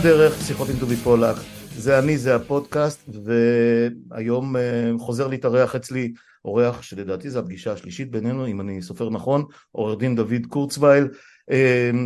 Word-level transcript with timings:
הדרך, 0.00 0.42
שיחות 0.42 0.68
עם 0.68 0.76
דובי 0.76 0.96
פולק, 0.96 1.36
זה 1.76 1.98
אני, 1.98 2.18
זה 2.18 2.36
הפודקאסט, 2.36 3.10
והיום 3.24 4.56
אה, 4.56 4.58
חוזר 4.98 5.28
להתארח 5.28 5.76
אצלי 5.76 6.12
אורח 6.44 6.82
שלדעתי 6.82 7.30
זו 7.30 7.38
הפגישה 7.38 7.72
השלישית 7.72 8.10
בינינו, 8.10 8.46
אם 8.46 8.60
אני 8.60 8.82
סופר 8.82 9.10
נכון, 9.10 9.44
עורך 9.72 9.98
דין 9.98 10.16
דוד 10.16 10.46
קורצווייל, 10.48 11.08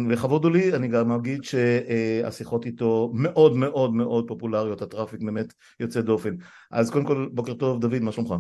כבוד 0.09 0.45
הוא 0.45 0.53
לי, 0.53 0.75
אני 0.75 0.89
גם 0.89 1.13
אגיד 1.13 1.45
שהשיחות 1.45 2.67
איתו 2.67 3.11
מאוד 3.15 3.57
מאוד 3.57 3.95
מאוד 3.95 4.29
פופולריות, 4.29 4.83
ה 4.83 4.88
traffic 4.88 5.21
באמת 5.23 5.55
יוצא 5.81 6.01
דופן. 6.01 6.35
אז 6.71 6.91
קודם 6.91 7.05
כל, 7.05 7.29
בוקר 7.33 7.55
טוב, 7.55 7.81
דוד, 7.81 7.99
מה 8.03 8.13
שלומך? 8.13 8.35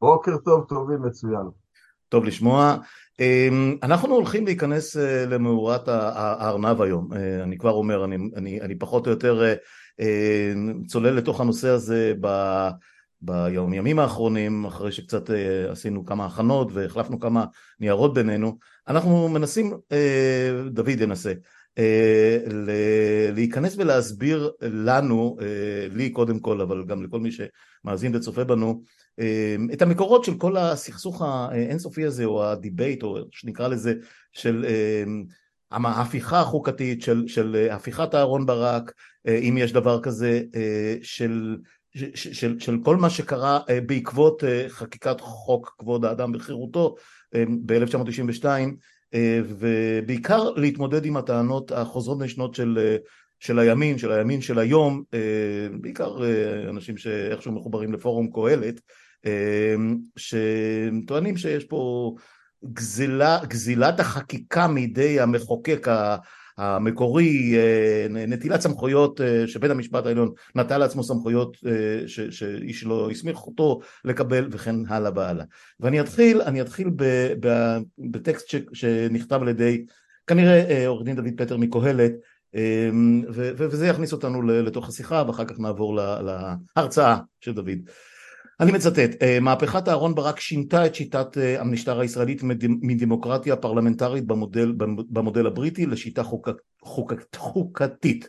בוקר 0.00 0.36
טוב, 0.44 0.64
דובי, 0.68 0.94
מצוין. 0.96 1.48
טוב 2.08 2.24
לשמוע. 2.24 2.76
אנחנו 3.82 4.14
הולכים 4.14 4.46
להיכנס 4.46 4.96
למאורת 5.30 5.88
הארנב 5.88 6.82
היום, 6.82 7.08
אני 7.42 7.58
כבר 7.58 7.72
אומר, 7.72 8.04
אני, 8.04 8.16
אני, 8.36 8.60
אני 8.60 8.74
פחות 8.74 9.06
או 9.06 9.10
יותר 9.10 9.54
צולל 10.86 11.14
לתוך 11.14 11.40
הנושא 11.40 11.68
הזה 11.68 12.12
ב... 12.20 12.68
בימים 13.22 13.98
האחרונים, 13.98 14.64
אחרי 14.64 14.92
שקצת 14.92 15.30
עשינו 15.70 16.04
כמה 16.04 16.26
הכנות 16.26 16.68
והחלפנו 16.72 17.20
כמה 17.20 17.44
ניירות 17.80 18.14
בינינו, 18.14 18.58
אנחנו 18.88 19.28
מנסים, 19.28 19.72
דוד 20.70 21.00
ינסה, 21.00 21.32
להיכנס 23.34 23.74
ולהסביר 23.78 24.50
לנו, 24.60 25.36
לי 25.90 26.10
קודם 26.10 26.38
כל, 26.38 26.60
אבל 26.60 26.84
גם 26.84 27.04
לכל 27.04 27.20
מי 27.20 27.30
שמאזין 27.32 28.16
וצופה 28.16 28.44
בנו, 28.44 28.82
את 29.72 29.82
המקורות 29.82 30.24
של 30.24 30.34
כל 30.34 30.56
הסכסוך 30.56 31.22
האינסופי 31.22 32.04
הזה, 32.04 32.24
או 32.24 32.44
ה 32.44 32.51
debate, 32.51 33.02
או 33.02 33.18
שנקרא 33.30 33.68
לזה, 33.68 33.94
של 34.32 34.66
ההפיכה 35.70 36.40
החוקתית, 36.40 37.02
של, 37.02 37.24
של 37.26 37.68
הפיכת 37.70 38.14
אהרון 38.14 38.46
ברק, 38.46 38.92
אם 39.28 39.56
יש 39.58 39.72
דבר 39.72 40.00
כזה, 40.02 40.42
של 41.02 41.56
של, 41.94 42.60
של 42.60 42.78
כל 42.84 42.96
מה 42.96 43.10
שקרה 43.10 43.60
בעקבות 43.86 44.42
חקיקת 44.68 45.20
חוק 45.20 45.74
כבוד 45.78 46.04
האדם 46.04 46.32
וחירותו 46.34 46.94
ב-1992 47.34 48.44
ובעיקר 49.44 50.50
להתמודד 50.50 51.04
עם 51.04 51.16
הטענות 51.16 51.72
החוזרות 51.72 52.18
ונשנות 52.20 52.54
של, 52.54 52.96
של 53.40 53.58
הימין, 53.58 53.98
של 53.98 54.12
הימין 54.12 54.40
של 54.40 54.58
היום, 54.58 55.02
בעיקר 55.80 56.16
אנשים 56.68 56.96
שאיכשהו 56.96 57.52
מחוברים 57.52 57.92
לפורום 57.92 58.30
קהלת, 58.32 58.80
שטוענים 60.16 61.36
שיש 61.36 61.64
פה 61.64 62.14
גזילה, 62.72 63.38
גזילת 63.48 64.00
החקיקה 64.00 64.66
מידי 64.66 65.20
המחוקק 65.20 65.86
המקורי, 66.58 67.54
נטילת 68.10 68.60
סמכויות 68.60 69.20
שבית 69.46 69.70
המשפט 69.70 70.06
העליון 70.06 70.32
נטל 70.54 70.78
לעצמו 70.78 71.04
סמכויות 71.04 71.56
שאיש 72.30 72.84
לא 72.84 73.10
הסמיך 73.10 73.38
אותו 73.38 73.80
לקבל 74.04 74.48
וכן 74.50 74.76
הלאה 74.88 75.10
והלאה. 75.14 75.44
ואני 75.80 76.00
אתחיל, 76.00 76.42
אני 76.42 76.60
אתחיל 76.60 76.90
בטקסט 77.98 78.54
שנכתב 78.72 79.42
על 79.42 79.48
ידי 79.48 79.84
כנראה 80.26 80.86
עורך 80.86 81.04
דין 81.04 81.16
דוד 81.16 81.34
פטר 81.36 81.56
מקהלת 81.56 82.12
וזה 83.56 83.86
יכניס 83.86 84.12
אותנו 84.12 84.42
לתוך 84.42 84.88
השיחה 84.88 85.24
ואחר 85.26 85.44
כך 85.44 85.60
נעבור 85.60 86.00
להרצאה 86.76 87.16
של 87.40 87.52
דוד. 87.52 87.78
אני 88.60 88.72
מצטט, 88.72 89.22
מהפכת 89.40 89.88
אהרון 89.88 90.14
ברק 90.14 90.40
שינתה 90.40 90.86
את 90.86 90.94
שיטת 90.94 91.36
המשטר 91.58 92.00
הישראלית 92.00 92.42
מדמוקרטיה 92.62 93.56
פרלמנטרית 93.56 94.26
במודל, 94.26 94.72
במודל 95.10 95.46
הבריטי 95.46 95.86
לשיטה 95.86 96.22
חוק, 96.22 96.48
חוק, 96.82 97.12
חוקתית 97.36 98.28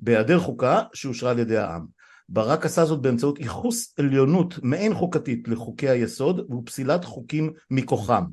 בהיעדר 0.00 0.38
חוקה 0.38 0.82
שאושרה 0.94 1.30
על 1.30 1.38
ידי 1.38 1.56
העם. 1.56 1.86
ברק 2.28 2.66
עשה 2.66 2.84
זאת 2.84 3.02
באמצעות 3.02 3.38
ייחוס 3.38 3.94
עליונות 3.98 4.58
מעין 4.62 4.94
חוקתית 4.94 5.48
לחוקי 5.48 5.88
היסוד 5.88 6.52
ופסילת 6.52 7.04
חוקים 7.04 7.52
מכוחם. 7.70 8.24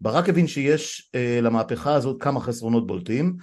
ברק 0.00 0.28
הבין 0.28 0.46
שיש 0.46 1.10
למהפכה 1.42 1.94
הזאת 1.94 2.22
כמה 2.22 2.40
חסרונות 2.40 2.86
בולטים 2.86 3.36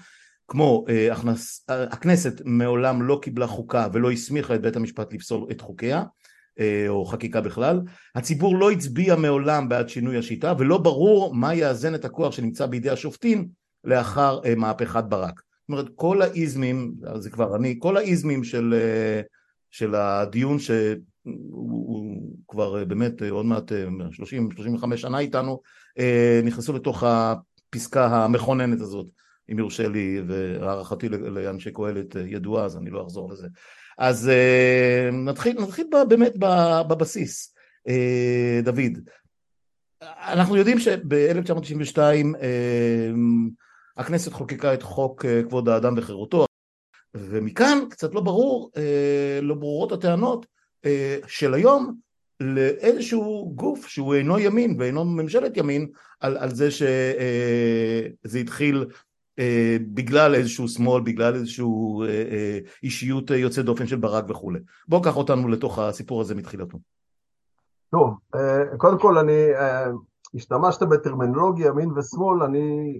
כמו 0.47 0.85
הכנס, 1.11 1.65
הכנסת 1.69 2.41
מעולם 2.45 3.01
לא 3.01 3.19
קיבלה 3.21 3.47
חוקה 3.47 3.87
ולא 3.93 4.11
הסמיכה 4.11 4.55
את 4.55 4.61
בית 4.61 4.75
המשפט 4.75 5.13
לפסול 5.13 5.45
את 5.51 5.61
חוקיה 5.61 6.03
או 6.87 7.05
חקיקה 7.05 7.41
בכלל, 7.41 7.81
הציבור 8.15 8.57
לא 8.57 8.71
הצביע 8.71 9.15
מעולם 9.15 9.69
בעד 9.69 9.89
שינוי 9.89 10.17
השיטה 10.17 10.53
ולא 10.59 10.77
ברור 10.77 11.35
מה 11.35 11.55
יאזן 11.55 11.95
את 11.95 12.05
הכוח 12.05 12.33
שנמצא 12.33 12.65
בידי 12.65 12.89
השופטים 12.89 13.47
לאחר 13.83 14.39
מהפכת 14.57 15.03
ברק. 15.03 15.41
זאת 15.61 15.69
אומרת 15.69 15.87
כל 15.95 16.21
האיזמים, 16.21 16.93
זה 17.15 17.29
כבר 17.29 17.55
אני, 17.55 17.75
כל 17.79 17.97
האיזמים 17.97 18.43
של, 18.43 18.73
של 19.71 19.95
הדיון 19.95 20.57
שהוא 20.59 22.23
כבר 22.47 22.85
באמת 22.85 23.21
עוד 23.21 23.45
מעט 23.45 23.71
30-35 24.91 24.97
שנה 24.97 25.19
איתנו, 25.19 25.61
נכנסו 26.43 26.73
לתוך 26.73 27.03
הפסקה 27.03 28.07
המכוננת 28.07 28.81
הזאת, 28.81 29.07
אם 29.51 29.59
יורשה 29.59 29.87
לי, 29.87 30.21
והערכתי 30.27 31.09
לאנשי 31.09 31.71
קהלת 31.71 32.15
ידועה 32.25 32.65
אז 32.65 32.77
אני 32.77 32.89
לא 32.89 33.03
אחזור 33.03 33.31
לזה. 33.31 33.47
אז 33.97 34.31
נתחיל, 35.13 35.61
נתחיל 35.61 35.87
באמת 36.07 36.33
בבסיס, 36.87 37.55
דוד. 38.63 38.99
אנחנו 40.01 40.55
יודעים 40.55 40.79
שב-1992 40.79 41.99
הכנסת 43.97 44.33
חוקקה 44.33 44.73
את 44.73 44.83
חוק 44.83 45.25
כבוד 45.47 45.69
האדם 45.69 45.93
וחירותו, 45.97 46.45
ומכאן 47.15 47.79
קצת 47.89 48.13
לא 48.13 48.21
ברור, 48.21 48.71
לא 49.41 49.55
ברורות 49.55 49.91
הטענות 49.91 50.45
של 51.27 51.53
היום 51.53 51.97
לאיזשהו 52.39 53.51
גוף 53.55 53.87
שהוא 53.87 54.15
אינו 54.15 54.39
ימין 54.39 54.75
ואינו 54.79 55.05
ממשלת 55.05 55.57
ימין 55.57 55.87
על, 56.19 56.37
על 56.37 56.55
זה 56.55 56.71
שזה 56.71 58.39
התחיל 58.39 58.85
בגלל 59.93 60.35
איזשהו 60.35 60.67
שמאל, 60.67 61.03
בגלל 61.03 61.35
איזשהו 61.35 62.03
אישיות 62.83 63.29
יוצא 63.29 63.61
דופן 63.61 63.87
של 63.87 63.95
ברק 63.95 64.25
וכולי. 64.29 64.59
בוא 64.87 65.03
קח 65.03 65.17
אותנו 65.17 65.47
לתוך 65.47 65.79
הסיפור 65.79 66.21
הזה 66.21 66.35
מתחילתו. 66.35 66.77
טוב, 67.91 68.13
קודם 68.77 68.99
כל 68.99 69.17
אני, 69.17 69.43
השתמשת 70.35 70.83
בטרמינולוגיה 70.83 71.67
ימין 71.67 71.91
ושמאל, 71.91 72.43
אני 72.43 72.99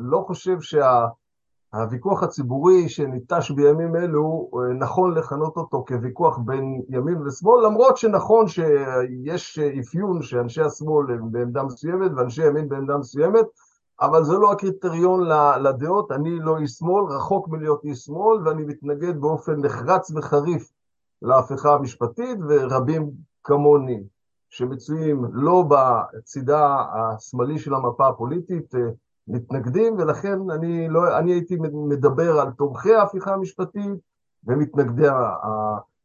לא 0.00 0.24
חושב 0.26 0.56
שהוויכוח 0.60 2.22
הציבורי 2.22 2.88
שניטש 2.88 3.50
בימים 3.50 3.96
אלו, 3.96 4.50
נכון 4.78 5.14
לכנות 5.14 5.56
אותו 5.56 5.84
כוויכוח 5.88 6.38
בין 6.38 6.82
ימין 6.88 7.26
ושמאל, 7.26 7.66
למרות 7.66 7.96
שנכון 7.96 8.48
שיש 8.48 9.58
אפיון 9.58 10.22
שאנשי 10.22 10.62
השמאל 10.62 11.10
הם 11.10 11.32
בעמדה 11.32 11.62
מסוימת 11.62 12.10
ואנשי 12.16 12.46
ימין 12.46 12.68
בעמדה 12.68 12.96
מסוימת, 12.96 13.46
אבל 14.00 14.24
זה 14.24 14.32
לא 14.32 14.52
הקריטריון 14.52 15.28
לדעות, 15.62 16.12
אני 16.12 16.38
לא 16.40 16.58
איש 16.58 16.70
שמאל, 16.70 17.04
רחוק 17.04 17.48
מלהיות 17.48 17.84
איש 17.84 17.98
שמאל, 17.98 18.48
ואני 18.48 18.62
מתנגד 18.64 19.20
באופן 19.20 19.56
נחרץ 19.56 20.10
וחריף 20.10 20.72
להפיכה 21.22 21.74
המשפטית, 21.74 22.38
ורבים 22.48 23.10
כמוני 23.44 24.02
שמצויים 24.48 25.24
לא 25.32 25.64
בצידה 25.68 26.84
השמאלי 26.94 27.58
של 27.58 27.74
המפה 27.74 28.08
הפוליטית 28.08 28.74
מתנגדים, 29.28 29.98
ולכן 29.98 30.50
אני, 30.50 30.88
לא, 30.88 31.18
אני 31.18 31.32
הייתי 31.32 31.56
מדבר 31.72 32.40
על 32.40 32.50
תומכי 32.50 32.94
ההפיכה 32.94 33.34
המשפטית 33.34 34.00
ומתנגדי 34.44 35.08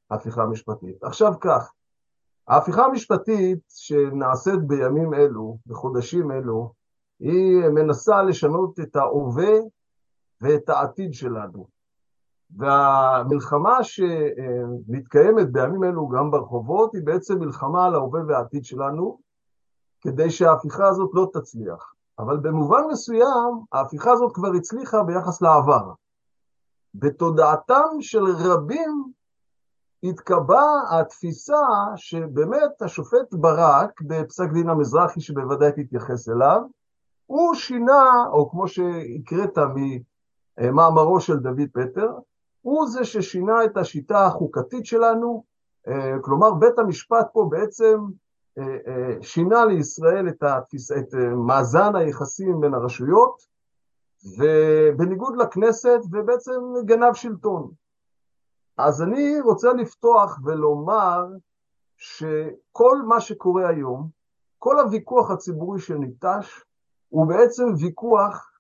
ההפיכה 0.10 0.44
המשפטית. 0.44 1.04
עכשיו 1.04 1.34
כך, 1.42 1.72
ההפיכה 2.48 2.86
המשפטית 2.86 3.60
שנעשית 3.70 4.68
בימים 4.68 5.14
אלו, 5.14 5.58
בחודשים 5.68 6.32
אלו, 6.32 6.74
היא 7.20 7.70
מנסה 7.74 8.24
לשנות 8.24 8.80
את 8.80 8.96
ההווה 8.96 9.54
ואת 10.42 10.70
העתיד 10.70 11.14
שלנו. 11.14 11.68
והמלחמה 12.58 13.84
שמתקיימת 13.84 15.52
בימים 15.52 15.84
אלו 15.84 16.08
גם 16.08 16.32
ברחובות 16.32 16.96
היא 16.96 17.02
בעצם 17.06 17.40
מלחמה 17.40 17.86
על 17.86 17.96
ההווה 17.96 18.22
והעתיד 18.28 18.66
שלנו, 18.66 19.20
כדי 20.02 20.30
שההפיכה 20.30 20.88
הזאת 20.88 21.10
לא 21.14 21.28
תצליח. 21.34 21.94
אבל 22.20 22.38
במובן 22.38 22.82
מסוים 22.92 23.64
ההפיכה 23.72 24.12
הזאת 24.12 24.32
כבר 24.36 24.50
הצליחה 24.58 25.04
ביחס 25.04 25.42
לעבר. 25.42 25.92
בתודעתם 26.96 28.02
של 28.02 28.24
רבים 28.24 29.12
התקבעה 30.04 31.00
התפיסה 31.00 31.62
שבאמת 31.96 32.82
השופט 32.82 33.34
ברק, 33.34 34.02
בפסק 34.02 34.50
דין 34.54 34.70
המזרחי 34.70 35.22
שבוודאי 35.22 35.72
תתייחס 35.72 36.30
אליו, 36.30 36.62
הוא 37.30 37.56
שינה, 37.56 38.26
או 38.32 38.50
כמו 38.50 38.68
שהקראת 38.68 39.58
ממאמרו 40.60 41.20
של 41.20 41.38
דוד 41.38 41.70
פטר, 41.74 42.12
הוא 42.62 42.88
זה 42.88 43.06
ששינה 43.06 43.66
את 43.66 43.78
השיטה 43.78 44.26
החוקתית 44.26 44.86
שלנו, 44.86 45.44
כלומר 46.22 46.54
בית 46.54 46.80
המשפט 46.80 47.28
פה 47.34 47.48
בעצם 47.50 48.00
שינה 49.22 49.66
לישראל 49.66 50.30
את, 50.30 50.44
התפיס, 50.44 50.92
את 50.92 51.14
מאזן 51.48 51.96
היחסים 51.96 52.62
בין 52.62 52.74
הרשויות, 52.74 53.42
ובניגוד 54.38 55.38
לכנסת, 55.38 56.00
ובעצם 56.12 56.62
גנב 56.86 57.14
שלטון. 57.14 57.72
אז 58.78 59.02
אני 59.02 59.42
רוצה 59.42 59.74
לפתוח 59.74 60.40
ולומר 60.44 61.26
שכל 61.98 63.02
מה 63.08 63.22
שקורה 63.22 63.70
היום, 63.70 64.08
כל 64.60 64.80
הוויכוח 64.80 65.32
הציבורי 65.32 65.80
שניטש, 65.80 66.64
הוא 67.10 67.28
בעצם 67.28 67.64
ויכוח 67.80 68.52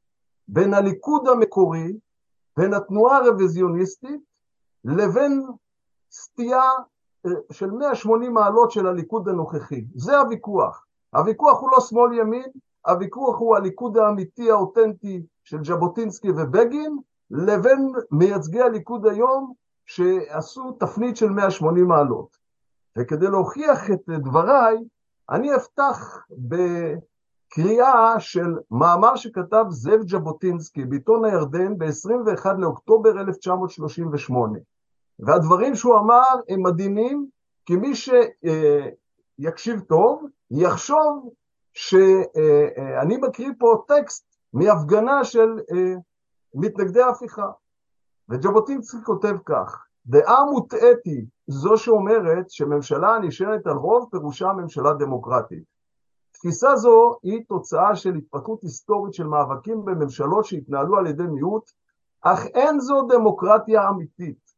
בין 0.47 0.73
הליכוד 0.73 1.27
המקורי, 1.27 1.93
בין 2.57 2.73
התנועה 2.73 3.17
הרוויזיוניסטית, 3.17 4.21
לבין 4.83 5.47
סטייה 6.11 6.71
אה, 7.25 7.31
של 7.51 7.71
180 7.71 8.33
מעלות 8.33 8.71
של 8.71 8.87
הליכוד 8.87 9.29
הנוכחי. 9.29 9.85
זה 9.95 10.17
הוויכוח. 10.17 10.85
הוויכוח 11.13 11.61
הוא 11.61 11.71
לא 11.71 11.79
שמאל-ימין, 11.79 12.51
הוויכוח 12.85 13.39
הוא 13.39 13.55
הליכוד 13.55 13.97
האמיתי 13.97 14.51
האותנטי 14.51 15.25
של 15.43 15.63
ז'בוטינסקי 15.63 16.31
ובגין, 16.31 16.97
לבין 17.31 17.91
מייצגי 18.11 18.61
הליכוד 18.61 19.05
היום 19.05 19.53
שעשו 19.85 20.71
תפנית 20.71 21.17
של 21.17 21.29
180 21.29 21.87
מעלות. 21.87 22.37
וכדי 22.97 23.27
להוכיח 23.27 23.91
את 23.91 24.09
דבריי, 24.09 24.77
אני 25.29 25.55
אפתח 25.55 26.25
בקריאה 27.49 28.19
של 28.19 28.57
מאמר 28.71 29.15
שכתב 29.15 29.65
זאב 29.69 30.01
ז'בוטינסקי 30.07 30.85
בעיתון 30.85 31.25
הירדן 31.25 31.77
ב-21 31.77 32.45
לאוקטובר 32.57 33.21
1938. 33.21 34.59
והדברים 35.19 35.75
שהוא 35.75 35.97
אמר 35.97 36.23
הם 36.49 36.63
מדהימים, 36.63 37.27
כי 37.65 37.75
מי 37.75 37.91
שיקשיב 37.95 39.79
טוב, 39.79 40.25
יחשוב 40.51 41.29
שאני 41.73 43.17
מקריא 43.17 43.51
פה 43.59 43.83
טקסט 43.87 44.25
מהפגנה 44.53 45.23
של 45.23 45.49
מתנגדי 46.53 47.01
ההפיכה. 47.01 47.47
וז'בוטינסקי 48.29 48.97
כותב 49.05 49.35
כך: 49.45 49.85
דעה 50.05 50.43
מוטעית 50.43 50.99
היא 51.05 51.25
זו 51.47 51.77
שאומרת 51.77 52.49
שממשלה 52.49 53.15
הנשענת 53.15 53.67
על 53.67 53.75
רוב 53.75 54.07
פירושה 54.11 54.53
ממשלה 54.53 54.93
דמוקרטית. 54.93 55.78
תפיסה 56.39 56.75
זו 56.75 57.17
היא 57.23 57.43
תוצאה 57.47 57.95
של 57.95 58.15
התפתחות 58.15 58.63
היסטורית 58.63 59.13
של 59.13 59.27
מאבקים 59.27 59.85
בממשלות 59.85 60.45
שהתנהלו 60.45 60.97
על 60.97 61.07
ידי 61.07 61.23
מיעוט, 61.23 61.71
אך 62.21 62.45
אין 62.45 62.79
זו 62.79 63.01
דמוקרטיה 63.01 63.89
אמיתית. 63.89 64.53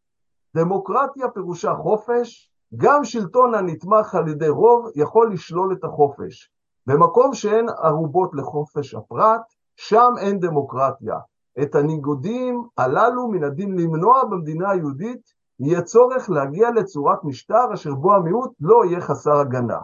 דמוקרטיה 0.55 1.29
פירושה 1.29 1.75
חופש, 1.75 2.51
גם 2.77 3.03
שלטון 3.03 3.55
הנתמך 3.55 4.15
על 4.15 4.27
ידי 4.27 4.49
רוב 4.49 4.89
יכול 4.95 5.33
לשלול 5.33 5.73
את 5.73 5.83
החופש. 5.83 6.51
במקום 6.87 7.33
שאין 7.33 7.69
ערובות 7.69 8.31
לחופש 8.33 8.95
הפרט, 8.95 9.41
שם 9.75 10.13
אין 10.19 10.39
דמוקרטיה. 10.39 11.19
את 11.61 11.75
הניגודים 11.75 12.63
הללו 12.77 13.27
מן 13.27 13.43
הדין 13.43 13.79
למנוע 13.79 14.23
במדינה 14.23 14.69
היהודית, 14.69 15.21
יהיה 15.59 15.81
צורך 15.81 16.29
להגיע 16.29 16.71
לצורת 16.71 17.23
משטר 17.23 17.73
אשר 17.73 17.93
בו 17.93 18.13
המיעוט 18.13 18.51
לא 18.59 18.85
יהיה 18.85 19.01
חסר 19.01 19.35
הגנה. 19.39 19.79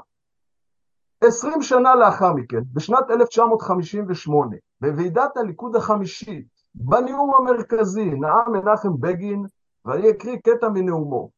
עשרים 1.24 1.62
שנה 1.62 1.96
לאחר 1.96 2.34
מכן, 2.34 2.62
בשנת 2.74 3.12
1958, 3.12 4.56
בוועידת 4.82 5.38
הליכוד 5.38 5.76
החמישית, 5.76 6.48
בנאום 6.76 7.34
המרכזי, 7.36 8.06
נאם 8.06 8.52
מנחם 8.52 9.00
בגין, 9.00 9.46
ואני 9.86 10.10
אקריא 10.10 10.38
קטע 10.44 10.70
מנאומו. 10.70 11.30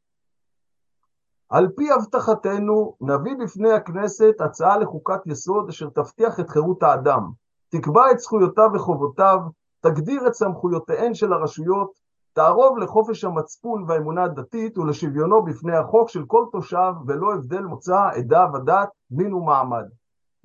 על 1.50 1.68
פי 1.76 1.92
הבטחתנו, 1.92 2.96
נביא 3.02 3.36
בפני 3.40 3.72
הכנסת 3.72 4.36
הצעה 4.40 4.78
לחוקת 4.78 5.28
יסוד 5.28 5.70
אשר 5.70 5.90
תבטיח 5.90 6.40
את 6.40 6.50
חירות 6.50 6.84
האדם, 6.84 7.30
תקבע 7.70 8.12
את 8.12 8.20
זכויותיו 8.20 8.70
וחובותיו, 8.74 9.40
תגדיר 9.82 10.28
את 10.28 10.34
סמכויותיהן 10.34 11.14
של 11.14 11.34
הרשויות, 11.34 11.92
תערוב 12.40 12.78
לחופש 12.78 13.24
המצפון 13.24 13.86
והאמונה 13.88 14.24
הדתית 14.24 14.78
ולשוויונו 14.78 15.44
בפני 15.44 15.76
החוק 15.76 16.10
של 16.10 16.26
כל 16.28 16.46
תושב 16.52 16.94
ולא 17.08 17.34
הבדל 17.34 17.62
מוצא, 17.62 18.00
עדה 18.16 18.46
ודת, 18.54 18.90
מין 19.12 19.34
ומעמד. 19.34 19.86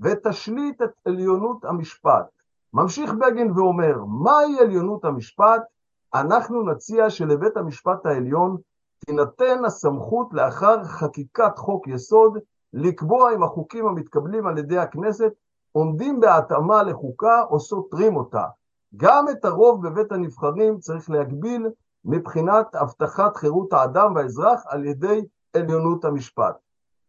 ותשליט 0.00 0.82
את 0.82 0.90
עליונות 1.04 1.64
המשפט. 1.64 2.26
ממשיך 2.72 3.14
בגין 3.14 3.50
ואומר, 3.50 4.04
מהי 4.04 4.58
עליונות 4.60 5.04
המשפט? 5.04 5.62
אנחנו 6.14 6.62
נציע 6.62 7.10
שלבית 7.10 7.56
המשפט 7.56 8.06
העליון 8.06 8.56
תינתן 9.06 9.64
הסמכות 9.64 10.28
לאחר 10.32 10.84
חקיקת 10.84 11.58
חוק 11.58 11.88
יסוד 11.88 12.38
לקבוע 12.72 13.34
אם 13.34 13.42
החוקים 13.42 13.86
המתקבלים 13.86 14.46
על 14.46 14.58
ידי 14.58 14.78
הכנסת 14.78 15.32
עומדים 15.72 16.20
בהתאמה 16.20 16.82
לחוקה 16.82 17.42
או 17.50 17.60
סותרים 17.60 18.16
אותה. 18.16 18.44
גם 18.96 19.24
את 19.28 19.44
הרוב 19.44 19.86
בבית 19.86 20.12
הנבחרים 20.12 20.78
צריך 20.78 21.10
להגביל 21.10 21.66
מבחינת 22.04 22.74
הבטחת 22.74 23.36
חירות 23.36 23.72
האדם 23.72 24.14
והאזרח 24.14 24.64
על 24.66 24.84
ידי 24.84 25.24
עליונות 25.56 26.04
המשפט. 26.04 26.56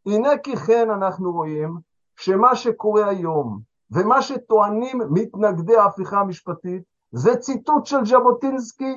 הנה 0.06 0.38
כי 0.38 0.56
כן 0.56 0.90
אנחנו 0.90 1.32
רואים 1.32 1.78
שמה 2.16 2.56
שקורה 2.56 3.10
היום 3.10 3.60
ומה 3.92 4.22
שטוענים 4.22 5.02
מתנגדי 5.10 5.78
ההפיכה 5.78 6.20
המשפטית 6.20 6.84
זה 7.12 7.36
ציטוט 7.36 7.86
של 7.86 8.06
ז'בוטינסקי 8.06 8.96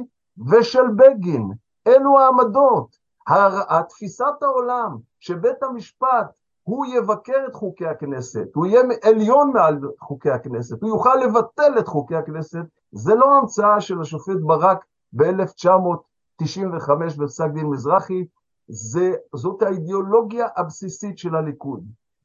ושל 0.51 0.89
בגין. 0.97 1.51
אלו 1.87 2.19
העמדות. 2.19 2.99
התפיסת 3.69 4.43
העולם 4.43 4.97
שבית 5.21 5.63
המשפט 5.63 6.39
הוא 6.63 6.87
יבקר 6.87 7.47
את 7.49 7.55
חוקי 7.55 7.87
הכנסת, 7.87 8.55
הוא 8.55 8.67
יהיה 8.67 8.83
עליון 9.03 9.53
מעל 9.55 9.79
חוקי 10.01 10.31
הכנסת, 10.31 10.83
הוא 10.83 10.91
יוכל 10.91 11.15
לבטל 11.15 11.79
את 11.79 11.89
חוקי 11.89 12.17
הכנסת, 12.17 12.65
זה 12.93 13.15
לא 13.15 13.39
המצאה 13.39 13.81
של 13.81 14.01
השופט 14.01 14.37
ברק 14.43 14.85
ב-1995 15.13 16.93
בפסק 17.19 17.51
דין 17.55 17.67
מזרחי, 17.67 18.27
זה, 18.69 19.15
זאת 19.35 19.63
האידיאולוגיה 19.63 20.47
הבסיסית 20.57 21.19
של 21.19 21.35
הליכוד. 21.35 21.85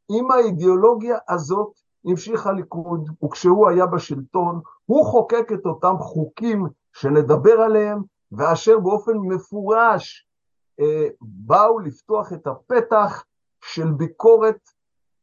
עם 0.09 0.31
האידיאולוגיה 0.31 1.17
הזאת 1.29 1.71
המשיך 2.05 2.47
הליכוד, 2.47 3.09
וכשהוא 3.23 3.69
היה 3.69 3.85
בשלטון, 3.85 4.61
הוא 4.85 5.05
חוקק 5.05 5.47
את 5.53 5.65
אותם 5.65 5.95
חוקים 5.99 6.67
שנדבר 6.93 7.61
עליהם, 7.61 8.01
ואשר 8.31 8.79
באופן 8.79 9.17
מפורש 9.17 10.27
אה, 10.79 11.07
באו 11.21 11.79
לפתוח 11.79 12.33
את 12.33 12.47
הפתח 12.47 13.25
של 13.61 13.91
ביקורת 13.91 14.59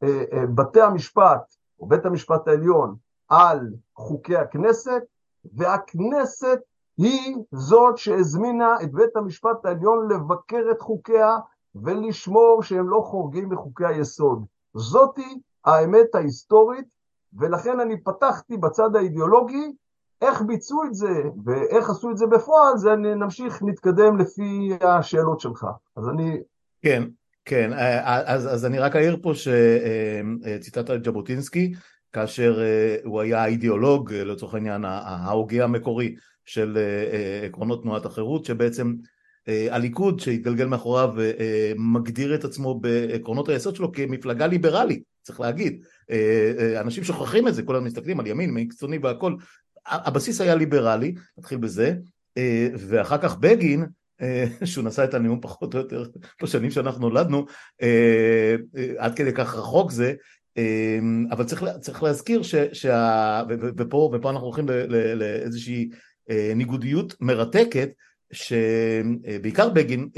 אה, 0.03 0.23
אה, 0.33 0.45
בתי 0.55 0.81
המשפט, 0.81 1.55
או 1.79 1.87
בית 1.87 2.05
המשפט 2.05 2.47
העליון, 2.47 2.95
על 3.29 3.73
חוקי 3.95 4.37
הכנסת, 4.37 5.01
והכנסת 5.53 6.59
היא 7.01 7.35
זאת 7.51 7.97
שהזמינה 7.97 8.75
את 8.83 8.91
בית 8.91 9.15
המשפט 9.15 9.65
העליון 9.65 10.11
לבקר 10.11 10.63
את 10.71 10.81
חוקיה 10.81 11.37
ולשמור 11.75 12.63
שהם 12.63 12.89
לא 12.89 13.01
חורגים 13.05 13.49
מחוקי 13.49 13.85
היסוד. 13.85 14.45
זאתי 14.73 15.39
האמת 15.65 16.15
ההיסטורית, 16.15 16.85
ולכן 17.39 17.79
אני 17.79 18.03
פתחתי 18.03 18.57
בצד 18.57 18.95
האידיאולוגי, 18.95 19.71
איך 20.21 20.41
ביצעו 20.41 20.83
את 20.83 20.93
זה 20.93 21.23
ואיך 21.45 21.89
עשו 21.89 22.11
את 22.11 22.17
זה 22.17 22.27
בפועל, 22.27 22.77
זה 22.77 22.93
אני 22.93 23.15
נמשיך, 23.15 23.63
נתקדם 23.63 24.17
לפי 24.17 24.69
השאלות 24.81 25.39
שלך. 25.39 25.65
אז 25.97 26.09
אני... 26.09 26.37
כן, 26.81 27.03
כן, 27.45 27.71
אז, 28.03 28.53
אז 28.53 28.65
אני 28.65 28.79
רק 28.79 28.95
אעיר 28.95 29.17
פה 29.21 29.31
שציטטת 29.33 30.91
את 30.91 31.05
ז'בוטינסקי, 31.05 31.73
כאשר 32.13 32.59
הוא 33.03 33.21
היה 33.21 33.43
האידיאולוג, 33.43 34.13
לצורך 34.13 34.53
העניין, 34.53 34.85
ההוגה 34.85 35.63
המקורי 35.63 36.15
של 36.45 36.77
עקרונות 37.45 37.83
תנועת 37.83 38.05
החירות, 38.05 38.45
שבעצם 38.45 38.93
הליכוד 39.47 40.19
שהתגלגל 40.19 40.65
מאחוריו 40.65 41.13
מגדיר 41.77 42.35
את 42.35 42.43
עצמו 42.43 42.79
בעקרונות 42.79 43.49
היסוד 43.49 43.75
שלו 43.75 43.91
כמפלגה 43.91 44.47
ליברלית, 44.47 45.03
צריך 45.21 45.39
להגיד. 45.39 45.83
אנשים 46.79 47.03
שוכחים 47.03 47.47
את 47.47 47.55
זה, 47.55 47.63
כולם 47.63 47.83
מסתכלים 47.83 48.19
על 48.19 48.27
ימין, 48.27 48.49
ימין 48.49 48.69
קיצוני 48.69 48.97
והכל. 48.97 49.35
הבסיס 49.85 50.41
היה 50.41 50.55
ליברלי, 50.55 51.15
נתחיל 51.37 51.57
בזה, 51.57 51.93
ואחר 52.77 53.17
כך 53.17 53.37
בגין, 53.37 53.85
שהוא 54.65 54.85
נשא 54.85 55.03
את 55.03 55.13
הנאום 55.13 55.41
פחות 55.41 55.73
או 55.73 55.79
יותר 55.79 56.03
בשנים 56.43 56.71
שאנחנו 56.71 57.01
נולדנו, 57.01 57.45
עד 58.97 59.15
כדי 59.15 59.33
כך 59.33 59.55
רחוק 59.55 59.91
זה, 59.91 60.13
אבל 61.31 61.43
צריך, 61.43 61.65
צריך 61.79 62.03
להזכיר 62.03 62.41
ש, 62.43 62.55
שה... 62.73 63.41
ופה, 63.77 64.11
ופה 64.13 64.29
אנחנו 64.29 64.45
הולכים 64.45 64.65
לאיזושהי 65.15 65.89
ניגודיות 66.55 67.15
מרתקת, 67.21 67.89
שבעיקר 68.31 69.69
בגין 69.69 70.09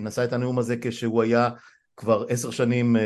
נשא 0.00 0.24
את 0.24 0.32
הנאום 0.32 0.58
הזה 0.58 0.76
כשהוא 0.80 1.22
היה 1.22 1.48
כבר 1.96 2.24
עשר 2.28 2.50
שנים 2.50 2.96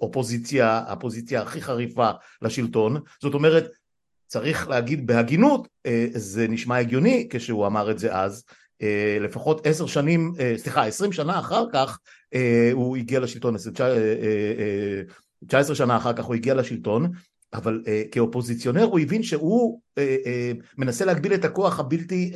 אופוזיציה, 0.00 0.82
הפוזיציה 0.86 1.42
הכי 1.42 1.62
חריפה 1.62 2.10
לשלטון, 2.42 3.00
זאת 3.22 3.34
אומרת 3.34 3.70
צריך 4.26 4.68
להגיד 4.68 5.06
בהגינות, 5.06 5.68
זה 6.14 6.48
נשמע 6.48 6.76
הגיוני 6.76 7.28
כשהוא 7.30 7.66
אמר 7.66 7.90
את 7.90 7.98
זה 7.98 8.14
אז, 8.14 8.44
לפחות 9.20 9.66
עשר 9.66 9.86
שנים, 9.86 10.32
סליחה, 10.56 10.86
עשרים 10.86 11.12
שנה 11.12 11.38
אחר 11.38 11.64
כך 11.72 11.98
הוא 12.72 12.96
הגיע 12.96 13.20
לשלטון, 13.20 13.56
תשע 15.46 15.58
עשרה 15.58 15.76
שנה 15.76 15.96
אחר 15.96 16.12
כך 16.12 16.24
הוא 16.24 16.34
הגיע 16.34 16.54
לשלטון, 16.54 17.10
אבל 17.52 17.82
כאופוזיציונר 18.12 18.84
הוא 18.84 19.00
הבין 19.00 19.22
שהוא 19.22 19.80
מנסה 20.78 21.04
להגביל 21.04 21.34
את 21.34 21.44
הכוח 21.44 21.80
הבלתי 21.80 22.32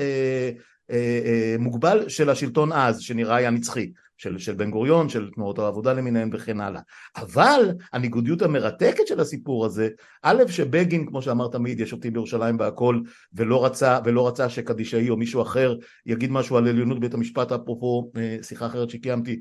מוגבל 1.59 2.09
של 2.09 2.30
השלטון 2.30 2.73
אז, 2.73 3.00
שנראה 3.00 3.37
היה 3.37 3.50
נצחי. 3.50 3.92
של, 4.25 4.38
של 4.38 4.54
בן 4.54 4.71
גוריון, 4.71 5.09
של 5.09 5.31
תנועות 5.35 5.59
העבודה 5.59 5.93
למיניהן 5.93 6.31
וכן 6.33 6.61
הלאה. 6.61 6.81
אבל 7.16 7.71
הניגודיות 7.93 8.43
המרתקת 8.43 9.07
של 9.07 9.21
הסיפור 9.21 9.66
הזה, 9.66 9.88
א' 10.23 10.43
שבגין, 10.49 11.07
כמו 11.07 11.23
שאמר 11.23 11.49
תמיד, 11.49 11.81
יש 11.81 11.93
אותי 11.93 12.11
בירושלים 12.11 12.57
והכל, 12.59 13.00
ולא 13.35 13.64
רצה, 13.64 13.99
ולא 14.04 14.28
רצה 14.28 14.49
שקדישאי 14.49 15.11
או 15.11 15.16
מישהו 15.16 15.43
אחר 15.43 15.75
יגיד 16.07 16.31
משהו 16.31 16.57
על 16.57 16.69
עליונות 16.69 17.00
בית 17.00 17.14
המשפט, 17.14 17.52
אפרופו 17.52 18.11
אה, 18.16 18.37
שיחה 18.43 18.66
אחרת 18.66 18.90
שקיימתי 18.90 19.40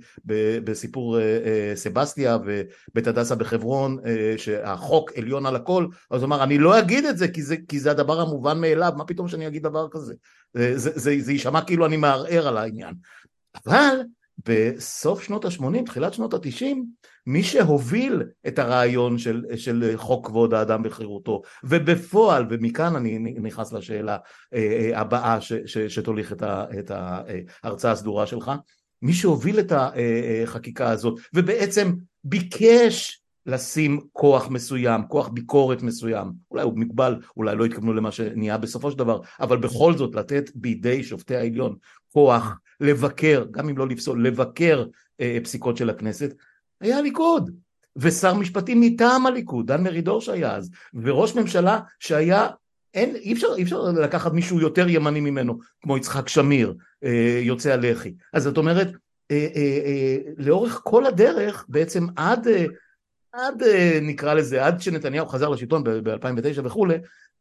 בסיפור 0.64 1.20
אה, 1.20 1.22
אה, 1.22 1.72
סבסטיה 1.76 2.38
ובית 2.38 3.08
הדסה 3.08 3.36
בחברון, 3.36 3.98
שהחוק 4.38 5.12
עליון 5.18 5.46
על 5.46 5.56
הכל, 5.56 5.88
אז 6.12 6.22
הוא 6.22 6.28
אמר, 6.28 6.44
אני 6.44 6.58
לא 6.58 6.80
אגיד 6.80 7.06
את 7.06 7.18
זה 7.18 7.28
כי 7.28 7.42
זה, 7.42 7.56
כי 7.68 7.80
זה 7.80 7.92
הדבר 7.92 8.22
המובן 8.22 8.62
מאליו, 8.62 8.92
מה 8.98 9.06
פתאום 9.06 9.28
שאני 9.28 9.48
אגיד 9.48 9.64
דבר 9.64 9.88
כזה? 9.92 10.14
זה, 10.54 11.32
יישמע 11.32 11.62
כאילו 11.62 11.86
אני 11.86 11.98
מערער 11.98 12.48
על 12.48 12.58
העניין. 12.58 12.94
אבל 13.66 13.96
בסוף 14.46 15.24
שנות 15.24 15.46
ה-80, 15.46 15.86
תחילת 15.86 16.14
שנות 16.14 16.34
ה-90, 16.34 16.66
מי 17.28 17.44
שהוביל 17.44 18.24
את 18.48 18.60
הרעיון 18.60 19.18
של, 19.18 19.44
של 19.56 19.94
חוק 19.96 20.28
כבוד 20.28 20.54
האדם 20.54 20.82
וחירותו, 20.86 21.42
ובפועל, 21.64 22.46
ומכאן 22.50 22.96
אני 22.96 23.20
נכנס 23.20 23.74
לשאלה 23.74 24.18
אה, 24.54 24.60
אה, 24.60 25.00
הבאה 25.00 25.42
ש, 25.42 25.54
ש, 25.66 25.78
שתוליך 25.78 26.32
את, 26.32 26.42
ה, 26.42 26.66
את 26.80 26.92
ההרצאה 27.64 27.92
הסדורה 27.92 28.28
שלך, 28.28 28.52
מי 29.02 29.14
שהוביל 29.14 29.60
את 29.60 29.74
החקיקה 29.76 30.90
הזאת, 30.90 31.20
ובעצם 31.34 31.94
ביקש 32.24 33.24
לשים 33.46 34.02
כוח 34.12 34.50
מסוים, 34.50 35.02
כוח 35.08 35.28
ביקורת 35.28 35.82
מסוים, 35.82 36.32
אולי 36.52 36.64
הוא 36.64 36.78
מגבל, 36.78 37.20
אולי 37.38 37.56
לא 37.56 37.66
התכוונו 37.66 37.94
למה 37.94 38.12
שנהיה 38.12 38.58
בסופו 38.58 38.92
של 38.92 38.98
דבר, 38.98 39.20
אבל 39.40 39.58
בכל 39.58 39.98
זאת 39.98 40.16
לתת 40.16 40.50
בידי 40.56 41.04
שופטי 41.04 41.36
העליון 41.36 41.76
כוח 42.14 42.56
לבקר, 42.82 43.46
גם 43.52 43.70
אם 43.70 43.78
לא 43.78 43.88
לפסול, 43.88 44.28
לבקר 44.28 44.86
אה, 45.22 45.38
פסיקות 45.44 45.78
של 45.78 45.90
הכנסת, 45.90 46.34
היה 46.82 46.98
הליכוד. 46.98 47.52
ושר 47.96 48.34
משפטים 48.34 48.82
מטעם 48.82 49.26
הליכוד, 49.26 49.68
דן 49.68 49.84
מרידור 49.84 50.22
שהיה 50.22 50.56
אז, 50.56 50.70
וראש 50.94 51.36
ממשלה 51.36 51.80
שהיה, 52.00 52.48
אין, 52.94 53.16
אי 53.16 53.34
אפשר, 53.34 53.48
אי 53.58 53.64
אפשר 53.64 53.82
לקחת 53.82 54.34
מישהו 54.34 54.60
יותר 54.60 54.90
ימני 54.90 55.20
ממנו, 55.20 55.60
כמו 55.82 55.98
יצחק 55.98 56.28
שמיר, 56.28 56.74
אה, 57.04 57.40
יוצא 57.42 57.72
הלח"י. 57.72 58.14
אז 58.34 58.44
זאת 58.44 58.58
אומרת, 58.58 58.88
אה, 59.32 59.48
אה, 59.56 59.80
אה, 59.86 60.18
לאורך 60.38 60.82
כל 60.84 61.06
הדרך, 61.06 61.66
בעצם 61.70 62.06
עד, 62.16 62.48
אה, 62.48 62.66
עד 63.32 63.64
אה, 63.64 64.00
נקרא 64.02 64.34
לזה, 64.34 64.66
עד 64.66 64.82
שנתניהו 64.82 65.28
חזר 65.28 65.50
לשלטון 65.50 65.84
ב-2009 65.84 66.62
וכולי, 66.64 66.96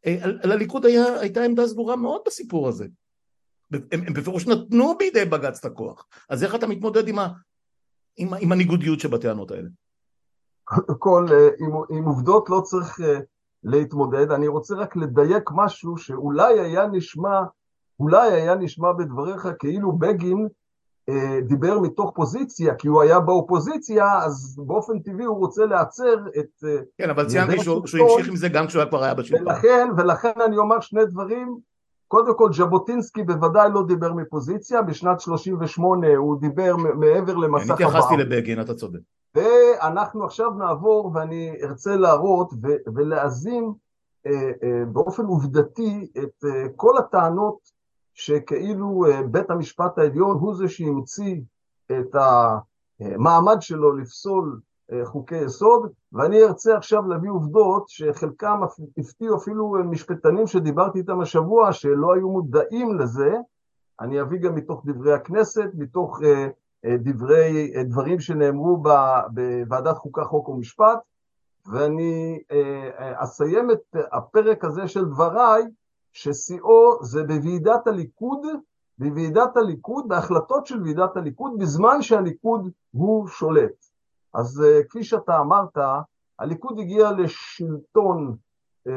אה, 0.07 0.17
לליכוד 0.45 0.87
היה, 0.87 1.21
הייתה 1.21 1.43
עמדה 1.43 1.67
סגורה 1.67 1.97
מאוד 1.97 2.21
בסיפור 2.27 2.69
הזה. 2.69 2.87
הם, 3.93 4.01
הם 4.07 4.13
בפירוש 4.15 4.47
נתנו 4.47 4.99
בידי 4.99 5.25
בג"ץ 5.25 5.59
את 5.59 5.65
הכוח. 5.65 6.07
אז 6.29 6.45
איך 6.45 6.55
אתה 6.55 6.67
מתמודד 6.67 7.09
עם, 7.09 7.19
ה, 7.19 7.29
עם, 8.17 8.29
עם 8.41 8.53
הניגודיות 8.53 9.01
שבטענות 9.01 9.51
האלה? 9.51 9.69
קודם 10.65 10.99
כל, 10.99 11.27
אה, 11.33 11.49
עם, 11.59 11.99
עם 11.99 12.05
עובדות 12.05 12.51
לא 12.51 12.61
צריך 12.61 13.01
uh, 13.01 13.03
להתמודד. 13.65 14.31
אני 14.31 14.49
רוצה 14.49 14.75
רק 14.75 14.97
לדייק 14.97 15.51
משהו 15.55 15.97
שאולי 15.97 16.61
היה 16.61 16.87
נשמע, 16.87 17.41
אולי 18.01 18.33
היה 18.33 18.55
נשמע 18.55 18.93
בדבריך 18.93 19.49
כאילו 19.59 19.93
בגין 19.93 20.49
uh, 21.11 21.15
דיבר 21.49 21.79
מתוך 21.79 22.13
פוזיציה, 22.15 22.75
כי 22.75 22.89
הוא 22.89 23.03
היה 23.03 23.21
באופוזיציה, 23.21 24.19
אז 24.19 24.57
באופן 24.67 24.99
טבעי 24.99 25.25
הוא 25.25 25.37
רוצה 25.37 25.67
לעצר 25.67 26.15
את... 26.39 26.65
Uh, 26.65 26.85
כן, 26.99 27.11
אבל 27.11 27.29
ציינתי 27.29 27.59
שהוא, 27.59 27.87
שהוא 27.87 28.11
המשיך 28.11 28.29
עם 28.29 28.37
זה 28.37 28.49
גם 28.49 28.67
כשהוא 28.67 28.85
כבר 28.85 29.03
היה 29.03 29.15
בשלטון. 29.15 29.49
ולכן, 29.49 29.89
ולכן 29.97 30.41
אני 30.47 30.57
אומר 30.57 30.81
שני 30.81 31.07
דברים 31.07 31.59
קודם 32.13 32.37
כל, 32.37 32.53
ז'בוטינסקי 32.53 33.23
בוודאי 33.23 33.71
לא 33.73 33.83
דיבר 33.87 34.13
מפוזיציה, 34.13 34.83
בשנת 34.83 35.21
38' 35.21 36.07
הוא 36.17 36.41
דיבר 36.41 36.77
מעבר 36.77 37.37
למסך 37.37 37.65
הבא. 37.71 37.75
אני 37.75 37.85
התייחסתי 37.85 38.17
לבגין, 38.17 38.61
אתה 38.61 38.75
צודק. 38.75 38.99
ואנחנו 39.35 40.25
עכשיו 40.25 40.51
נעבור, 40.51 41.11
ואני 41.15 41.57
ארצה 41.63 41.97
להראות 41.97 42.53
ולהאזין 42.95 43.73
אה, 44.27 44.33
אה, 44.63 44.85
באופן 44.93 45.25
עובדתי 45.25 46.09
את 46.19 46.45
אה, 46.45 46.67
כל 46.77 46.99
הטענות 46.99 47.59
שכאילו 48.15 49.05
בית 49.31 49.51
המשפט 49.51 49.99
העליון 49.99 50.39
הוא 50.41 50.55
זה 50.55 50.69
שהמציא 50.69 51.41
את 51.93 52.17
המעמד 53.01 53.57
שלו 53.61 53.97
לפסול 53.97 54.61
חוקי 55.05 55.37
יסוד, 55.37 55.91
ואני 56.13 56.43
ארצה 56.43 56.77
עכשיו 56.77 57.09
להביא 57.09 57.31
עובדות 57.31 57.89
שחלקם 57.89 58.61
הפתיעו 58.99 59.37
אפילו 59.37 59.75
משפטנים 59.85 60.47
שדיברתי 60.47 60.99
איתם 60.99 61.21
השבוע, 61.21 61.73
שלא 61.73 62.15
היו 62.15 62.29
מודעים 62.31 62.99
לזה. 62.99 63.35
אני 64.01 64.21
אביא 64.21 64.39
גם 64.39 64.55
מתוך 64.55 64.83
דברי 64.87 65.13
הכנסת, 65.13 65.71
מתוך 65.75 66.21
uh, 66.21 66.25
uh, 66.87 66.89
דברי, 66.99 67.73
דברים 67.85 68.21
שנאמרו 68.21 68.83
בוועדת 69.31 69.97
חוקה, 69.97 70.25
חוק 70.25 70.49
ומשפט, 70.49 70.99
ואני 71.67 72.39
אסיים 72.99 73.71
את 73.71 73.97
הפרק 74.13 74.65
הזה 74.65 74.89
של 74.89 75.05
דבריי, 75.05 75.63
ששיאו 76.13 77.05
זה 77.05 77.23
בוועידת 77.23 77.87
הליכוד, 77.87 78.47
בוועידת 78.99 79.57
הליכוד, 79.57 80.09
בהחלטות 80.09 80.67
של 80.67 80.83
ועידת 80.83 81.17
הליכוד, 81.17 81.53
בזמן 81.59 82.03
שהליכוד 82.03 82.71
הוא 82.91 83.29
שולט. 83.29 83.92
אז 84.35 84.61
uh, 84.65 84.85
כפי 84.89 85.05
שאתה 85.05 85.41
אמרת, 85.41 85.79
הליכוד 86.39 86.79
הגיע 86.79 87.13
לשלטון 87.13 88.37
um, 88.89 88.91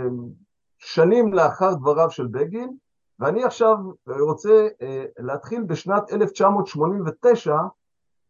שנים 0.77 1.33
לאחר 1.33 1.73
דבריו 1.73 2.11
של 2.11 2.27
בגין, 2.27 2.75
ואני 3.19 3.43
עכשיו 3.43 3.77
רוצה 4.07 4.67
uh, 4.67 4.83
להתחיל 5.17 5.63
בשנת 5.63 6.11
1989, 6.11 7.57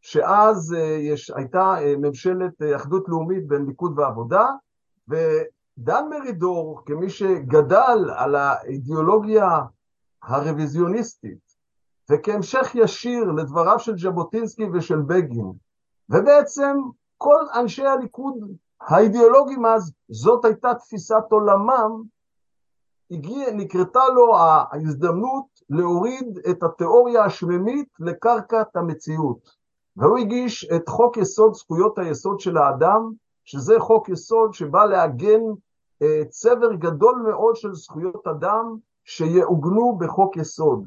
שאז 0.02 0.76
יש, 1.00 1.32
הייתה 1.36 1.76
ממשלת 1.98 2.54
אחדות 2.76 3.10
לאומית 3.10 3.48
בין 3.48 3.66
ליכוד 3.66 4.00
ועבודה, 4.00 4.48
ודן 5.08 6.04
מרידור, 6.10 6.82
כמי 6.86 7.10
שגדל 7.10 8.10
על 8.16 8.36
האידיאולוגיה 8.36 9.62
הרוויזיוניסטית, 10.24 11.46
וכהמשך 12.12 12.72
ישיר 12.76 13.24
לדבריו 13.24 13.80
של 13.80 13.98
ז'בוטינסקי 13.98 14.66
ושל 14.74 15.02
בגין, 15.02 15.52
ובעצם 16.10 16.78
כל 17.18 17.46
אנשי 17.56 17.86
הליכוד 17.86 18.36
האידיאולוגים 18.82 19.66
אז, 19.66 19.94
זאת 20.10 20.46
הייתה 20.46 20.74
תפיסת 20.74 21.24
עולמם, 21.30 22.04
הגיע, 23.12 23.52
נקרתה 23.52 24.10
לו 24.16 24.38
ההזדמנות 24.38 25.46
להוריד 25.70 26.40
את 26.50 26.64
התיאוריה 26.64 27.24
השממית 27.24 27.88
לקרקעת 28.00 28.76
המציאות. 28.76 29.56
והוא 29.98 30.18
הגיש 30.18 30.70
את 30.76 30.90
חוק 30.90 31.18
יסוד 31.18 31.54
זכויות 31.54 31.98
היסוד 31.98 32.40
של 32.40 32.58
האדם, 32.58 33.12
שזה 33.46 33.80
חוק 33.80 34.10
יסוד 34.10 34.54
שבא 34.54 34.86
לעגן 34.86 35.42
אה, 36.02 36.22
צבר 36.30 36.74
גדול 36.74 37.16
מאוד 37.16 37.56
של 37.56 37.74
זכויות 37.74 38.28
אדם 38.28 38.78
שיעוגנו 39.04 39.98
בחוק 39.98 40.38
יסוד. 40.38 40.86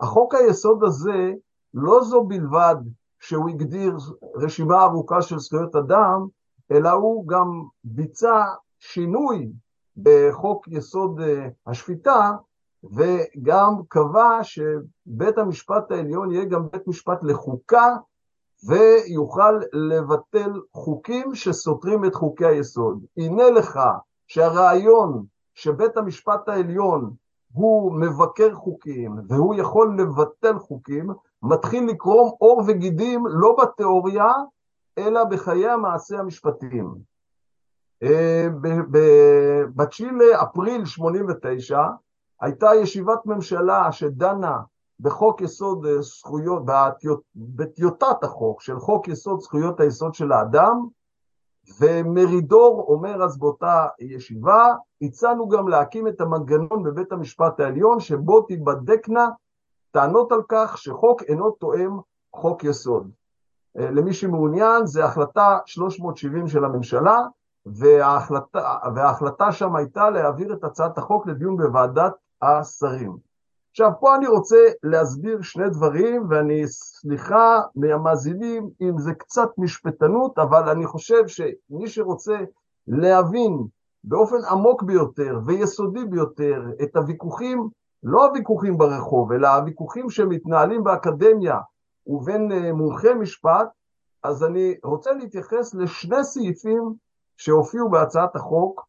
החוק 0.00 0.34
היסוד 0.34 0.84
הזה, 0.84 1.32
לא 1.74 2.02
זו 2.02 2.22
בלבד 2.24 2.76
שהוא 3.22 3.48
הגדיר 3.48 3.96
רשימה 4.34 4.82
ארוכה 4.84 5.22
של 5.22 5.38
זכויות 5.38 5.76
אדם, 5.76 6.26
אלא 6.70 6.90
הוא 6.90 7.28
גם 7.28 7.62
ביצע 7.84 8.44
שינוי 8.78 9.52
בחוק 9.96 10.68
יסוד 10.68 11.20
אה, 11.20 11.48
השפיטה, 11.66 12.32
וגם 12.84 13.74
קבע 13.88 14.38
שבית 14.42 15.38
המשפט 15.38 15.90
העליון 15.90 16.32
יהיה 16.32 16.44
גם 16.44 16.68
בית 16.70 16.86
משפט 16.86 17.18
לחוקה, 17.22 17.96
ויוכל 18.68 19.58
לבטל 19.72 20.52
חוקים 20.72 21.34
שסותרים 21.34 22.04
את 22.04 22.14
חוקי 22.14 22.46
היסוד. 22.46 23.04
הנה 23.16 23.50
לך 23.50 23.80
שהרעיון 24.26 25.24
שבית 25.54 25.96
המשפט 25.96 26.48
העליון 26.48 27.14
הוא 27.52 27.92
מבקר 28.00 28.54
חוקים 28.54 29.16
והוא 29.28 29.54
יכול 29.54 30.00
לבטל 30.00 30.58
חוקים, 30.58 31.10
מתחיל 31.42 31.84
לקרום 31.90 32.30
עור 32.38 32.62
וגידים 32.66 33.26
לא 33.26 33.56
בתיאוריה, 33.62 34.32
אלא 34.98 35.24
בחיי 35.24 35.68
המעשה 35.68 36.18
המשפטיים. 36.18 36.94
אה, 38.02 38.46
ב-9 38.90 40.04
לאפריל 40.12 40.84
89' 40.84 41.82
הייתה 42.40 42.70
ישיבת 42.74 43.26
ממשלה 43.26 43.92
שדנה 43.92 44.58
בחוק 45.00 45.40
יסוד 45.40 45.86
זכויות, 46.00 46.62
בטיוטת 47.36 48.24
החוק 48.24 48.62
של 48.62 48.78
חוק 48.78 49.08
יסוד 49.08 49.40
זכויות 49.40 49.80
היסוד 49.80 50.14
של 50.14 50.32
האדם, 50.32 50.86
ומרידור 51.80 52.84
אומר 52.88 53.22
אז 53.24 53.38
באותה 53.38 53.86
ישיבה, 53.98 54.66
הצענו 55.02 55.48
גם 55.48 55.68
להקים 55.68 56.08
את 56.08 56.20
המנגנון 56.20 56.82
בבית 56.82 57.12
המשפט 57.12 57.60
העליון 57.60 58.00
שבו 58.00 58.42
תיבדקנה 58.42 59.28
טענות 59.92 60.32
על 60.32 60.42
כך 60.48 60.78
שחוק 60.78 61.22
אינו 61.22 61.50
תואם 61.50 61.98
חוק 62.32 62.64
יסוד. 62.64 63.10
אה, 63.78 63.90
למי 63.90 64.12
שמעוניין, 64.12 64.86
זה 64.86 65.04
החלטה 65.04 65.58
370 65.66 66.48
של 66.48 66.64
הממשלה, 66.64 67.18
וההחלטה, 67.66 68.76
וההחלטה 68.94 69.52
שם 69.52 69.76
הייתה 69.76 70.10
להעביר 70.10 70.52
את 70.52 70.64
הצעת 70.64 70.98
החוק 70.98 71.26
לדיון 71.26 71.56
בוועדת 71.56 72.12
השרים. 72.42 73.16
עכשיו, 73.70 73.90
פה 74.00 74.16
אני 74.16 74.26
רוצה 74.26 74.56
להסביר 74.82 75.42
שני 75.42 75.70
דברים, 75.70 76.26
ואני 76.30 76.66
סליחה 76.66 77.60
מהמאזינים 77.76 78.70
אם 78.80 78.98
זה 78.98 79.14
קצת 79.14 79.48
משפטנות, 79.58 80.38
אבל 80.38 80.68
אני 80.68 80.86
חושב 80.86 81.26
שמי 81.26 81.86
שרוצה 81.86 82.38
להבין 82.86 83.66
באופן 84.04 84.44
עמוק 84.50 84.82
ביותר 84.82 85.38
ויסודי 85.46 86.04
ביותר 86.04 86.62
את 86.82 86.96
הוויכוחים, 86.96 87.68
לא 88.02 88.26
הוויכוחים 88.26 88.78
ברחוב, 88.78 89.32
אלא 89.32 89.48
הוויכוחים 89.48 90.10
שמתנהלים 90.10 90.84
באקדמיה 90.84 91.58
ובין 92.06 92.52
אה, 92.52 92.72
מומחי 92.72 93.14
משפט, 93.14 93.68
אז 94.22 94.44
אני 94.44 94.74
רוצה 94.84 95.12
להתייחס 95.12 95.74
לשני 95.74 96.24
סעיפים 96.24 96.94
שהופיעו 97.36 97.90
בהצעת 97.90 98.36
החוק, 98.36 98.86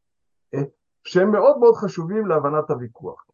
אה, 0.53 0.61
שהם 1.03 1.31
מאוד 1.31 1.57
מאוד 1.57 1.75
חשובים 1.75 2.25
להבנת 2.25 2.69
הוויכוח. 2.69 3.25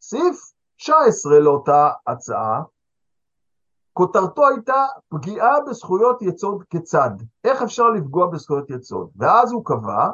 סעיף 0.00 0.52
19 0.76 1.40
לאותה 1.40 1.90
הצעה, 2.06 2.62
כותרתו 3.92 4.48
הייתה 4.48 4.86
פגיעה 5.08 5.60
בזכויות 5.60 6.22
יסוד 6.22 6.64
כיצד, 6.70 7.10
איך 7.44 7.62
אפשר 7.62 7.90
לפגוע 7.90 8.26
בזכויות 8.26 8.70
יסוד, 8.70 9.10
ואז 9.16 9.52
הוא 9.52 9.64
קבע, 9.64 10.08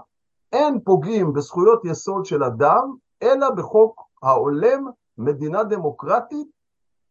אין 0.53 0.81
פוגעים 0.85 1.33
בזכויות 1.33 1.85
יסוד 1.85 2.25
של 2.25 2.45
אדם, 2.45 2.97
אלא 3.22 3.50
בחוק 3.50 4.08
ההולם 4.22 4.87
מדינה 5.18 5.64
דמוקרטית 5.64 6.48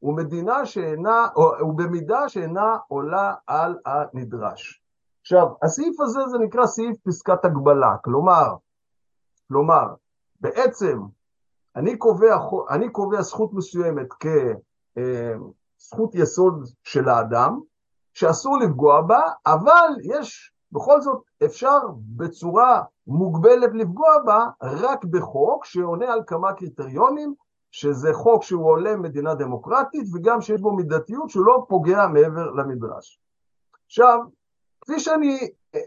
ומדינה 0.01 0.65
שאינה, 0.65 1.27
או, 1.35 1.69
ובמידה 1.69 2.29
שאינה 2.29 2.77
עולה 2.87 3.33
על 3.47 3.77
הנדרש. 3.85 4.81
עכשיו, 5.21 5.47
הסעיף 5.63 5.99
הזה 5.99 6.19
זה 6.27 6.37
נקרא 6.37 6.65
סעיף 6.65 6.97
פסקת 7.07 7.45
הגבלה, 7.45 7.95
כלומר, 8.03 8.55
כלומר, 9.47 9.85
בעצם 10.41 11.01
אני 11.75 11.97
קובע, 11.97 12.37
אני 12.69 12.89
קובע 12.89 13.21
זכות 13.21 13.53
מסוימת 13.53 14.07
כזכות 14.13 16.15
אה, 16.15 16.21
יסוד 16.21 16.63
של 16.83 17.09
האדם, 17.09 17.59
שאסור 18.13 18.57
לפגוע 18.57 19.01
בה, 19.01 19.21
אבל 19.45 19.89
יש, 20.03 20.53
בכל 20.71 21.01
זאת, 21.01 21.23
אפשר 21.45 21.79
בצורה 22.15 22.83
מוגבלת 23.07 23.69
לפגוע 23.73 24.19
בה 24.25 24.45
רק 24.61 25.05
בחוק 25.05 25.65
שעונה 25.65 26.13
על 26.13 26.21
כמה 26.27 26.53
קריטריונים, 26.53 27.33
שזה 27.71 28.13
חוק 28.13 28.43
שהוא 28.43 28.63
הולם 28.63 29.01
מדינה 29.01 29.35
דמוקרטית 29.35 30.07
וגם 30.13 30.41
שיש 30.41 30.61
בו 30.61 30.71
מידתיות 30.71 31.29
שהוא 31.29 31.45
לא 31.45 31.65
פוגע 31.69 32.07
מעבר 32.07 32.51
למדרש. 32.51 33.19
עכשיו, 33.85 34.19
כפי 34.81 34.99
שאני 34.99 35.49
אה, 35.75 35.79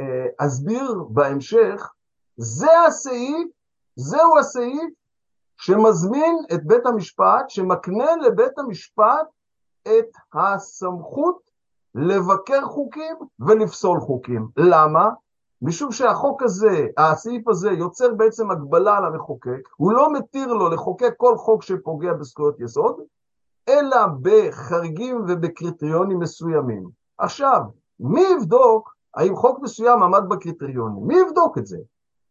אה, 0.00 0.26
אסביר 0.38 0.94
בהמשך, 1.08 1.92
זה 2.36 2.80
הסעיף, 2.86 3.48
זהו 3.96 4.38
הסעיף 4.38 4.90
שמזמין 5.56 6.38
את 6.54 6.64
בית 6.64 6.86
המשפט, 6.86 7.50
שמקנה 7.50 8.16
לבית 8.16 8.58
המשפט 8.58 9.26
את 9.82 10.10
הסמכות 10.34 11.50
לבקר 11.94 12.64
חוקים 12.64 13.16
ולפסול 13.40 14.00
חוקים. 14.00 14.48
למה? 14.56 15.08
משום 15.62 15.92
שהחוק 15.92 16.42
הזה, 16.42 16.86
הסעיף 16.98 17.48
הזה, 17.48 17.70
יוצר 17.70 18.14
בעצם 18.14 18.50
הגבלה 18.50 18.96
על 18.96 19.04
המחוקק, 19.04 19.68
הוא 19.76 19.92
לא 19.92 20.12
מתיר 20.12 20.52
לו 20.52 20.68
לחוקק 20.68 21.14
כל 21.16 21.36
חוק 21.36 21.62
שפוגע 21.62 22.12
בזכויות 22.12 22.60
יסוד, 22.60 23.00
אלא 23.68 23.96
בחריגים 24.22 25.24
ובקריטריונים 25.28 26.18
מסוימים. 26.18 26.88
עכשיו, 27.18 27.60
מי 28.00 28.20
יבדוק 28.20 28.94
האם 29.14 29.36
חוק 29.36 29.58
מסוים 29.62 30.02
עמד 30.02 30.22
בקריטריונים? 30.28 31.06
מי 31.06 31.14
יבדוק 31.18 31.58
את 31.58 31.66
זה? 31.66 31.78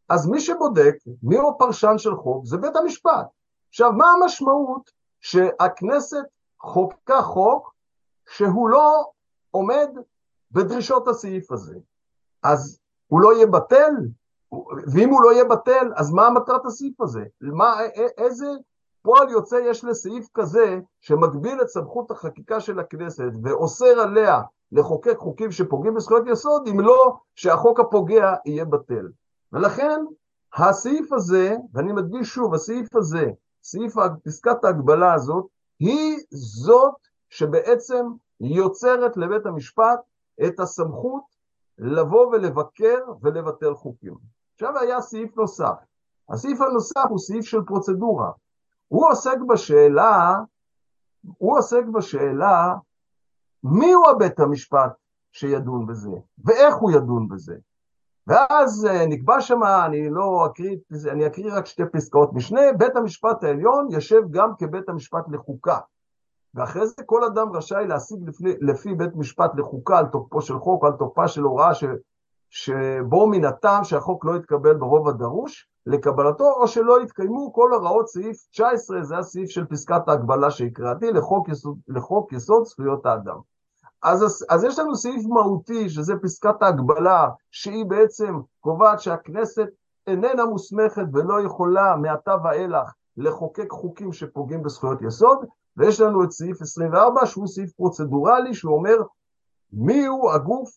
אז 0.10 0.28
מי 0.28 0.42
שבודק 0.42 0.96
מי 1.24 1.38
הוא 1.38 1.52
הפרשן 1.52 1.98
של 1.98 2.16
חוק 2.16 2.46
זה 2.46 2.58
בית 2.58 2.76
המשפט. 2.76 3.28
עכשיו, 3.70 3.92
מה 3.92 4.06
המשמעות 4.12 4.92
שהכנסת 5.22 6.26
חוקקה 6.60 7.22
חוק 7.22 7.74
שהוא 8.30 8.70
לא 8.70 9.06
עומד 9.52 9.90
בדרישות 10.52 11.08
הסעיף 11.08 11.52
הזה? 11.52 11.76
אז 12.44 12.80
הוא 13.08 13.22
לא 13.22 13.34
יהיה 13.34 13.48
בטל? 13.48 13.92
ואם 14.94 15.10
הוא 15.10 15.22
לא 15.22 15.34
יהיה 15.34 15.44
בטל, 15.44 15.92
אז 15.96 16.12
מה 16.12 16.30
מטרת 16.30 16.66
הסעיף 16.66 17.02
הזה? 17.02 17.24
מה, 17.42 17.76
איזה 18.18 18.48
פועל 19.02 19.30
יוצא 19.30 19.56
יש 19.56 19.84
לסעיף 19.84 20.28
כזה 20.34 20.80
שמגביל 21.02 21.62
את 21.62 21.68
סמכות 21.68 22.12
החקיקה 22.12 22.60
של 22.60 22.80
הכנסת 22.80 23.32
ואוסר 23.44 24.00
עליה 24.00 24.42
לחוקק 24.72 25.18
חוקים 25.18 25.52
שפוגעים 25.52 25.94
בזכויות 25.94 26.28
יסוד, 26.28 26.68
אם 26.68 26.80
לא 26.80 27.16
שהחוק 27.36 27.80
הפוגע 27.80 28.34
יהיה 28.46 28.66
בטל. 28.66 29.08
ולכן 29.54 30.02
הסעיף 30.56 31.14
הזה, 31.14 31.56
ואני 31.74 31.94
מדגיש 31.94 32.28
שוב, 32.28 32.54
הסעיף 32.54 32.96
הזה, 32.96 33.26
סעיף 33.64 33.94
פסקת 34.24 34.64
ההגבלה 34.64 35.14
הזאת, 35.14 35.46
היא 35.80 36.18
זאת 36.32 36.96
שבעצם 37.30 38.06
יוצרת 38.40 39.18
לבית 39.18 39.46
המשפט 39.46 40.00
את 40.48 40.60
הסמכות 40.60 41.24
לבוא 41.78 42.28
ולבקר 42.28 43.00
ולבטל 43.22 43.74
חוקים. 43.74 44.16
עכשיו 44.54 44.80
היה 44.80 45.02
סעיף 45.02 45.38
נוסף. 45.38 45.74
הסעיף 46.30 46.62
הנוסף 46.62 47.06
הוא 47.10 47.20
סעיף 47.20 47.46
של 47.46 47.62
פרוצדורה. 47.68 48.32
הוא 48.88 49.10
עוסק 49.10 49.38
בשאלה, 49.50 50.36
הוא 51.38 51.58
עוסק 51.58 51.84
בשאלה 51.94 52.74
מיהו 53.64 54.10
הבית 54.10 54.40
המשפט 54.40 54.92
שידון 55.32 55.86
בזה, 55.86 56.12
ואיך 56.46 56.76
הוא 56.76 56.92
ידון 56.92 57.28
בזה. 57.28 57.56
ואז 58.28 58.88
אה, 58.90 59.06
נקבע 59.08 59.42
שם, 59.42 59.64
אני 59.86 60.10
לא 60.10 60.46
אקריא, 60.46 60.78
אני 61.12 61.28
אקריא 61.28 61.54
רק 61.54 61.66
שתי 61.66 61.84
פסקאות 61.94 62.34
משנה, 62.34 62.62
בית 62.78 62.96
המשפט 62.96 63.44
העליון 63.44 63.88
יושב 63.92 64.22
גם 64.32 64.52
כבית 64.58 64.90
המשפט 64.90 65.26
לחוקה. 65.32 65.80
ואחרי 66.58 66.88
זה 66.88 67.04
כל 67.06 67.24
אדם 67.24 67.56
רשאי 67.56 67.88
להשיג 67.88 68.30
לפי, 68.30 68.44
לפי 68.62 68.94
בית 68.94 69.16
משפט 69.16 69.52
לחוקה 69.58 69.98
על 69.98 70.06
תוקפו 70.06 70.42
של 70.42 70.60
חוק, 70.60 70.86
על 70.86 70.92
תוקפה 70.92 71.28
של 71.28 71.42
הוראה 71.42 71.74
ש, 71.74 71.84
שבו 72.50 73.28
מן 73.28 73.46
הטעם 73.46 73.84
שהחוק 73.84 74.26
לא 74.26 74.36
יתקבל 74.36 74.74
ברוב 74.74 75.08
הדרוש 75.08 75.68
לקבלתו, 75.86 76.52
או 76.52 76.68
שלא 76.68 77.02
יתקיימו 77.02 77.54
כל 77.54 77.74
הוראות 77.74 78.08
סעיף 78.08 78.38
19, 78.52 79.04
זה 79.04 79.18
הסעיף 79.18 79.50
של 79.50 79.66
פסקת 79.66 80.08
ההגבלה 80.08 80.52
שהקראתי, 80.52 81.12
לחוק 81.12 81.50
יסוד, 81.50 81.78
לחוק 81.88 82.34
יסוד 82.34 82.66
זכויות 82.66 83.06
האדם. 83.06 83.38
אז, 84.04 84.46
אז 84.50 84.64
יש 84.64 84.80
לנו 84.80 84.96
סעיף 84.96 85.26
מהותי, 85.26 85.90
שזה 85.90 86.14
פסקת 86.22 86.62
ההגבלה, 86.62 87.30
שהיא 87.52 87.86
בעצם 87.86 88.40
קובעת 88.60 89.00
שהכנסת 89.00 89.68
איננה 90.08 90.46
מוסמכת 90.46 91.06
ולא 91.14 91.42
יכולה 91.42 91.96
מעתה 91.96 92.36
ואילך 92.44 92.92
לחוקק 93.18 93.72
חוקים 93.72 94.14
שפוגעים 94.14 94.64
בזכויות 94.64 95.02
יסוד, 95.02 95.46
ויש 95.78 96.02
לנו 96.02 96.24
את 96.24 96.32
סעיף 96.32 96.62
24, 96.62 97.26
שהוא 97.26 97.48
סעיף 97.48 97.72
פרוצדורלי, 97.72 98.54
שהוא 98.54 98.76
אומר 98.76 98.96
מי 99.74 100.06
הוא 100.06 100.32
הגוף 100.32 100.70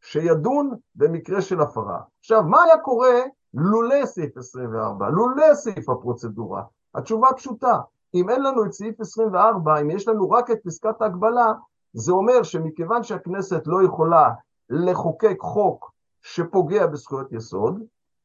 שידון 0.00 0.70
במקרה 0.94 1.42
של 1.42 1.60
הפרה. 1.60 2.00
עכשיו, 2.20 2.42
מה 2.42 2.62
היה 2.62 2.78
קורה 2.78 3.20
לולא 3.54 4.06
סעיף 4.06 4.36
24, 4.36 5.08
לולא 5.08 5.54
סעיף 5.54 5.88
הפרוצדורה? 5.88 6.62
התשובה 6.94 7.28
פשוטה, 7.36 7.78
אם 8.14 8.30
אין 8.30 8.42
לנו 8.42 8.64
את 8.64 8.72
סעיף 8.72 9.00
24, 9.00 9.80
אם 9.80 9.90
יש 9.90 10.08
לנו 10.08 10.30
רק 10.30 10.50
את 10.50 10.58
פסקת 10.64 11.02
ההגבלה, 11.02 11.52
זה 11.92 12.12
אומר 12.12 12.42
שמכיוון 12.42 13.02
שהכנסת 13.02 13.62
לא 13.66 13.82
יכולה 13.82 14.30
לחוקק 14.70 15.36
חוק 15.40 15.92
שפוגע 16.22 16.86
בזכויות 16.86 17.32
יסוד, 17.32 17.82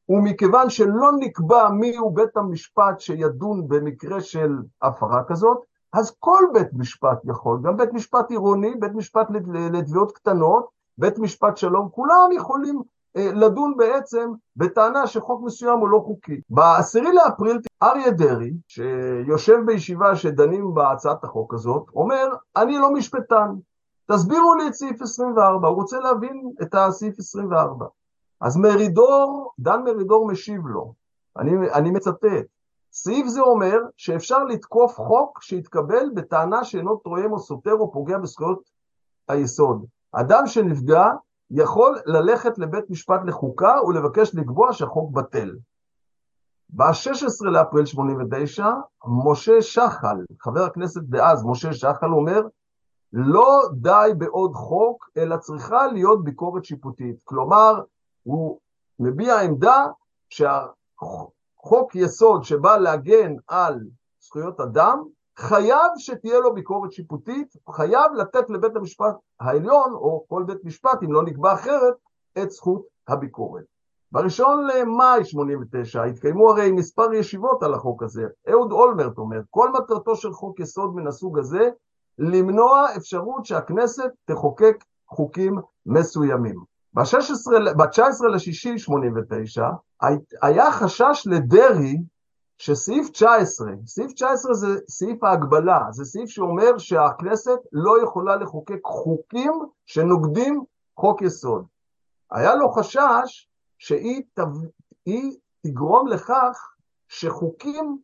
ומכיוון 0.08 0.70
שלא 0.70 1.12
נקבע 1.18 1.68
מיהו 1.68 2.10
בית 2.10 2.36
המשפט 2.36 3.00
שידון 3.00 3.68
במקרה 3.68 4.20
של 4.20 4.56
הפרה 4.82 5.24
כזאת, 5.24 5.58
אז 5.94 6.16
כל 6.18 6.44
בית 6.52 6.68
משפט 6.72 7.18
יכול, 7.24 7.58
גם 7.62 7.76
בית 7.76 7.92
משפט 7.92 8.30
עירוני, 8.30 8.74
בית 8.74 8.92
משפט 8.94 9.26
לתביעות 9.72 10.12
קטנות, 10.12 10.66
בית 10.98 11.18
משפט 11.18 11.56
שלום, 11.56 11.88
כולם 11.88 12.28
יכולים 12.32 12.82
אה, 13.16 13.30
לדון 13.34 13.76
בעצם 13.76 14.30
בטענה 14.56 15.06
שחוק 15.06 15.42
מסוים 15.44 15.78
הוא 15.78 15.88
לא 15.88 15.98
חוקי. 16.06 16.40
בעשירי 16.50 17.12
לאפריל 17.12 17.60
אריה 17.82 18.10
דרעי, 18.10 18.52
שיושב 18.68 19.56
בישיבה 19.66 20.16
שדנים 20.16 20.74
בהצעת 20.74 21.24
החוק 21.24 21.54
הזאת, 21.54 21.86
אומר, 21.94 22.28
אני 22.56 22.78
לא 22.78 22.92
משפטן, 22.92 23.48
תסבירו 24.12 24.54
לי 24.54 24.68
את 24.68 24.74
סעיף 24.74 25.02
24, 25.02 25.68
הוא 25.68 25.76
רוצה 25.76 25.98
להבין 25.98 26.50
את 26.62 26.74
הסעיף 26.74 27.18
24. 27.18 27.86
אז 28.40 28.56
מרידור, 28.56 29.52
דן 29.58 29.82
מרידור 29.84 30.26
משיב 30.26 30.66
לו, 30.66 30.92
אני, 31.38 31.50
אני 31.72 31.90
מצטט, 31.90 32.46
סעיף 32.96 33.26
זה 33.26 33.40
אומר 33.40 33.78
שאפשר 33.96 34.44
לתקוף 34.44 34.96
חוק 34.96 35.42
שהתקבל 35.42 36.10
בטענה 36.14 36.64
שאינו 36.64 36.96
תואם 36.96 37.32
או 37.32 37.38
סותר 37.38 37.72
או 37.72 37.92
פוגע 37.92 38.18
בזכויות 38.18 38.70
היסוד. 39.28 39.84
אדם 40.12 40.46
שנפגע 40.46 41.04
יכול 41.50 41.98
ללכת 42.06 42.58
לבית 42.58 42.90
משפט 42.90 43.20
לחוקה 43.26 43.74
ולבקש 43.86 44.34
לקבוע 44.34 44.72
שהחוק 44.72 45.12
בטל. 45.12 45.56
ב-16 46.70 47.44
לאפריל 47.44 47.86
89, 47.86 48.66
משה 49.06 49.62
שחל, 49.62 50.24
חבר 50.40 50.62
הכנסת 50.62 51.02
דאז, 51.02 51.44
משה 51.44 51.72
שחל 51.72 52.12
אומר, 52.12 52.40
לא 53.12 53.62
די 53.72 54.10
בעוד 54.18 54.54
חוק, 54.54 55.08
אלא 55.16 55.36
צריכה 55.36 55.86
להיות 55.86 56.24
ביקורת 56.24 56.64
שיפוטית. 56.64 57.22
כלומר, 57.24 57.80
הוא 58.22 58.58
מביע 58.98 59.40
עמדה 59.40 59.86
שה... 60.30 60.66
חוק 61.64 61.94
יסוד 61.96 62.44
שבא 62.44 62.76
להגן 62.76 63.34
על 63.48 63.80
זכויות 64.20 64.60
אדם, 64.60 65.02
חייב 65.38 65.92
שתהיה 65.96 66.40
לו 66.40 66.54
ביקורת 66.54 66.92
שיפוטית, 66.92 67.56
חייב 67.70 68.12
לתת 68.14 68.50
לבית 68.50 68.76
המשפט 68.76 69.14
העליון, 69.40 69.92
או 69.92 70.24
כל 70.28 70.44
בית 70.46 70.64
משפט, 70.64 71.02
אם 71.02 71.12
לא 71.12 71.22
נקבע 71.22 71.52
אחרת, 71.52 71.94
את 72.42 72.50
זכות 72.50 72.82
הביקורת. 73.08 73.64
בראשון 74.12 74.66
למאי 74.66 75.24
89 75.24 76.04
התקיימו 76.04 76.50
הרי 76.50 76.70
מספר 76.70 77.12
ישיבות 77.12 77.62
על 77.62 77.74
החוק 77.74 78.02
הזה. 78.02 78.24
אהוד 78.50 78.72
אולמרט 78.72 79.18
אומר, 79.18 79.40
כל 79.50 79.72
מטרתו 79.72 80.16
של 80.16 80.32
חוק 80.32 80.60
יסוד 80.60 80.94
מן 80.94 81.06
הסוג 81.06 81.38
הזה, 81.38 81.70
למנוע 82.18 82.86
אפשרות 82.96 83.44
שהכנסת 83.44 84.10
תחוקק 84.24 84.84
חוקים 85.08 85.58
מסוימים. 85.86 86.73
ב-19 86.94 88.26
לשישי 88.34 88.78
89 88.78 89.68
היה 90.42 90.72
חשש 90.72 91.26
לדרעי 91.26 91.98
שסעיף 92.58 93.10
19, 93.10 93.72
סעיף 93.86 94.12
19 94.12 94.54
זה 94.54 94.68
סעיף 94.88 95.24
ההגבלה, 95.24 95.80
זה 95.90 96.04
סעיף 96.04 96.30
שאומר 96.30 96.78
שהכנסת 96.78 97.58
לא 97.72 98.02
יכולה 98.02 98.36
לחוקק 98.36 98.80
חוקים 98.84 99.52
שנוגדים 99.86 100.64
חוק 100.96 101.22
יסוד. 101.22 101.64
היה 102.30 102.54
לו 102.54 102.70
חשש 102.72 103.48
שהיא 103.78 104.22
תב... 104.34 104.48
תגרום 105.66 106.08
לכך 106.08 106.74
שחוקים 107.08 107.98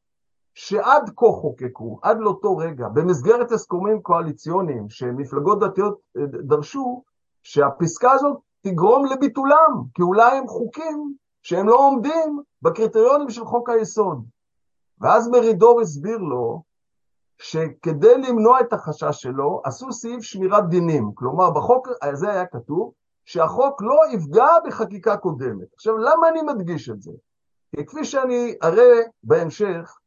שעד 0.54 1.10
כה 1.16 1.26
חוקקו, 1.26 1.98
עד 2.02 2.20
לאותו 2.20 2.56
רגע, 2.56 2.88
במסגרת 2.88 3.52
הסכומים 3.52 4.02
קואליציוניים 4.02 4.90
שמפלגות 4.90 5.60
דתיות 5.60 5.98
אה, 6.16 6.22
דרשו, 6.26 7.02
שהפסקה 7.42 8.12
הזאת 8.12 8.38
תגרום 8.62 9.06
לביטולם, 9.06 9.82
כי 9.94 10.02
אולי 10.02 10.36
הם 10.38 10.46
חוקים 10.48 11.14
שהם 11.42 11.68
לא 11.68 11.76
עומדים 11.76 12.42
בקריטריונים 12.62 13.30
של 13.30 13.44
חוק 13.44 13.70
היסוד. 13.70 14.24
ואז 15.00 15.28
מרידור 15.28 15.80
הסביר 15.80 16.18
לו 16.18 16.62
שכדי 17.38 18.18
למנוע 18.18 18.60
את 18.60 18.72
החשש 18.72 19.22
שלו, 19.22 19.62
עשו 19.64 19.92
סעיף 19.92 20.22
שמירת 20.22 20.68
דינים. 20.68 21.10
כלומר, 21.14 21.50
בחוק 21.50 21.88
הזה 22.02 22.30
היה 22.30 22.46
כתוב 22.46 22.92
שהחוק 23.24 23.82
לא 23.82 23.96
יפגע 24.12 24.48
בחקיקה 24.66 25.16
קודמת. 25.16 25.74
עכשיו, 25.74 25.98
למה 25.98 26.28
אני 26.28 26.42
מדגיש 26.42 26.90
את 26.90 27.02
זה? 27.02 27.12
כי 27.76 27.86
כפי 27.86 28.04
שאני 28.04 28.54
אראה 28.62 29.00
בהמשך, 29.22 29.98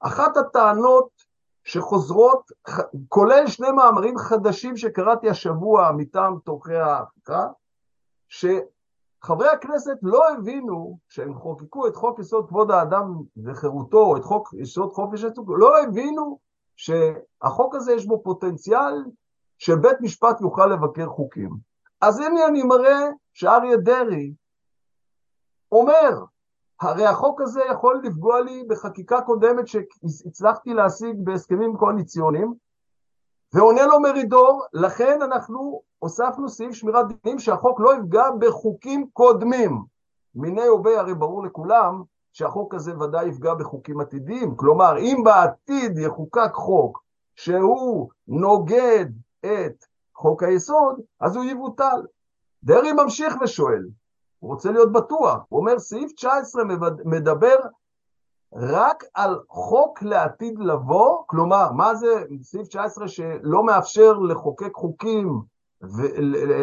אחת 0.00 0.36
הטענות 0.36 1.08
שחוזרות, 1.64 2.50
כולל 3.08 3.46
שני 3.46 3.70
מאמרים 3.70 4.18
חדשים 4.18 4.76
שקראתי 4.76 5.28
השבוע 5.28 5.92
מטעם 5.96 6.38
תומכי 6.44 6.74
ההחלטה, 6.74 7.46
שחברי 8.28 9.48
הכנסת 9.48 9.96
לא 10.02 10.32
הבינו, 10.32 10.98
כשהם 11.08 11.34
חוקקו 11.34 11.86
את 11.86 11.96
חוק 11.96 12.18
יסוד 12.18 12.48
כבוד 12.48 12.70
האדם 12.70 13.22
וחירותו, 13.44 13.98
או 13.98 14.16
את 14.16 14.24
חוק 14.24 14.54
יסוד 14.58 14.92
חופש 14.92 15.24
העיסוק, 15.24 15.48
לא 15.58 15.82
הבינו 15.82 16.38
שהחוק 16.76 17.74
הזה 17.74 17.92
יש 17.92 18.06
בו 18.06 18.22
פוטנציאל 18.22 19.04
שבית 19.58 20.00
משפט 20.00 20.40
יוכל 20.40 20.66
לבקר 20.66 21.06
חוקים. 21.06 21.50
אז 22.00 22.20
הנה 22.20 22.46
אני 22.46 22.62
מראה 22.62 23.08
שאריה 23.32 23.76
דרעי 23.76 24.32
אומר, 25.72 26.24
הרי 26.80 27.06
החוק 27.06 27.40
הזה 27.40 27.60
יכול 27.70 28.00
לפגוע 28.04 28.40
לי 28.40 28.64
בחקיקה 28.68 29.20
קודמת 29.20 29.68
שהצלחתי 29.68 30.74
להשיג 30.74 31.16
בהסכמים 31.24 31.76
קואליציוניים, 31.76 32.54
ועונה 33.52 33.86
לו 33.86 34.00
מרידור, 34.00 34.64
לכן 34.72 35.22
אנחנו 35.22 35.82
הוספנו 35.98 36.48
סעיף 36.48 36.72
שמירת 36.72 37.06
דינים 37.22 37.38
שהחוק 37.38 37.80
לא 37.80 37.96
יפגע 37.96 38.24
בחוקים 38.38 39.08
קודמים. 39.12 39.82
מיני 40.34 40.68
ובי 40.68 40.96
הרי 40.96 41.14
ברור 41.14 41.44
לכולם 41.44 42.02
שהחוק 42.32 42.74
הזה 42.74 42.98
ודאי 42.98 43.28
יפגע 43.28 43.54
בחוקים 43.54 44.00
עתידיים. 44.00 44.56
כלומר, 44.56 44.98
אם 44.98 45.22
בעתיד 45.24 45.98
יחוקק 45.98 46.50
חוק 46.54 47.02
שהוא 47.36 48.08
נוגד 48.28 49.06
את 49.40 49.84
חוק 50.14 50.42
היסוד, 50.42 51.00
אז 51.20 51.36
הוא 51.36 51.44
יבוטל. 51.44 52.02
דרעי 52.64 52.92
ממשיך 52.92 53.34
ושואל, 53.40 53.88
הוא 54.38 54.50
רוצה 54.50 54.70
להיות 54.70 54.92
בטוח, 54.92 55.38
הוא 55.48 55.60
אומר 55.60 55.78
סעיף 55.78 56.12
19 56.12 56.62
מדבר 57.04 57.56
רק 58.54 59.04
על 59.14 59.38
חוק 59.48 60.02
לעתיד 60.02 60.58
לבוא, 60.58 61.22
כלומר, 61.26 61.72
מה 61.72 61.94
זה 61.94 62.24
סעיף 62.42 62.68
19 62.68 63.08
שלא 63.08 63.64
מאפשר 63.64 64.12
לחוקק 64.12 64.74
חוקים 64.74 65.42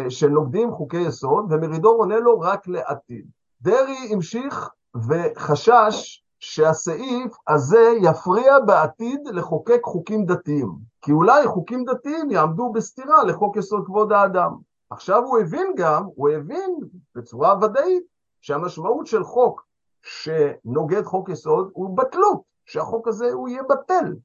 שנוגדים 0.09 0.71
חוקי 0.71 0.97
יסוד, 0.97 1.45
ומרידור 1.49 1.95
עונה 1.95 2.19
לו 2.19 2.39
רק 2.39 2.67
לעתיד. 2.67 3.25
דרעי 3.61 4.13
המשיך 4.13 4.69
וחשש 5.07 6.23
שהסעיף 6.39 7.31
הזה 7.47 7.93
יפריע 8.01 8.59
בעתיד 8.59 9.19
לחוקק 9.27 9.79
חוקים 9.83 10.25
דתיים, 10.25 10.69
כי 11.01 11.11
אולי 11.11 11.47
חוקים 11.47 11.85
דתיים 11.85 12.31
יעמדו 12.31 12.71
בסתירה 12.71 13.23
לחוק 13.23 13.57
יסוד 13.57 13.85
כבוד 13.85 14.11
האדם. 14.11 14.51
עכשיו 14.89 15.23
הוא 15.23 15.39
הבין 15.39 15.73
גם, 15.77 16.03
הוא 16.15 16.29
הבין 16.29 16.75
בצורה 17.15 17.55
ודאית 17.61 18.03
שהמשמעות 18.41 19.07
של 19.07 19.23
חוק 19.23 19.64
שנוגד 20.05 21.03
חוק 21.03 21.29
יסוד 21.29 21.69
הוא 21.73 21.97
בטלות, 21.97 22.41
שהחוק 22.65 23.07
הזה 23.07 23.33
הוא 23.33 23.49
יהיה 23.49 23.63
בטל. 23.63 24.15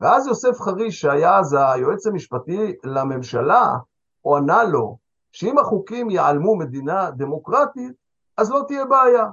ואז 0.00 0.26
יוסף 0.26 0.60
חריש, 0.60 1.00
שהיה 1.00 1.38
אז 1.38 1.56
היועץ 1.58 2.06
המשפטי 2.06 2.74
לממשלה, 2.84 3.76
הוא 4.20 4.36
ענה 4.36 4.64
לו 4.64 4.98
שאם 5.32 5.58
החוקים 5.58 6.10
ייעלמו 6.10 6.56
מדינה 6.56 7.10
דמוקרטית, 7.10 7.92
אז 8.36 8.50
לא 8.50 8.64
תהיה 8.68 8.84
בעיה. 8.84 9.24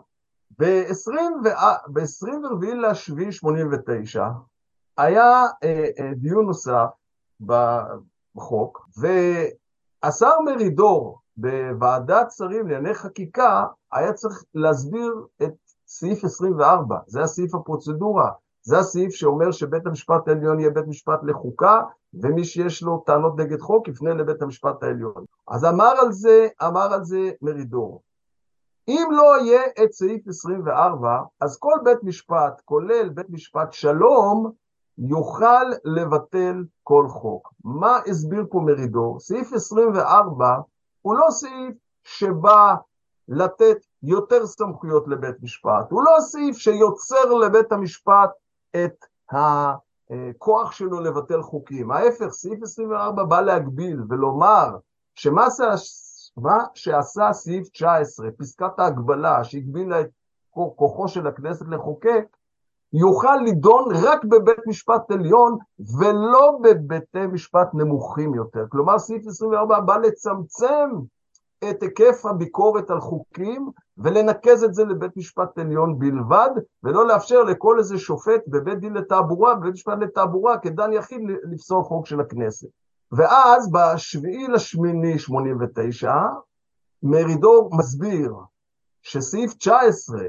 ב-24 0.60 2.76
לשביעי 2.76 3.32
89 3.32 4.26
היה 4.98 5.46
אה, 5.64 5.86
אה, 6.00 6.14
דיון 6.16 6.46
נוסף 6.46 6.88
בחוק, 8.36 8.88
והשר 8.98 10.40
מרידור 10.46 11.20
בוועדת 11.38 12.32
שרים 12.32 12.68
לענייני 12.68 12.94
חקיקה 12.94 13.66
היה 13.92 14.14
צריך 14.14 14.44
להסביר 14.54 15.26
את 15.44 15.54
סעיף 15.94 16.24
24, 16.24 16.98
זה 17.08 17.22
הסעיף 17.22 17.56
הפרוצדורה, 17.56 18.32
זה 18.64 18.80
הסעיף 18.80 19.12
שאומר 19.14 19.52
שבית 19.52 19.86
המשפט 19.86 20.28
העליון 20.28 20.60
יהיה 20.60 20.72
בית 20.72 20.88
משפט 20.88 21.20
לחוקה, 21.24 21.82
ומי 22.14 22.44
שיש 22.44 22.84
לו 22.84 23.04
טענות 23.06 23.40
נגד 23.40 23.60
חוק 23.60 23.88
יפנה 23.88 24.14
לבית 24.14 24.42
המשפט 24.42 24.84
העליון. 24.84 25.26
אז 25.48 25.66
אמר 25.66 25.94
על 26.02 26.12
זה, 26.12 26.48
אמר 26.68 26.94
על 26.94 27.04
זה 27.04 27.32
מרידור. 27.42 28.02
אם 28.88 29.10
לא 29.12 29.42
יהיה 29.42 29.62
את 29.84 29.92
סעיף 29.92 30.28
24, 30.28 31.20
אז 31.42 31.58
כל 31.58 31.76
בית 31.84 32.04
משפט, 32.04 32.62
כולל 32.66 33.10
בית 33.10 33.30
משפט 33.30 33.74
שלום, 33.74 34.52
יוכל 34.98 35.66
לבטל 35.84 36.64
כל 36.84 37.06
חוק. 37.10 37.54
מה 37.64 38.00
הסביר 38.08 38.46
פה 38.50 38.60
מרידור? 38.60 39.20
סעיף 39.20 39.54
24 39.54 40.56
הוא 41.02 41.16
לא 41.16 41.28
סעיף 41.30 41.76
שבא 42.04 42.76
לתת 43.28 43.78
יותר 44.04 44.46
סמכויות 44.46 45.08
לבית 45.08 45.36
משפט, 45.42 45.92
הוא 45.92 46.04
לא 46.04 46.20
סעיף 46.20 46.58
שיוצר 46.58 47.34
לבית 47.34 47.72
המשפט 47.72 48.30
את 48.76 49.06
הכוח 49.32 50.72
שלו 50.72 51.00
לבטל 51.00 51.42
חוקים. 51.42 51.92
ההפך, 51.92 52.30
סעיף 52.32 52.64
24 52.64 53.24
בא 53.24 53.42
להגביל 53.42 54.02
ולומר 54.10 54.68
שמה 55.16 55.48
מה 56.38 56.58
שעשה 56.74 57.34
סעיף 57.34 57.70
19, 57.70 58.28
פסקת 58.38 58.80
ההגבלה 58.80 59.44
שהגבילה 59.44 60.02
את 60.02 60.10
כוחו 60.52 61.08
של 61.08 61.28
הכנסת 61.28 61.66
לחוקק, 61.70 62.26
יוכל 62.94 63.36
לדון 63.46 63.86
רק 64.04 64.26
בבית 64.26 64.68
משפט 64.68 65.12
עליון 65.12 65.58
ולא 66.00 66.60
בבתי 66.64 67.28
משפט 67.28 67.68
נמוכים 67.74 68.36
יותר. 68.36 68.66
כלומר, 68.70 69.00
סעיף 69.00 69.28
24 69.28 69.80
בא 69.80 69.98
לצמצם 69.98 70.90
את 71.70 71.84
היקף 71.84 72.26
הביקורת 72.26 72.90
על 72.90 73.00
חוקים 73.00 73.70
ולנקז 73.98 74.64
את 74.64 74.74
זה 74.74 74.86
לבית 74.86 75.18
משפט 75.18 75.58
עליון 75.58 76.00
בלבד, 76.00 76.50
ולא 76.84 77.08
לאפשר 77.08 77.44
לכל 77.44 77.80
איזה 77.80 77.98
שופט 77.98 78.42
בבית 78.48 78.80
דין 78.80 78.94
לתעבורה, 78.94 79.56
בבית 79.56 79.74
משפט 79.74 79.98
לתעבורה, 80.02 80.58
כדן 80.58 80.94
יחיד 80.94 81.22
לפסול 81.52 81.84
חוק 81.84 82.06
של 82.06 82.20
הכנסת. 82.20 82.68
ואז 83.12 83.72
בשביעי 83.72 84.48
לשמיני 84.48 85.20
89, 85.20 86.14
מרידור 87.04 87.70
מסביר 87.78 88.36
שסעיף 89.02 89.54
19, 89.54 90.20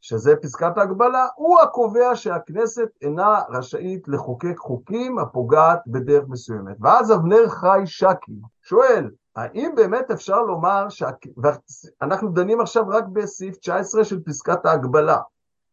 שזה 0.00 0.36
פסקת 0.36 0.78
ההגבלה, 0.78 1.26
הוא 1.36 1.60
הקובע 1.60 2.16
שהכנסת 2.16 2.88
אינה 3.02 3.40
רשאית 3.48 4.08
לחוקק 4.08 4.58
חוקים 4.58 5.18
הפוגעת 5.18 5.80
בדרך 5.86 6.24
מסוימת. 6.28 6.76
ואז 6.80 7.12
אבנר 7.12 7.48
חי 7.48 7.82
שקי 7.84 8.32
שואל, 8.62 9.10
האם 9.36 9.72
באמת 9.76 10.10
אפשר 10.10 10.42
לומר, 10.42 10.88
שה... 10.88 11.10
ואנחנו 11.36 12.28
דנים 12.28 12.60
עכשיו 12.60 12.88
רק 12.88 13.04
בסעיף 13.12 13.56
19 13.56 14.04
של 14.04 14.22
פסקת 14.22 14.66
ההגבלה, 14.66 15.18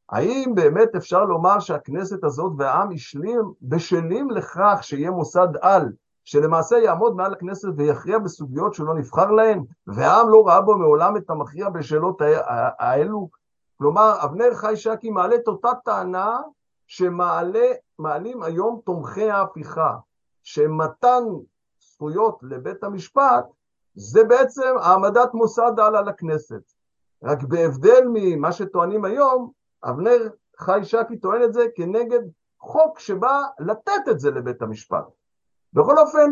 האם 0.09 0.51
באמת 0.55 0.95
אפשר 0.95 1.25
לומר 1.25 1.59
שהכנסת 1.59 2.23
הזאת 2.23 2.51
והעם 2.57 2.91
השלים, 2.91 3.53
בשלים 3.61 4.29
לכך 4.29 4.79
שיהיה 4.81 5.11
מוסד 5.11 5.47
על, 5.61 5.91
שלמעשה 6.25 6.77
יעמוד 6.77 7.15
מעל 7.15 7.33
הכנסת 7.33 7.67
ויכריע 7.77 8.19
בסוגיות 8.19 8.73
שהוא 8.73 8.87
לא 8.87 8.95
נבחר 8.95 9.31
להן, 9.31 9.63
והעם 9.87 10.29
לא 10.29 10.47
ראה 10.47 10.61
בו 10.61 10.77
מעולם 10.77 11.17
את 11.17 11.29
המכריע 11.29 11.69
בשאלות 11.69 12.21
האלו? 12.79 13.29
כלומר, 13.77 14.13
אבנר 14.23 14.53
חי 14.53 14.75
שקי 14.75 15.09
מעלה 15.09 15.35
את 15.35 15.47
אותה 15.47 15.69
טענה 15.85 16.37
שמעלים 16.87 18.43
היום 18.43 18.81
תומכי 18.85 19.29
ההפיכה, 19.29 19.95
שמתן 20.43 21.23
זכויות 21.99 22.39
לבית 22.43 22.83
המשפט 22.83 23.45
זה 23.95 24.23
בעצם 24.23 24.73
העמדת 24.81 25.33
מוסד 25.33 25.71
על 25.77 26.09
הכנסת. 26.09 26.61
רק 27.23 27.43
בהבדל 27.43 28.01
ממה 28.13 28.51
שטוענים 28.51 29.05
היום, 29.05 29.51
אבנר 29.83 30.29
חי 30.59 30.79
שקי 30.83 31.17
טוען 31.17 31.43
את 31.43 31.53
זה 31.53 31.65
כנגד 31.75 32.19
חוק 32.59 32.99
שבא 32.99 33.41
לתת 33.59 34.09
את 34.11 34.19
זה 34.19 34.31
לבית 34.31 34.61
המשפט. 34.61 35.03
בכל 35.73 35.97
אופן, 35.97 36.31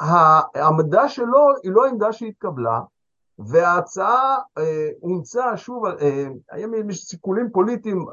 העמדה 0.00 1.08
שלו 1.08 1.46
היא 1.62 1.72
לא 1.72 1.86
עמדה 1.86 2.12
שהתקבלה, 2.12 2.80
וההצעה 3.38 4.38
אה, 4.58 4.88
הומצאה 5.00 5.56
שוב, 5.56 5.86
אה, 5.86 6.26
יש 6.88 7.04
סיכולים 7.04 7.50
פוליטיים, 7.52 8.06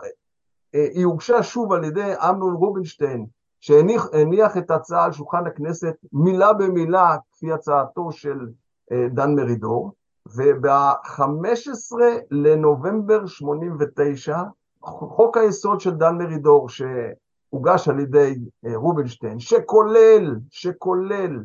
אה, 0.76 0.88
היא 0.94 1.06
הוגשה 1.06 1.44
שוב 1.44 1.74
על 1.74 1.84
ידי 1.84 2.14
אמנון 2.30 2.54
רובינשטיין, 2.54 3.26
שהניח 3.64 4.58
את 4.58 4.72
ההצעה 4.72 5.06
על 5.06 5.12
שולחן 5.12 5.48
הכנסת 5.48 5.96
מילה 6.14 6.54
במילה 6.54 7.18
כפי 7.32 7.52
הצעתו 7.52 8.12
של 8.12 8.48
אה, 8.92 9.08
דן 9.12 9.36
מרידור, 9.36 9.92
וב-15 10.36 11.96
לנובמבר 12.32 13.26
89, 13.26 14.38
חוק 14.82 15.38
היסוד 15.38 15.80
של 15.80 15.92
דן 15.92 16.18
מרידור 16.18 16.70
שהוגש 16.70 17.88
על 17.88 18.00
ידי 18.00 18.36
אה, 18.66 18.76
רובינשטיין, 18.76 19.40
שכולל, 19.40 20.36
שכולל 20.50 21.44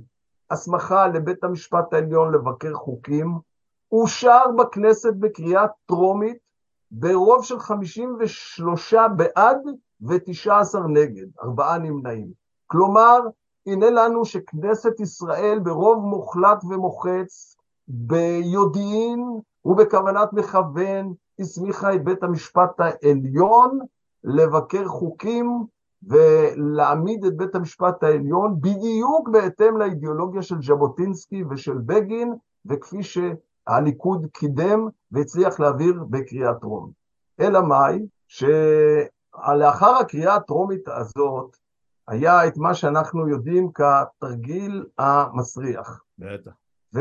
הסמכה 0.51 1.07
לבית 1.07 1.45
המשפט 1.45 1.93
העליון 1.93 2.35
לבקר 2.35 2.75
חוקים, 2.75 3.39
אושר 3.93 4.45
בכנסת 4.59 5.15
בקריאה 5.15 5.67
טרומית 5.87 6.39
ברוב 6.91 7.45
של 7.45 7.59
53 7.59 8.95
בעד 9.17 9.59
ו-19 10.01 10.79
נגד, 10.89 11.27
ארבעה 11.43 11.79
נמנעים. 11.79 12.29
כלומר, 12.67 13.21
הנה 13.67 13.91
לנו 13.91 14.25
שכנסת 14.25 15.01
ישראל 15.01 15.59
ברוב 15.59 16.05
מוחלט 16.05 16.65
ומוחץ, 16.65 17.57
ביודעין 17.89 19.41
ובכוונת 19.65 20.33
מכוון, 20.33 21.15
הסמיכה 21.39 21.95
את 21.95 22.05
בית 22.05 22.23
המשפט 22.23 22.81
העליון 22.81 23.79
לבקר 24.25 24.89
חוקים 24.89 25.65
ולהעמיד 26.03 27.25
את 27.25 27.37
בית 27.37 27.55
המשפט 27.55 28.03
העליון 28.03 28.61
בדיוק 28.61 29.29
בהתאם 29.29 29.77
לאידיאולוגיה 29.77 30.43
של 30.43 30.63
ז'בוטינסקי 30.63 31.45
ושל 31.51 31.79
בגין, 31.87 32.35
וכפי 32.67 33.03
שהליכוד 33.03 34.27
קידם 34.33 34.87
והצליח 35.13 35.61
להעביר 35.61 36.05
בקריאה 36.11 36.55
טרומית. 36.55 36.95
אלא 37.41 37.61
מאי? 37.61 38.07
שלאחר 39.46 39.96
הקריאה 39.96 40.35
הטרומית 40.35 40.88
הזאת, 40.88 41.57
היה 42.09 42.46
את 42.46 42.57
מה 42.57 42.74
שאנחנו 42.74 43.29
יודעים 43.29 43.70
כתרגיל 43.72 44.87
המסריח. 44.98 46.03
בטח. 46.18 46.51
ו... 46.94 47.01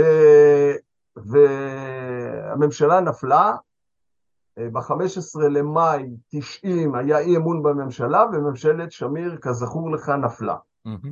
והממשלה 1.16 3.00
נפלה, 3.00 3.56
ב-15 4.58 5.42
למאי 5.50 6.16
90 6.30 6.96
היה 6.96 7.20
אי 7.20 7.38
אמון 7.38 7.64
בממשלה, 7.64 8.26
וממשלת 8.34 8.92
שמיר, 8.92 9.38
כזכור 9.38 9.92
לך, 9.92 10.10
נפלה. 10.10 10.56
Mm-hmm. 10.88 11.12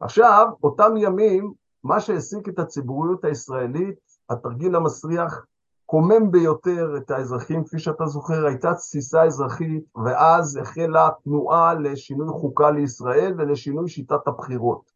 עכשיו, 0.00 0.46
אותם 0.62 0.96
ימים, 0.96 1.52
מה 1.84 2.00
שהעסיק 2.00 2.48
את 2.48 2.58
הציבוריות 2.58 3.24
הישראלית, 3.24 3.98
התרגיל 4.30 4.76
המסריח, 4.76 5.44
קומם 5.86 6.30
ביותר 6.30 6.96
את 6.96 7.10
האזרחים, 7.10 7.64
כפי 7.64 7.78
שאתה 7.78 8.06
זוכר, 8.06 8.46
הייתה 8.46 8.74
תסיסה 8.74 9.22
אזרחית, 9.24 9.84
ואז 10.04 10.56
החלה 10.56 11.08
תנועה 11.24 11.74
לשינוי 11.74 12.28
חוקה 12.28 12.70
לישראל 12.70 13.34
ולשינוי 13.38 13.88
שיטת 13.88 14.26
הבחירות, 14.26 14.92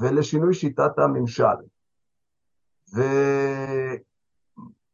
ולשינוי 0.00 0.54
שיטת 0.54 0.98
הממשל. 0.98 1.44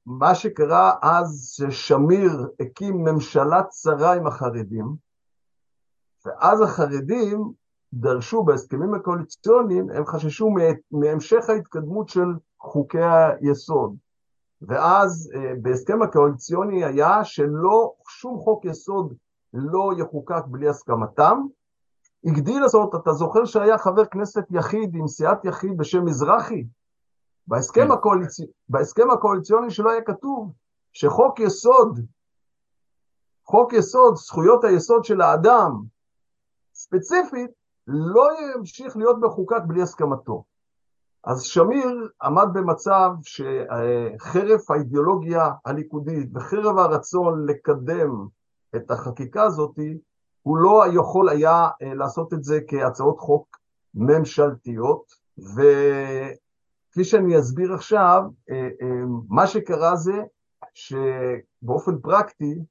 ומה 0.06 0.34
שקרה 0.34 0.94
אז, 1.02 1.56
ששמיר 1.56 2.30
הקים 2.60 3.04
ממשלה 3.04 3.62
צרה 3.62 4.14
עם 4.14 4.26
החרדים, 4.26 4.86
ואז 6.26 6.60
החרדים 6.60 7.52
דרשו 7.92 8.42
בהסכמים 8.42 8.94
הקואליציוניים, 8.94 9.90
הם 9.90 10.06
חששו 10.06 10.50
מהמשך 10.90 11.48
ההתקדמות 11.48 12.08
של 12.08 12.28
חוקי 12.60 12.98
היסוד. 13.02 13.96
ואז 14.68 15.32
אה, 15.34 15.52
בהסכם 15.62 16.02
הקואליציוני 16.02 16.84
היה 16.84 17.24
שלא, 17.24 17.92
שום 18.08 18.38
חוק 18.38 18.64
יסוד 18.64 19.14
לא 19.52 19.90
יחוקק 19.98 20.42
בלי 20.46 20.68
הסכמתם. 20.68 21.38
הגדיל 22.24 22.62
לעשות, 22.62 22.94
אתה 22.94 23.12
זוכר 23.12 23.44
שהיה 23.44 23.78
חבר 23.78 24.04
כנסת 24.04 24.44
יחיד 24.50 24.94
עם 24.94 25.08
סיעת 25.08 25.44
יחיד 25.44 25.76
בשם 25.76 26.04
מזרחי? 26.04 26.64
בהסכם, 27.46 27.86
כן. 27.86 27.90
הקואליצ... 27.90 28.36
בהסכם 28.68 29.10
הקואליציוני 29.10 29.70
שלו 29.70 29.90
היה 29.90 30.02
כתוב 30.02 30.52
שחוק 30.92 31.40
יסוד, 31.40 32.00
חוק 33.44 33.72
יסוד, 33.72 34.16
זכויות 34.16 34.64
היסוד 34.64 35.04
של 35.04 35.20
האדם, 35.20 35.70
ספציפית, 36.74 37.50
לא 37.86 38.28
ימשיך 38.56 38.96
להיות 38.96 39.16
מחוקק 39.20 39.62
בלי 39.66 39.82
הסכמתו. 39.82 40.44
אז 41.26 41.42
שמיר 41.42 42.08
עמד 42.22 42.46
במצב 42.54 43.10
שחרף 43.22 44.70
האידיאולוגיה 44.70 45.50
הליכודית 45.64 46.30
וחרף 46.34 46.76
הרצון 46.78 47.46
לקדם 47.46 48.26
את 48.76 48.90
החקיקה 48.90 49.42
הזאת, 49.42 49.78
הוא 50.42 50.56
לא 50.56 50.84
יכול 50.94 51.28
היה 51.28 51.68
אה, 51.82 51.94
לעשות 51.94 52.32
את 52.32 52.44
זה 52.44 52.58
כהצעות 52.68 53.18
חוק 53.18 53.56
ממשלתיות, 53.94 55.04
וכפי 55.38 57.04
שאני 57.04 57.38
אסביר 57.38 57.74
עכשיו, 57.74 58.22
אה, 58.50 58.56
אה, 58.56 59.04
מה 59.28 59.46
שקרה 59.46 59.96
זה 59.96 60.22
שבאופן 60.74 61.98
פרקטי 62.02 62.64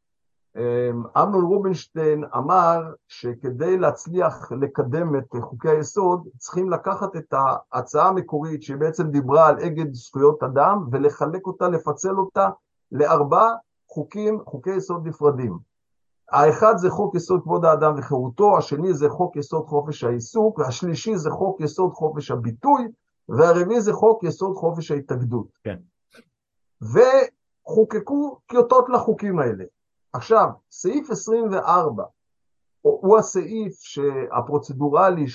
אמנון 1.18 1.46
רובינשטיין 1.46 2.24
אמר 2.38 2.94
שכדי 3.08 3.78
להצליח 3.78 4.52
לקדם 4.52 5.16
את 5.16 5.26
חוקי 5.42 5.70
היסוד 5.70 6.28
צריכים 6.38 6.70
לקחת 6.70 7.16
את 7.16 7.34
ההצעה 7.72 8.08
המקורית 8.08 8.64
שבעצם 8.64 9.08
דיברה 9.08 9.48
על 9.48 9.60
אגד 9.60 9.94
זכויות 9.94 10.44
אדם 10.44 10.88
ולחלק 10.92 11.48
אותה, 11.48 11.68
לפצל 11.68 12.18
אותה 12.18 12.50
לארבע 12.92 13.52
חוקים, 13.88 14.40
חוקי 14.46 14.76
יסוד 14.76 15.08
נפרדים. 15.08 15.58
האחד 16.32 16.74
זה 16.78 16.90
חוק 16.90 17.16
יסוד 17.16 17.42
כבוד 17.44 17.66
האדם 17.66 17.94
וחירותו, 17.98 18.58
השני 18.58 18.94
זה 18.94 19.10
חוק 19.10 19.36
יסוד 19.36 19.66
חופש 19.68 20.04
העיסוק, 20.04 20.60
השלישי 20.60 21.18
זה 21.18 21.30
חוק 21.30 21.62
יסוד 21.62 21.94
חופש 21.94 22.32
הביטוי, 22.32 22.88
והרביעי 23.30 23.82
זה 23.82 23.94
חוק 23.94 24.24
יסוד 24.24 24.56
חופש 24.56 24.92
ההתאגדות. 24.92 25.48
כן. 25.64 25.78
וחוקקו 26.82 28.40
טיוטות 28.50 28.90
לחוקים 28.90 29.40
האלה. 29.40 29.64
עכשיו, 30.14 30.50
סעיף 30.72 31.12
24 31.12 32.04
הוא 32.82 33.18
הסעיף 33.18 33.74
הפרוצדורלי 34.32 35.26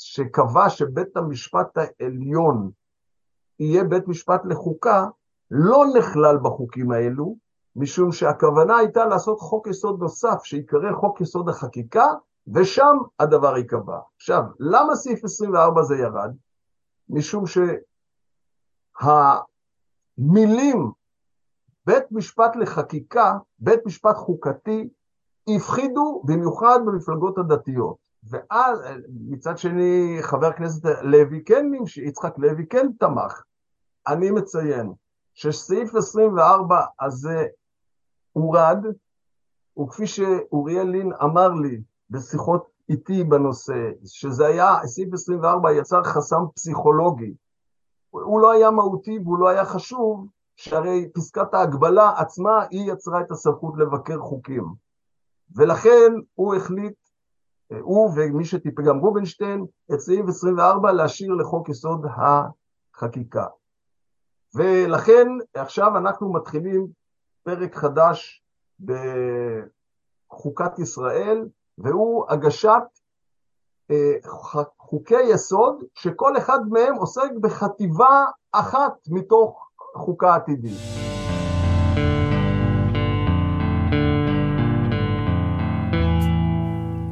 שקבע 0.00 0.68
שבית 0.68 1.16
המשפט 1.16 1.78
העליון 1.78 2.70
יהיה 3.60 3.84
בית 3.84 4.08
משפט 4.08 4.40
לחוקה, 4.44 5.06
לא 5.50 5.84
נכלל 5.98 6.38
בחוקים 6.42 6.92
האלו, 6.92 7.36
משום 7.76 8.12
שהכוונה 8.12 8.76
הייתה 8.76 9.04
לעשות 9.06 9.40
חוק 9.40 9.66
יסוד 9.66 10.00
נוסף 10.00 10.44
שיקרא 10.44 10.92
חוק 10.92 11.20
יסוד 11.20 11.48
החקיקה, 11.48 12.06
ושם 12.54 12.96
הדבר 13.18 13.56
ייקבע. 13.56 13.98
עכשיו, 14.16 14.42
למה 14.58 14.96
סעיף 14.96 15.24
24 15.24 15.82
זה 15.82 15.96
ירד? 15.96 16.34
משום 17.08 17.44
שהמילים 18.98 20.90
בית 21.86 22.04
משפט 22.10 22.56
לחקיקה, 22.56 23.38
בית 23.58 23.86
משפט 23.86 24.16
חוקתי, 24.16 24.88
הפחידו 25.48 26.22
במיוחד 26.24 26.78
במפלגות 26.86 27.38
הדתיות. 27.38 27.96
ואז 28.30 28.78
מצד 29.30 29.58
שני 29.58 30.18
חבר 30.20 30.46
הכנסת 30.46 30.84
לוי 31.02 31.44
כן, 31.44 31.66
יצחק 31.96 32.38
לוי 32.38 32.66
כן 32.66 32.86
תמך. 32.98 33.42
אני 34.08 34.30
מציין 34.30 34.92
שסעיף 35.34 35.94
24 35.94 36.84
הזה 37.00 37.46
הורד, 38.32 38.78
וכפי 39.78 40.06
שאוריאל 40.06 40.86
לין 40.86 41.12
אמר 41.22 41.48
לי 41.48 41.82
בשיחות 42.10 42.66
איתי 42.88 43.24
בנושא, 43.24 43.90
שזה 44.04 44.46
היה, 44.46 44.76
סעיף 44.86 45.14
24 45.14 45.72
יצר 45.72 46.02
חסם 46.02 46.42
פסיכולוגי. 46.54 47.34
הוא 48.10 48.40
לא 48.40 48.52
היה 48.52 48.70
מהותי 48.70 49.18
והוא 49.18 49.38
לא 49.38 49.48
היה 49.48 49.64
חשוב, 49.64 50.26
שהרי 50.56 51.08
פסקת 51.14 51.54
ההגבלה 51.54 52.12
עצמה 52.18 52.66
היא 52.70 52.92
יצרה 52.92 53.20
את 53.20 53.30
הסמכות 53.30 53.74
לבקר 53.78 54.18
חוקים. 54.18 54.64
ולכן 55.56 56.12
הוא 56.34 56.54
החליט, 56.54 56.94
הוא 57.80 58.10
ומי 58.16 58.44
שטיפל, 58.44 58.82
גם 58.82 58.98
רובינשטיין, 58.98 59.66
את 59.94 60.00
סעיף 60.00 60.28
24 60.28 60.92
להשאיר 60.92 61.34
לחוק 61.34 61.68
יסוד 61.68 62.06
החקיקה. 62.94 63.46
ולכן 64.54 65.28
עכשיו 65.54 65.98
אנחנו 65.98 66.32
מתחילים 66.32 66.86
פרק 67.42 67.74
חדש 67.74 68.42
בחוקת 68.80 70.78
ישראל, 70.78 71.48
והוא 71.78 72.24
הגשת 72.28 72.82
אה, 73.90 74.12
חוקי 74.78 75.22
יסוד 75.22 75.84
שכל 75.94 76.36
אחד 76.36 76.58
מהם 76.70 76.94
עוסק 76.94 77.30
בחטיבה 77.40 78.24
אחת 78.52 78.92
מתוך 79.08 79.68
חוקה 79.94 80.34
עתידית. 80.34 80.78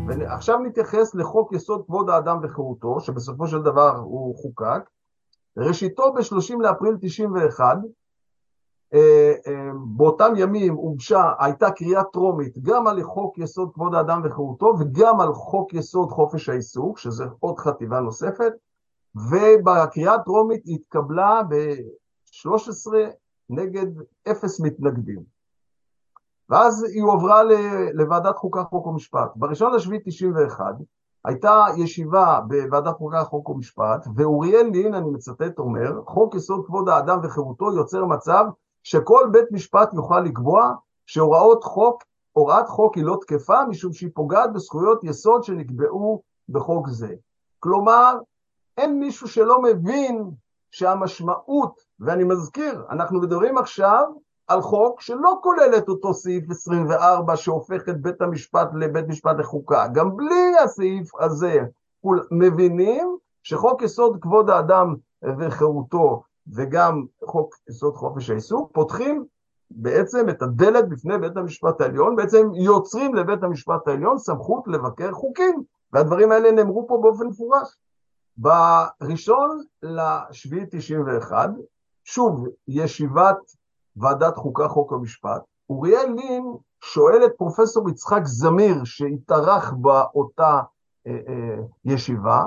ועכשיו 0.06 0.58
נתייחס 0.58 1.14
לחוק 1.14 1.52
יסוד 1.52 1.84
כבוד 1.86 2.10
האדם 2.10 2.38
וחירותו, 2.42 3.00
שבסופו 3.00 3.46
של 3.46 3.62
דבר 3.62 3.96
הוא 3.96 4.36
חוקק. 4.36 4.90
ראשיתו 5.56 6.12
ב-30 6.12 6.54
לאפריל 6.60 6.96
91, 7.00 7.76
אה, 8.94 9.32
אה, 9.46 9.70
באותם 9.96 10.32
ימים 10.36 10.74
הוגשה, 10.74 11.32
הייתה 11.38 11.70
קריאה 11.70 12.04
טרומית 12.04 12.58
גם 12.62 12.86
על 12.86 13.02
חוק 13.02 13.38
יסוד 13.38 13.70
כבוד 13.74 13.94
האדם 13.94 14.20
וחירותו 14.24 14.74
וגם 14.80 15.20
על 15.20 15.34
חוק 15.34 15.74
יסוד 15.74 16.10
חופש 16.10 16.48
העיסוק, 16.48 16.98
שזה 16.98 17.24
עוד 17.40 17.58
חטיבה 17.58 18.00
נוספת, 18.00 18.52
ובקריאה 19.14 20.14
הטרומית 20.14 20.62
התקבלה 20.66 21.42
ב-13 22.30 22.92
נגד 23.50 23.86
אפס 24.30 24.60
מתנגדים. 24.60 25.22
ואז 26.48 26.84
היא 26.84 27.02
הועברה 27.02 27.42
לוועדת 27.94 28.36
חוקה, 28.36 28.64
חוק 28.64 28.86
ומשפט. 28.86 29.30
בראשון 29.36 29.74
לשביעי 29.74 30.00
91 30.04 30.64
הייתה 31.24 31.66
ישיבה 31.76 32.40
בוועדת 32.48 32.96
חוקה, 32.96 33.24
חוק 33.24 33.48
ומשפט, 33.48 34.06
ואוריאל 34.16 34.66
לין, 34.72 34.94
אני 34.94 35.10
מצטט, 35.10 35.58
אומר, 35.58 36.02
חוק 36.06 36.34
יסוד 36.34 36.66
כבוד 36.66 36.88
האדם 36.88 37.18
וחירותו 37.22 37.72
יוצר 37.72 38.04
מצב 38.04 38.44
שכל 38.82 39.28
בית 39.32 39.52
משפט 39.52 39.94
יוכל 39.94 40.20
לקבוע 40.20 40.72
שהוראות 41.06 41.64
חוק, 41.64 42.02
הוראת 42.32 42.68
חוק 42.68 42.96
היא 42.96 43.04
לא 43.04 43.18
תקפה 43.20 43.64
משום 43.64 43.92
שהיא 43.92 44.10
פוגעת 44.14 44.52
בזכויות 44.52 45.04
יסוד 45.04 45.44
שנקבעו 45.44 46.22
בחוק 46.48 46.88
זה. 46.88 47.14
כלומר, 47.58 48.18
אין 48.78 49.00
מישהו 49.00 49.28
שלא 49.28 49.62
מבין 49.62 50.30
שהמשמעות, 50.70 51.80
ואני 52.00 52.24
מזכיר, 52.24 52.84
אנחנו 52.90 53.20
מדברים 53.20 53.58
עכשיו 53.58 54.04
על 54.48 54.60
חוק 54.60 55.00
שלא 55.00 55.38
כולל 55.42 55.74
את 55.78 55.88
אותו 55.88 56.14
סעיף 56.14 56.50
24 56.50 57.36
שהופך 57.36 57.88
את 57.88 58.02
בית 58.02 58.22
המשפט 58.22 58.68
לבית 58.74 59.08
משפט 59.08 59.36
לחוקה. 59.38 59.86
גם 59.92 60.16
בלי 60.16 60.58
הסעיף 60.64 61.14
הזה 61.20 61.60
מבינים 62.30 63.16
שחוק 63.42 63.82
יסוד 63.82 64.18
כבוד 64.20 64.50
האדם 64.50 64.94
וחירותו 65.38 66.22
וגם 66.54 67.04
חוק 67.24 67.54
יסוד 67.68 67.94
חופש 67.94 68.30
העיסוק, 68.30 68.70
פותחים 68.72 69.24
בעצם 69.70 70.28
את 70.28 70.42
הדלת 70.42 70.88
בפני 70.88 71.18
בית 71.18 71.36
המשפט 71.36 71.80
העליון, 71.80 72.16
בעצם 72.16 72.54
יוצרים 72.54 73.14
לבית 73.14 73.42
המשפט 73.42 73.88
העליון 73.88 74.18
סמכות 74.18 74.68
לבקר 74.68 75.12
חוקים, 75.12 75.62
והדברים 75.92 76.32
האלה 76.32 76.52
נאמרו 76.52 76.86
פה 76.88 76.98
באופן 77.02 77.26
מפורש. 77.26 77.76
בראשון 78.36 79.62
לשביעי 79.82 80.64
91, 80.70 81.50
שוב, 82.04 82.46
ישיבת 82.68 83.36
ועדת 83.96 84.36
חוקה 84.36 84.68
חוק 84.68 84.92
ומשפט, 84.92 85.42
אוריאל 85.70 86.14
לין 86.16 86.44
שואל 86.80 87.24
את 87.24 87.30
פרופסור 87.36 87.90
יצחק 87.90 88.20
זמיר 88.24 88.84
שהתארח 88.84 89.70
באותה 89.70 90.60
אה, 91.06 91.12
אה, 91.12 91.62
ישיבה, 91.84 92.42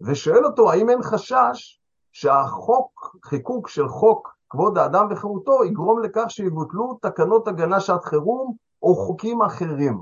ושואל 0.00 0.44
אותו 0.44 0.72
האם 0.72 0.90
אין 0.90 1.02
חשש 1.02 1.80
שהחוק, 2.12 3.16
חיקוק 3.24 3.68
של 3.68 3.88
חוק 3.88 4.36
כבוד 4.50 4.78
האדם 4.78 5.06
וחירותו 5.10 5.64
יגרום 5.64 6.02
לכך 6.02 6.24
שיבוטלו 6.28 6.98
תקנות 7.02 7.48
הגנה 7.48 7.80
שעת 7.80 8.04
חירום 8.04 8.54
או 8.82 8.94
חוקים 8.94 9.42
אחרים. 9.42 10.00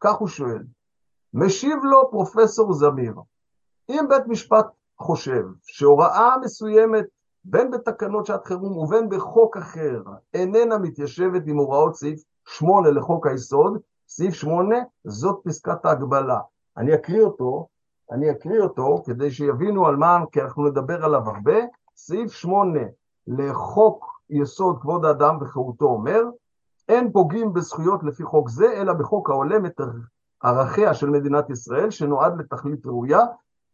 כך 0.00 0.14
הוא 0.14 0.28
שואל. 0.28 0.62
משיב 1.34 1.78
לו 1.84 2.10
פרופסור 2.10 2.72
זמיר, 2.72 3.14
אם 3.88 4.06
בית 4.08 4.26
משפט 4.26 4.66
חושב 4.98 5.44
שהוראה 5.62 6.36
מסוימת 6.38 7.04
בין 7.44 7.70
בתקנות 7.70 8.26
שעת 8.26 8.46
חירום 8.46 8.76
ובין 8.76 9.08
בחוק 9.08 9.56
אחר 9.56 10.02
איננה 10.34 10.78
מתיישבת 10.78 11.42
עם 11.46 11.56
הוראות 11.56 11.94
סעיף 11.94 12.22
8 12.44 12.90
לחוק 12.90 13.26
היסוד, 13.26 13.78
סעיף 14.08 14.34
8 14.34 14.76
זאת 15.04 15.40
פסקת 15.44 15.84
ההגבלה. 15.84 16.40
אני 16.76 16.94
אקריא 16.94 17.22
אותו, 17.22 17.66
אני 18.12 18.30
אקריא 18.30 18.60
אותו 18.60 19.02
כדי 19.06 19.30
שיבינו 19.30 19.86
על 19.86 19.96
מה, 19.96 20.18
כי 20.32 20.42
אנחנו 20.42 20.68
נדבר 20.68 21.04
עליו 21.04 21.30
הרבה. 21.30 21.56
סעיף 21.96 22.32
8 22.32 22.80
לחוק 23.26 24.20
יסוד 24.30 24.78
כבוד 24.80 25.04
האדם 25.04 25.38
וחירותו 25.40 25.84
אומר, 25.84 26.22
אין 26.88 27.12
פוגעים 27.12 27.52
בזכויות 27.52 28.04
לפי 28.04 28.24
חוק 28.24 28.48
זה, 28.48 28.72
אלא 28.72 28.92
בחוק 28.92 29.30
ההולם 29.30 29.66
את 29.66 29.80
ערכיה 30.42 30.94
של 30.94 31.10
מדינת 31.10 31.50
ישראל, 31.50 31.90
שנועד 31.90 32.40
לתכלית 32.40 32.86
ראויה, 32.86 33.20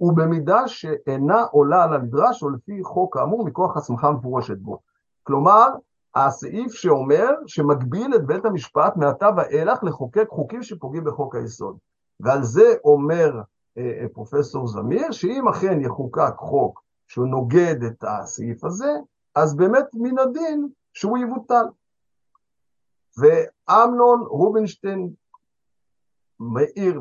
ובמידה 0.02 0.68
שאינה 0.68 1.42
עולה 1.42 1.84
על 1.84 1.94
הנדרש, 1.94 2.42
או 2.42 2.50
לפי 2.50 2.82
חוק 2.82 3.16
האמור 3.16 3.44
מכוח 3.44 3.76
הסמכה 3.76 4.10
מפורשת 4.10 4.58
בו. 4.58 4.78
כלומר, 5.22 5.68
הסעיף 6.14 6.72
שאומר, 6.72 7.30
שמגביל 7.46 8.14
את 8.14 8.26
בית 8.26 8.44
המשפט 8.44 8.96
מעתה 8.96 9.28
ואילך 9.36 9.84
לחוקק 9.84 10.26
חוקים 10.28 10.62
שפוגעים 10.62 11.04
בחוק 11.04 11.34
היסוד. 11.34 11.76
ועל 12.20 12.42
זה 12.42 12.74
אומר 12.84 13.40
אה, 13.78 13.82
אה, 13.82 14.06
פרופסור 14.12 14.66
זמיר, 14.66 15.10
שאם 15.10 15.48
אכן 15.48 15.80
יחוקק 15.80 16.34
חוק 16.36 16.82
שהוא 17.06 17.26
נוגד 17.26 17.82
את 17.86 18.04
הסעיף 18.04 18.64
הזה, 18.64 18.92
אז 19.34 19.56
באמת 19.56 19.86
מן 19.94 20.18
הדין 20.18 20.68
שהוא 20.92 21.18
יבוטל. 21.18 21.64
ואמנון 23.18 24.20
רובינשטיין 24.28 25.10
מעיר 26.40 27.00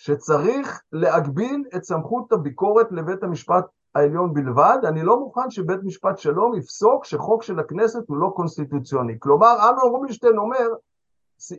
שצריך 0.00 0.82
להגביל 0.92 1.64
את 1.76 1.84
סמכות 1.84 2.32
הביקורת 2.32 2.92
לבית 2.92 3.22
המשפט 3.22 3.64
העליון 3.94 4.34
בלבד, 4.34 4.78
אני 4.84 5.02
לא 5.02 5.20
מוכן 5.20 5.50
שבית 5.50 5.80
משפט 5.84 6.18
שלום 6.18 6.54
יפסוק 6.54 7.04
שחוק 7.04 7.42
של 7.42 7.58
הכנסת 7.58 8.08
הוא 8.08 8.16
לא 8.16 8.32
קונסטיטוציוני. 8.36 9.16
כלומר, 9.18 9.56
אמנון 9.68 9.90
רובינשטיין 9.90 10.38
אומר, 10.38 10.68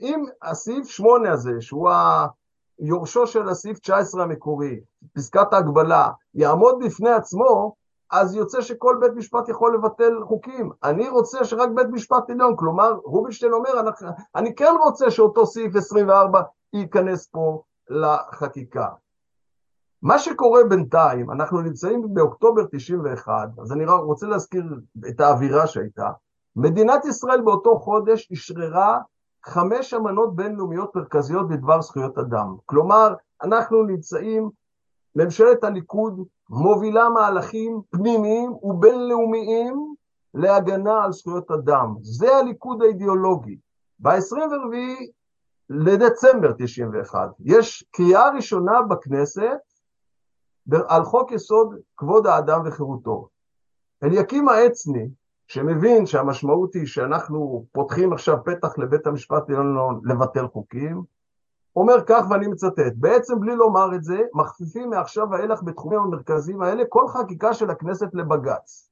אם 0.01 0.23
הסעיף 0.41 0.87
8 0.87 1.31
הזה, 1.31 1.51
שהוא 1.59 1.89
יורשו 2.79 3.27
של 3.27 3.49
הסעיף 3.49 3.79
19 3.79 4.23
המקורי, 4.23 4.79
פסקת 5.13 5.53
ההגבלה, 5.53 6.09
יעמוד 6.33 6.79
בפני 6.85 7.09
עצמו, 7.09 7.75
אז 8.11 8.35
יוצא 8.35 8.61
שכל 8.61 8.97
בית 8.99 9.11
משפט 9.15 9.49
יכול 9.49 9.75
לבטל 9.75 10.13
חוקים. 10.23 10.71
אני 10.83 11.09
רוצה 11.09 11.45
שרק 11.45 11.69
בית 11.75 11.87
משפט 11.91 12.29
עליון, 12.29 12.55
כלומר, 12.55 12.93
רובינשטיין 13.03 13.53
אומר, 13.53 13.79
אני, 13.79 13.89
אני 14.35 14.55
כן 14.55 14.73
רוצה 14.83 15.11
שאותו 15.11 15.45
סעיף 15.45 15.75
24 15.75 16.41
ייכנס 16.73 17.27
פה 17.27 17.61
לחקיקה. 17.89 18.87
מה 20.01 20.19
שקורה 20.19 20.63
בינתיים, 20.63 21.31
אנחנו 21.31 21.61
נמצאים 21.61 22.13
באוקטובר 22.13 22.61
91, 22.71 23.49
אז 23.61 23.71
אני 23.71 23.85
רוצה 23.85 24.27
להזכיר 24.27 24.63
את 25.09 25.19
האווירה 25.19 25.67
שהייתה. 25.67 26.09
מדינת 26.55 27.05
ישראל 27.05 27.41
באותו 27.41 27.79
חודש 27.79 28.31
אשררה 28.31 28.99
חמש 29.45 29.93
אמנות 29.93 30.35
בינלאומיות 30.35 30.95
מרכזיות 30.95 31.47
בדבר 31.47 31.81
זכויות 31.81 32.17
אדם. 32.17 32.55
כלומר, 32.65 33.13
אנחנו 33.43 33.83
נמצאים, 33.83 34.49
ממשלת 35.15 35.63
הליכוד 35.63 36.23
מובילה 36.49 37.09
מהלכים 37.09 37.81
פנימיים 37.89 38.51
ובינלאומיים 38.61 39.93
להגנה 40.33 41.03
על 41.03 41.11
זכויות 41.11 41.51
אדם. 41.51 41.95
זה 42.01 42.35
הליכוד 42.37 42.81
האידיאולוגי. 42.81 43.57
ב-24 43.99 44.75
לדצמבר 45.69 46.51
91 46.57 47.29
יש 47.39 47.83
קריאה 47.91 48.29
ראשונה 48.29 48.81
בכנסת 48.81 49.59
על 50.87 51.03
חוק 51.03 51.31
יסוד 51.31 51.75
כבוד 51.97 52.27
האדם 52.27 52.61
וחירותו. 52.65 53.27
אליקים 54.03 54.49
העצני, 54.49 55.09
שמבין 55.47 56.05
שהמשמעות 56.05 56.73
היא 56.73 56.85
שאנחנו 56.85 57.65
פותחים 57.71 58.13
עכשיו 58.13 58.37
פתח 58.45 58.77
לבית 58.77 59.07
המשפט 59.07 59.49
העליון 59.49 60.01
לבטל 60.05 60.47
חוקים, 60.47 61.03
אומר 61.75 62.03
כך 62.07 62.25
ואני 62.29 62.47
מצטט, 62.47 62.93
בעצם 62.95 63.39
בלי 63.39 63.55
לומר 63.55 63.95
את 63.95 64.03
זה, 64.03 64.19
מכפיפים 64.33 64.89
מעכשיו 64.89 65.27
ואילך 65.31 65.63
בתחומים 65.63 65.99
המרכזיים 65.99 66.61
האלה 66.61 66.83
כל 66.89 67.07
חקיקה 67.07 67.53
של 67.53 67.69
הכנסת 67.69 68.13
לבג"ץ. 68.13 68.89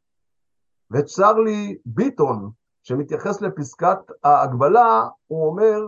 וצ'רלי 0.92 1.78
ביטון, 1.86 2.50
שמתייחס 2.84 3.42
לפסקת 3.42 4.00
ההגבלה, 4.24 5.08
הוא 5.28 5.48
אומר, 5.48 5.80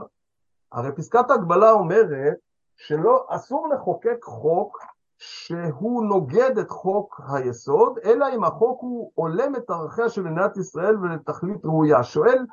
הרי 0.72 0.92
פסקת 0.96 1.32
ההגבלה 1.32 1.72
אומרת 1.72 2.38
שלא, 2.76 3.26
אסור 3.30 3.70
לחוקק 3.74 4.24
חוק 4.24 4.78
שהוא 5.18 6.06
נוגד 6.06 6.58
את 6.58 6.70
חוק 6.70 7.22
היסוד, 7.30 8.00
אלא 8.06 8.26
אם 8.36 8.44
החוק 8.44 8.82
הוא 8.82 9.12
הולם 9.16 9.56
את 9.56 9.70
ערכיה 9.70 10.10
של 10.10 10.22
מדינת 10.22 10.58
ישראל 10.58 10.98
ולתכלית 10.98 11.66
ראויה. 11.66 12.04
שואל 12.04 12.46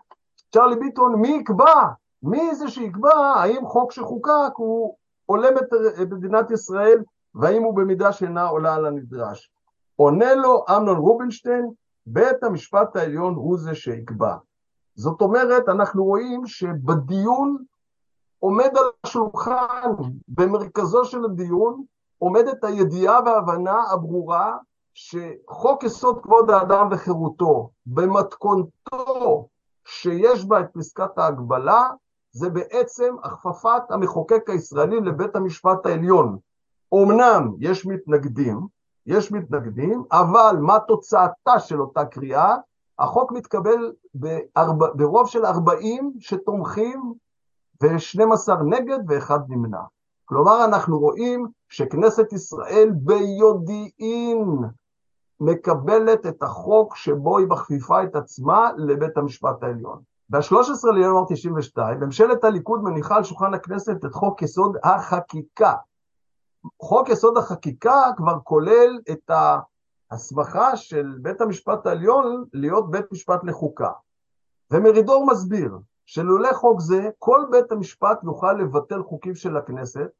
צ'רלי 0.53 0.77
ביטון, 0.77 1.15
מי 1.15 1.29
יקבע? 1.29 1.89
מי 2.23 2.55
זה 2.55 2.69
שיקבע 2.69 3.15
האם 3.15 3.67
חוק 3.67 3.93
שחוקק 3.93 4.53
הוא 4.57 4.97
הולם 5.27 5.59
את 6.03 6.09
מדינת 6.11 6.51
ישראל 6.51 7.03
והאם 7.35 7.63
הוא 7.63 7.77
במידה 7.77 8.13
שאינה 8.13 8.49
עולה 8.49 8.75
על 8.75 8.87
הנדרש? 8.87 9.51
עונה 9.97 10.35
לו 10.35 10.65
אמנון 10.77 10.97
רובינשטיין, 10.97 11.71
בית 12.07 12.45
המשפט 12.45 12.97
העליון 12.97 13.35
הוא 13.35 13.59
זה 13.59 13.75
שיקבע. 13.75 14.37
זאת 14.95 15.21
אומרת, 15.21 15.69
אנחנו 15.69 16.05
רואים 16.05 16.47
שבדיון 16.47 17.57
עומד 18.39 18.71
על 18.77 18.85
השולחן, 19.05 19.91
במרכזו 20.29 21.05
של 21.05 21.25
הדיון, 21.25 21.83
עומדת 22.19 22.65
הידיעה 22.65 23.21
וההבנה 23.25 23.83
הברורה 23.93 24.57
שחוק 24.95 25.85
יסוד 25.85 26.23
כבוד 26.23 26.51
האדם 26.51 26.89
וחירותו, 26.91 27.71
במתכונתו 27.87 29.49
שיש 29.85 30.45
בה 30.45 30.61
את 30.61 30.67
פסקת 30.75 31.19
ההגבלה, 31.19 31.91
זה 32.33 32.51
בעצם 32.51 33.15
הכפפת 33.23 33.83
המחוקק 33.91 34.51
הישראלי 34.51 35.01
לבית 35.01 35.37
המשפט 35.37 35.87
העליון. 35.87 36.39
אמנם 36.95 37.55
יש 37.61 37.87
מתנגדים, 37.87 38.67
יש 39.07 39.33
מתנגדים, 39.33 40.05
אבל 40.13 40.57
מה 40.61 40.79
תוצאתה 40.79 41.59
של 41.59 41.81
אותה 41.81 42.05
קריאה? 42.05 42.57
החוק 42.99 43.33
מתקבל 43.33 43.93
ברוב 44.95 45.29
של 45.29 45.47
40 45.47 46.13
שתומכים 46.21 47.15
ו-12 47.83 48.63
נגד 48.65 48.99
ואחד 49.09 49.39
נמנע. 49.49 49.83
כלומר, 50.25 50.65
אנחנו 50.65 50.99
רואים 50.99 51.47
שכנסת 51.69 52.33
ישראל 52.33 52.91
ביודעין 52.95 54.59
מקבלת 55.41 56.27
את 56.27 56.43
החוק 56.43 56.97
שבו 56.97 57.39
היא 57.39 57.47
מכפיפה 57.47 58.03
את 58.03 58.17
עצמה 58.17 58.71
לבית 58.77 59.17
המשפט 59.17 59.63
העליון. 59.63 60.01
ב-13 60.31 60.93
לינואר 60.95 61.25
92, 61.29 62.01
ממשלת 62.01 62.45
הליכוד 62.45 62.83
מניחה 62.83 63.17
על 63.17 63.25
שולחן 63.25 63.55
הכנסת 63.55 64.05
את 64.05 64.15
חוק 64.15 64.43
יסוד 64.43 64.77
החקיקה. 64.85 65.75
חוק 66.83 67.09
יסוד 67.09 67.37
החקיקה 67.37 68.11
כבר 68.17 68.39
כולל 68.45 68.99
את 69.11 69.31
ההסמכה 70.11 70.77
של 70.77 71.19
בית 71.23 71.41
המשפט 71.41 71.87
העליון 71.87 72.45
להיות 72.53 72.91
בית 72.91 73.05
משפט 73.13 73.41
לחוקה. 73.45 73.91
ומרידור 74.71 75.27
מסביר 75.27 75.79
שלולא 76.07 76.53
חוק 76.53 76.81
זה, 76.81 77.11
כל 77.19 77.41
בית 77.51 77.73
המשפט 77.73 78.25
יוכל 78.25 78.53
לבטל 78.53 79.03
חוקים 79.03 79.35
של 79.35 79.57
הכנסת, 79.57 80.11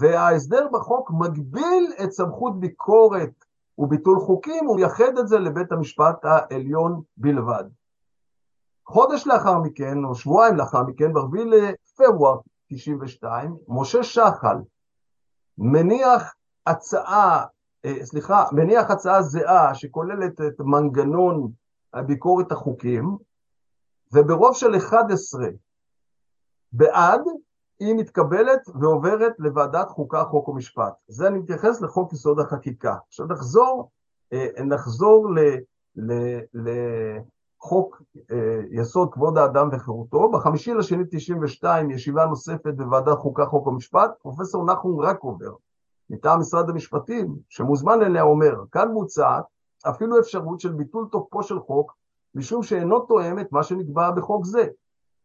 וההסדר 0.00 0.68
בחוק 0.72 1.10
מגביל 1.10 1.92
את 2.04 2.10
סמכות 2.12 2.60
ביקורת 2.60 3.44
וביטול 3.78 4.20
חוקים, 4.20 4.66
הוא 4.66 4.76
מייחד 4.76 5.18
את 5.18 5.28
זה 5.28 5.38
לבית 5.38 5.72
המשפט 5.72 6.24
העליון 6.24 7.02
בלבד. 7.16 7.64
חודש 8.86 9.26
לאחר 9.26 9.58
מכן, 9.58 10.04
או 10.04 10.14
שבועיים 10.14 10.56
לאחר 10.56 10.82
מכן, 10.82 11.12
ב-4 11.12 11.44
לפברואר 11.44 12.38
92, 12.66 13.56
משה 13.68 14.02
שחל 14.02 14.56
מניח 15.58 16.34
הצעה, 16.66 17.44
אה, 17.84 18.04
סליחה, 18.04 18.44
מניח 18.52 18.90
הצעה 18.90 19.22
זהה 19.22 19.74
שכוללת 19.74 20.40
את 20.40 20.60
מנגנון 20.60 21.50
ביקורת 22.06 22.52
החוקים, 22.52 23.16
וברוב 24.12 24.56
של 24.56 24.76
11 24.76 25.46
בעד, 26.72 27.20
היא 27.80 27.94
מתקבלת 27.94 28.68
ועוברת 28.80 29.32
לוועדת 29.38 29.90
חוקה, 29.90 30.24
חוק 30.24 30.48
ומשפט. 30.48 30.92
זה 31.08 31.28
אני 31.28 31.38
מתייחס 31.38 31.80
לחוק 31.80 32.12
יסוד 32.12 32.40
החקיקה. 32.40 32.94
עכשיו 33.08 33.26
נחזור, 33.26 33.90
אה, 34.32 34.46
נחזור 34.64 35.30
ל, 35.34 35.38
ל, 35.96 36.38
לחוק 36.54 38.02
אה, 38.30 38.60
יסוד 38.70 39.12
כבוד 39.12 39.38
האדם 39.38 39.68
וחירותו. 39.72 40.30
בחמישי 40.30 40.74
לשני 40.74 41.04
92 41.10 41.90
ישיבה 41.90 42.26
נוספת 42.26 42.74
בוועדת 42.76 43.18
חוקה, 43.18 43.46
חוק 43.46 43.66
ומשפט, 43.66 44.10
פרופסור 44.22 44.64
נחום 44.64 45.00
רקובר, 45.00 45.52
מטעם 46.10 46.40
משרד 46.40 46.70
המשפטים, 46.70 47.36
שמוזמן 47.48 48.02
אליה 48.02 48.22
אומר, 48.22 48.54
כאן 48.72 48.88
מוצעת 48.88 49.44
אפילו 49.88 50.18
אפשרות 50.20 50.60
של 50.60 50.72
ביטול 50.72 51.08
תוקפו 51.12 51.42
של 51.42 51.60
חוק, 51.60 51.97
משום 52.34 52.62
שאינו 52.62 53.00
תואם 53.00 53.38
את 53.38 53.52
מה 53.52 53.62
שנקבע 53.62 54.10
בחוק 54.10 54.44
זה. 54.44 54.66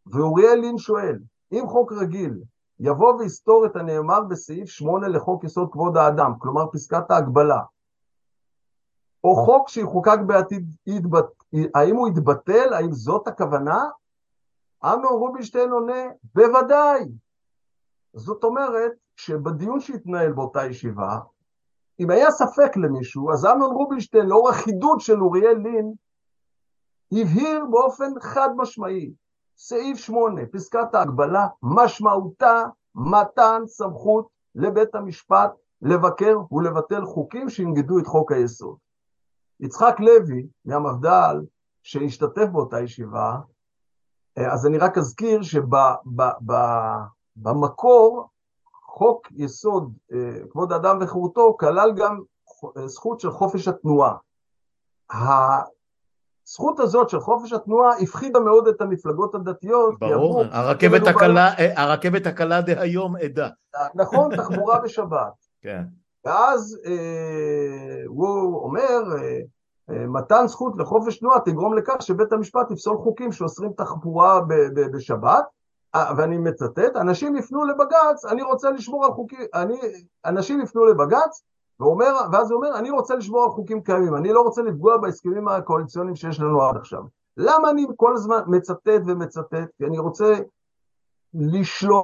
ואוריאל 0.05 0.59
לין 0.59 0.77
שואל, 0.77 1.19
אם 1.51 1.63
חוק 1.67 1.91
רגיל 1.93 2.41
יבוא 2.79 3.13
ויסתור 3.13 3.65
את 3.65 3.75
הנאמר 3.75 4.21
בסעיף 4.21 4.69
8 4.69 5.07
לחוק 5.07 5.43
יסוד 5.43 5.69
כבוד 5.71 5.97
האדם, 5.97 6.33
כלומר 6.39 6.71
פסקת 6.71 7.11
ההגבלה, 7.11 7.59
או 9.23 9.35
חוק 9.35 9.69
שיחוקק 9.69 10.17
בעתיד, 10.27 10.75
יתבט... 10.87 11.25
האם 11.75 11.95
הוא 11.95 12.07
יתבטל? 12.07 12.73
האם 12.73 12.91
זאת 12.91 13.27
הכוונה? 13.27 13.83
אמנון 14.85 15.13
רובינשטיין 15.13 15.71
עונה, 15.71 16.03
בוודאי. 16.35 17.05
זאת 18.13 18.43
אומרת 18.43 18.91
שבדיון 19.15 19.79
שהתנהל 19.79 20.31
באותה 20.31 20.65
ישיבה, 20.65 21.19
אם 21.99 22.09
היה 22.09 22.31
ספק 22.31 22.77
למישהו, 22.77 23.31
אז 23.31 23.45
אמנון 23.45 23.71
רובינשטיין, 23.71 24.25
לאור 24.25 24.49
החידוד 24.49 24.99
של 24.99 25.21
אוריאל 25.21 25.57
לין, 25.57 25.93
הבהיר 27.21 27.65
באופן 27.71 28.19
חד 28.19 28.49
משמעי, 28.57 29.13
סעיף 29.57 29.97
8, 29.97 30.41
פסקת 30.51 30.95
ההגבלה, 30.95 31.47
משמעותה 31.63 32.63
מתן 32.95 33.61
סמכות 33.65 34.27
לבית 34.55 34.95
המשפט 34.95 35.51
לבקר 35.81 36.37
ולבטל 36.51 37.05
חוקים 37.05 37.49
שינגדו 37.49 37.99
את 37.99 38.07
חוק 38.07 38.31
היסוד. 38.31 38.77
יצחק 39.59 39.95
לוי 39.99 40.47
מהמפד"ל 40.65 41.41
שהשתתף 41.83 42.45
באותה 42.51 42.81
ישיבה, 42.81 43.35
אז 44.35 44.65
אני 44.65 44.77
רק 44.77 44.97
אזכיר 44.97 45.41
שבמקור 47.41 48.29
חוק 48.85 49.27
יסוד 49.31 49.93
כבוד 50.51 50.71
האדם 50.71 50.97
וחירותו 51.01 51.57
כלל 51.59 51.91
גם 51.95 52.19
זכות 52.85 53.19
של 53.19 53.31
חופש 53.31 53.67
התנועה. 53.67 54.15
הזכות 56.47 56.79
הזאת 56.79 57.09
של 57.09 57.19
חופש 57.19 57.53
התנועה 57.53 57.97
הפחידה 58.01 58.39
מאוד 58.39 58.67
את 58.67 58.81
המפלגות 58.81 59.35
הדתיות. 59.35 59.99
ברור, 59.99 60.43
הרכבת 60.51 61.07
הקלה, 61.07 61.51
הרכבת 61.75 62.27
הקלה 62.27 62.61
דהיום 62.61 63.15
עדה. 63.15 63.49
נכון, 63.95 64.35
תחבורה 64.35 64.79
בשבת. 64.79 65.33
כן. 65.61 65.83
ואז 66.25 66.79
אה, 66.85 68.03
הוא 68.07 68.63
אומר, 68.63 69.17
אה, 69.17 69.39
אה, 69.89 70.07
מתן 70.07 70.47
זכות 70.47 70.73
לחופש 70.77 71.17
תנועה 71.19 71.39
תגרום 71.39 71.77
לכך 71.77 71.95
שבית 72.01 72.31
המשפט 72.31 72.71
יפסול 72.71 72.97
חוקים 72.97 73.31
שאוסרים 73.31 73.71
תחבורה 73.77 74.41
ב- 74.41 74.53
ב- 74.53 74.95
בשבת, 74.95 75.43
אה, 75.95 76.13
ואני 76.17 76.37
מצטט, 76.37 76.95
אנשים 76.95 77.35
יפנו 77.35 77.65
לבג"ץ, 77.65 78.25
אני 78.25 78.41
רוצה 78.41 78.69
לשמור 78.71 79.05
על 79.05 79.11
חוקים, 79.11 79.39
אני, 79.53 79.79
אנשים 80.25 80.61
יפנו 80.61 80.85
לבג"ץ, 80.85 81.43
ואומר, 81.79 82.13
ואז 82.31 82.51
הוא 82.51 82.57
אומר, 82.57 82.79
אני 82.79 82.89
רוצה 82.89 83.15
לשמור 83.15 83.43
על 83.43 83.49
חוקים 83.49 83.81
קיימים, 83.81 84.15
אני 84.15 84.33
לא 84.33 84.41
רוצה 84.41 84.61
לפגוע 84.61 84.97
בהסכמים 84.97 85.47
הקואליציוניים 85.47 86.15
שיש 86.15 86.39
לנו 86.39 86.63
עד 86.63 86.77
עכשיו. 86.77 87.01
למה 87.37 87.69
אני 87.69 87.85
כל 87.95 88.13
הזמן 88.13 88.41
מצטט 88.47 89.01
ומצטט? 89.05 89.69
כי 89.77 89.85
אני 89.85 89.99
רוצה 89.99 90.35
לשלול 91.33 92.03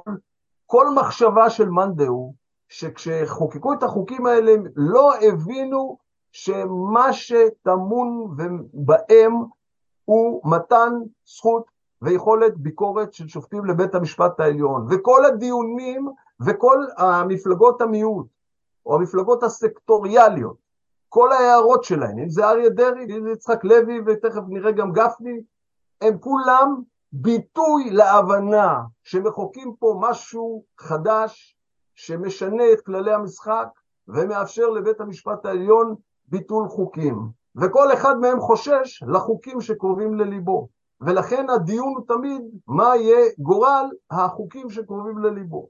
כל 0.66 0.86
מחשבה 0.94 1.50
של 1.50 1.68
מאן 1.68 1.94
דהוא, 1.94 2.34
שכשחוקקו 2.68 3.72
את 3.72 3.82
החוקים 3.82 4.26
האלה 4.26 4.52
לא 4.76 5.12
הבינו 5.20 5.98
שמה 6.32 7.12
שטמון 7.12 8.36
בהם 8.72 9.32
הוא 10.04 10.40
מתן 10.44 10.92
זכות 11.26 11.64
ויכולת 12.02 12.58
ביקורת 12.58 13.12
של 13.12 13.28
שופטים 13.28 13.64
לבית 13.64 13.94
המשפט 13.94 14.40
העליון. 14.40 14.86
וכל 14.90 15.24
הדיונים 15.24 16.08
וכל 16.46 16.84
המפלגות 16.96 17.80
המיעוט 17.80 18.26
או 18.86 18.94
המפלגות 18.94 19.42
הסקטוריאליות, 19.42 20.56
כל 21.08 21.32
ההערות 21.32 21.84
שלהן, 21.84 22.18
אם 22.18 22.28
זה 22.28 22.48
אריה 22.48 22.70
דרעי, 22.70 23.04
אם 23.18 23.24
זה 23.24 23.30
יצחק 23.30 23.64
לוי 23.64 24.00
ותכף 24.06 24.42
נראה 24.48 24.72
גם 24.72 24.92
גפני, 24.92 25.42
הם 26.00 26.18
כולם 26.18 26.82
ביטוי 27.12 27.90
להבנה 27.90 28.80
שמחוקים 29.04 29.74
פה 29.78 29.98
משהו 30.00 30.64
חדש 30.78 31.56
שמשנה 31.94 32.72
את 32.72 32.80
כללי 32.80 33.12
המשחק 33.12 33.68
ומאפשר 34.08 34.68
לבית 34.68 35.00
המשפט 35.00 35.46
העליון 35.46 35.94
ביטול 36.28 36.68
חוקים. 36.68 37.28
וכל 37.56 37.92
אחד 37.92 38.16
מהם 38.16 38.40
חושש 38.40 39.02
לחוקים 39.02 39.60
שקרובים 39.60 40.14
לליבו. 40.14 40.68
ולכן 41.00 41.50
הדיון 41.50 41.94
הוא 41.96 42.06
תמיד 42.08 42.42
מה 42.66 42.96
יהיה 42.96 43.30
גורל 43.38 43.90
החוקים 44.10 44.70
שקרובים 44.70 45.18
לליבו. 45.18 45.68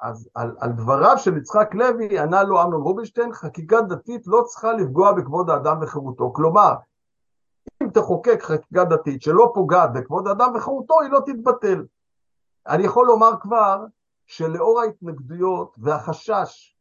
אז 0.00 0.28
על, 0.34 0.56
על 0.60 0.72
דבריו 0.72 1.18
של 1.18 1.36
יצחק 1.36 1.74
לוי 1.74 2.18
ענה 2.18 2.42
לו 2.42 2.62
אמנון 2.62 2.82
רובינשטיין, 2.82 3.32
חקיקה 3.32 3.80
דתית 3.80 4.26
לא 4.26 4.42
צריכה 4.46 4.72
לפגוע 4.72 5.12
בכבוד 5.12 5.50
האדם 5.50 5.78
וחירותו. 5.82 6.32
כלומר, 6.32 6.74
אם 7.82 7.90
תחוקק 7.90 8.42
חקיקה 8.42 8.84
דתית 8.84 9.22
שלא 9.22 9.50
פוגעת 9.54 9.92
בכבוד 9.92 10.26
האדם 10.26 10.52
וחירותו, 10.54 11.00
היא 11.00 11.10
לא 11.10 11.20
תתבטל. 11.26 11.84
אני 12.66 12.84
יכול 12.84 13.06
לומר 13.06 13.32
כבר 13.40 13.84
שלאור 14.26 14.80
ההתנגדויות 14.80 15.76
והחשש 15.78 16.76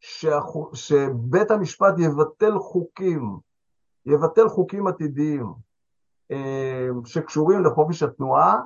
שהחו, 0.00 0.70
שבית 0.74 1.50
המשפט 1.50 1.94
יבטל 1.98 2.58
חוקים, 2.58 3.38
יבטל 4.06 4.48
חוקים 4.48 4.86
עתידיים 4.86 5.52
אה, 6.30 6.88
שקשורים 7.04 7.64
לחופש 7.64 8.02
התנועה, 8.02 8.60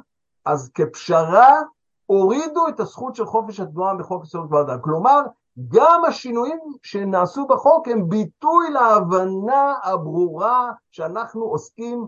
אז 0.44 0.70
כפשרה 0.74 1.62
הורידו 2.06 2.68
את 2.68 2.80
הזכות 2.80 3.16
של 3.16 3.26
חופש 3.26 3.60
התנועה 3.60 3.94
מחוק 3.94 4.24
יסוד 4.24 4.46
כבוד 4.46 4.70
האדם. 4.70 4.82
כלומר, 4.82 5.20
גם 5.68 6.02
השינויים 6.08 6.58
שנעשו 6.82 7.46
בחוק 7.46 7.88
הם 7.88 8.08
ביטוי 8.08 8.70
להבנה 8.72 9.74
הברורה 9.82 10.70
שאנחנו 10.90 11.44
עוסקים 11.44 12.06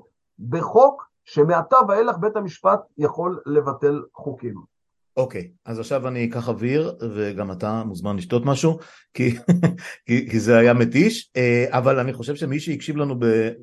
בחוק 0.48 1.08
שמעתה 1.24 1.76
ואילך 1.88 2.16
בית 2.18 2.36
המשפט 2.36 2.80
יכול 2.98 3.40
לבטל 3.46 4.02
חוקים. 4.14 4.54
אוקיי, 5.16 5.50
אז 5.64 5.78
עכשיו 5.78 6.08
אני 6.08 6.24
אקח 6.24 6.48
אוויר, 6.48 6.96
וגם 7.14 7.52
אתה 7.52 7.82
מוזמן 7.84 8.16
לשתות 8.16 8.44
משהו, 8.44 8.78
כי, 9.14 9.36
כי, 10.06 10.30
כי 10.30 10.40
זה 10.40 10.58
היה 10.58 10.74
מתיש, 10.74 11.30
אה, 11.36 11.66
אבל 11.68 11.98
אני 11.98 12.12
חושב 12.12 12.34
שמי 12.34 12.60
שהקשיב 12.60 12.96
לנו 12.96 13.14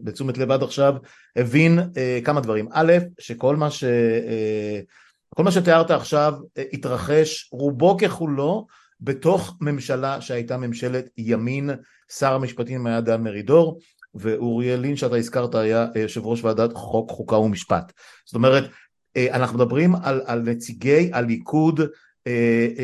בתשומת 0.04 0.38
לב 0.38 0.52
עד 0.52 0.64
עכשיו, 0.64 0.96
הבין 1.36 1.80
אה, 1.98 2.20
כמה 2.26 2.42
דברים. 2.42 2.68
א', 2.72 2.94
שכל 3.20 3.56
מה, 3.56 3.70
ש, 3.70 3.84
אה, 3.84 4.80
כל 5.36 5.44
מה 5.44 5.52
שתיארת 5.52 5.92
עכשיו 5.92 6.34
התרחש 6.74 7.50
רובו 7.52 7.98
ככולו 7.98 8.68
בתוך 9.02 9.58
ממשלה 9.62 10.22
שהייתה 10.22 10.58
ממשלת 10.58 11.10
ימין, 11.18 11.70
שר 12.18 12.34
המשפטים 12.34 12.88
היה 12.88 13.02
דן 13.02 13.24
מרידור, 13.24 13.80
ואוריאל 14.16 14.80
לין 14.80 14.96
שאתה 14.96 15.16
הזכרת 15.16 15.56
היה 15.56 15.88
יושב 15.96 16.26
ראש 16.26 16.44
ועדת 16.44 16.74
חוק, 16.74 17.12
חוקה 17.12 17.36
ומשפט. 17.36 17.94
זאת 18.26 18.36
אומרת, 18.36 18.64
אה, 19.18 19.36
אנחנו 19.36 19.58
מדברים 19.58 19.96
על, 19.96 20.22
על 20.26 20.40
נציגי 20.40 21.10
הליכוד 21.14 21.80
אה, 21.80 21.86
אה, 21.86 21.92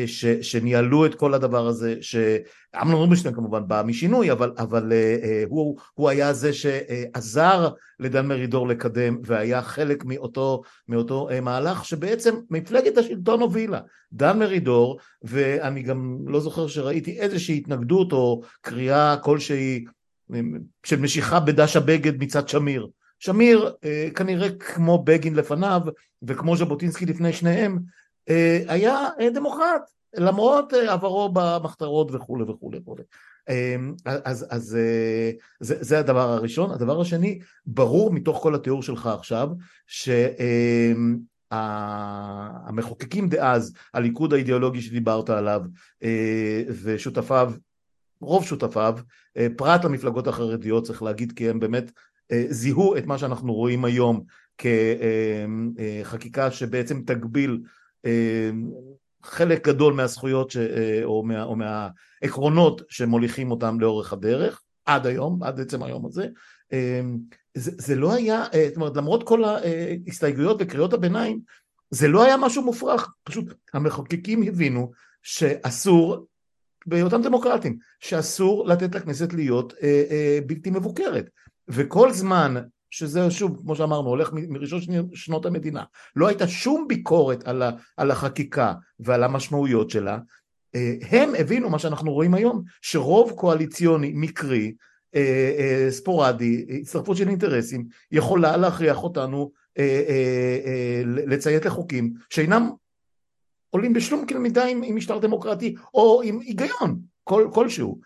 ש, 0.06 0.26
שניהלו 0.26 1.06
את 1.06 1.14
כל 1.14 1.34
הדבר 1.34 1.66
הזה, 1.66 1.96
שאמנון 2.00 2.94
רובינשטיין 2.94 3.34
כמובן 3.34 3.68
בא 3.68 3.82
משינוי, 3.86 4.32
אבל, 4.32 4.52
אבל 4.58 4.92
הוא, 5.48 5.78
הוא 5.94 6.08
היה 6.08 6.32
זה 6.32 6.52
שעזר 6.52 7.68
לדן 8.00 8.26
מרידור 8.26 8.68
לקדם 8.68 9.18
והיה 9.24 9.62
חלק 9.62 10.04
מאותו, 10.04 10.62
מאותו 10.88 11.28
מהלך 11.42 11.84
שבעצם 11.84 12.34
מפלגת 12.50 12.98
השלטון 12.98 13.40
הובילה. 13.40 13.80
דן 14.12 14.38
מרידור, 14.38 14.98
ואני 15.22 15.82
גם 15.82 16.18
לא 16.26 16.40
זוכר 16.40 16.66
שראיתי 16.66 17.20
איזושהי 17.20 17.56
התנגדות 17.56 18.12
או 18.12 18.42
קריאה 18.60 19.16
כלשהי 19.16 19.84
של 20.84 21.00
משיכה 21.00 21.40
בדש 21.40 21.76
הבגד 21.76 22.22
מצד 22.22 22.48
שמיר. 22.48 22.88
שמיר 23.18 23.72
אה, 23.84 24.08
כנראה 24.14 24.48
כמו 24.50 25.02
בגין 25.04 25.34
לפניו 25.34 25.80
וכמו 26.22 26.56
ז'בוטינסקי 26.56 27.06
לפני 27.06 27.32
שניהם 27.32 27.72
אה, 27.72 27.80
היה 28.68 29.08
אה, 29.20 29.30
דמוקרט 29.30 29.82
למרות 30.14 30.72
עברו 30.72 31.30
במחתרות 31.32 32.14
וכולי 32.14 32.44
וכולי 32.44 32.78
וכולי 32.78 33.02
אז, 34.04 34.46
אז 34.50 34.78
זה, 35.60 35.76
זה 35.80 35.98
הדבר 35.98 36.30
הראשון. 36.30 36.70
הדבר 36.70 37.00
השני, 37.00 37.38
ברור 37.66 38.12
מתוך 38.12 38.38
כל 38.42 38.54
התיאור 38.54 38.82
שלך 38.82 39.06
עכשיו 39.06 39.48
שהמחוקקים 41.50 43.28
דאז, 43.28 43.74
הליכוד 43.94 44.32
האידיאולוגי 44.32 44.80
שדיברת 44.80 45.30
עליו 45.30 45.62
ושותפיו, 46.82 47.52
רוב 48.20 48.44
שותפיו, 48.44 48.98
פרט 49.56 49.84
למפלגות 49.84 50.26
החרדיות 50.26 50.84
צריך 50.84 51.02
להגיד 51.02 51.32
כי 51.32 51.50
הם 51.50 51.60
באמת 51.60 51.90
אה, 52.32 52.44
זיהו 52.48 52.96
את 52.96 53.06
מה 53.06 53.18
שאנחנו 53.18 53.54
רואים 53.54 53.84
היום 53.84 54.22
כחקיקה 54.58 56.50
שבעצם 56.50 57.02
תגביל 57.06 57.50
אה, 57.50 57.68
חלק 59.22 59.68
גדול 59.68 59.94
מהזכויות 59.94 60.50
ש... 60.50 60.56
אה, 60.56 61.00
או, 61.04 61.22
מה... 61.22 61.44
או 61.44 61.56
מהעקרונות 61.56 62.82
שמוליכים 62.88 63.50
אותם 63.50 63.80
לאורך 63.80 64.12
הדרך 64.12 64.62
עד 64.84 65.06
היום, 65.06 65.42
עד 65.42 65.60
עצם 65.60 65.82
היום 65.82 66.06
הזה 66.06 66.28
זה, 67.54 67.70
זה 67.78 67.94
לא 67.94 68.14
היה, 68.14 68.44
זאת 68.68 68.76
אומרת 68.76 68.96
למרות 68.96 69.22
כל 69.22 69.44
ההסתייגויות 69.44 70.56
וקריאות 70.60 70.92
הביניים 70.92 71.40
זה 71.90 72.08
לא 72.08 72.24
היה 72.24 72.36
משהו 72.36 72.62
מופרך, 72.62 73.12
פשוט 73.24 73.54
המחוקקים 73.74 74.42
הבינו 74.42 74.92
שאסור 75.22 76.26
בהיותם 76.86 77.22
דמוקרטים, 77.22 77.78
שאסור 78.00 78.68
לתת 78.68 78.94
לכנסת 78.94 79.32
להיות 79.32 79.74
אה, 79.82 80.04
אה, 80.10 80.38
בלתי 80.46 80.70
מבוקרת. 80.70 81.30
וכל 81.68 82.12
זמן 82.12 82.54
שזה 82.92 83.30
שוב 83.30 83.56
כמו 83.62 83.76
שאמרנו 83.76 84.08
הולך 84.08 84.30
מראשון 84.32 84.80
שנות 85.14 85.46
המדינה. 85.46 85.84
לא 86.16 86.28
הייתה 86.28 86.48
שום 86.48 86.88
ביקורת 86.88 87.48
על, 87.48 87.62
ה, 87.62 87.70
על 87.96 88.10
החקיקה 88.10 88.74
ועל 89.00 89.24
המשמעויות 89.24 89.90
שלה. 89.90 90.18
אה, 90.74 90.94
הם 91.10 91.32
הבינו 91.38 91.70
מה 91.70 91.78
שאנחנו 91.78 92.12
רואים 92.12 92.34
היום 92.34 92.62
שרוב 92.82 93.30
קואליציוני 93.30 94.12
מקרי 94.14 94.74
אה, 95.14 95.52
אה, 95.58 95.90
ספורדי 95.90 96.66
הצטרפות 96.80 97.16
של 97.16 97.28
אינטרסים 97.28 97.86
יכולה 98.10 98.56
להכריח 98.56 99.02
אותנו 99.02 99.52
לציית 101.06 101.64
לחוקים 101.64 102.12
שאינם 102.30 102.70
עולים 103.70 103.92
בשלום 103.92 104.26
קנה 104.26 104.38
מידה 104.38 104.64
עם, 104.64 104.96
משטר 104.96 105.18
דמוקרטי 105.18 105.74
או 105.94 106.22
עם 106.24 106.40
היגיון 106.40 107.00
כל, 107.24 107.48
כלשהו 107.54 108.00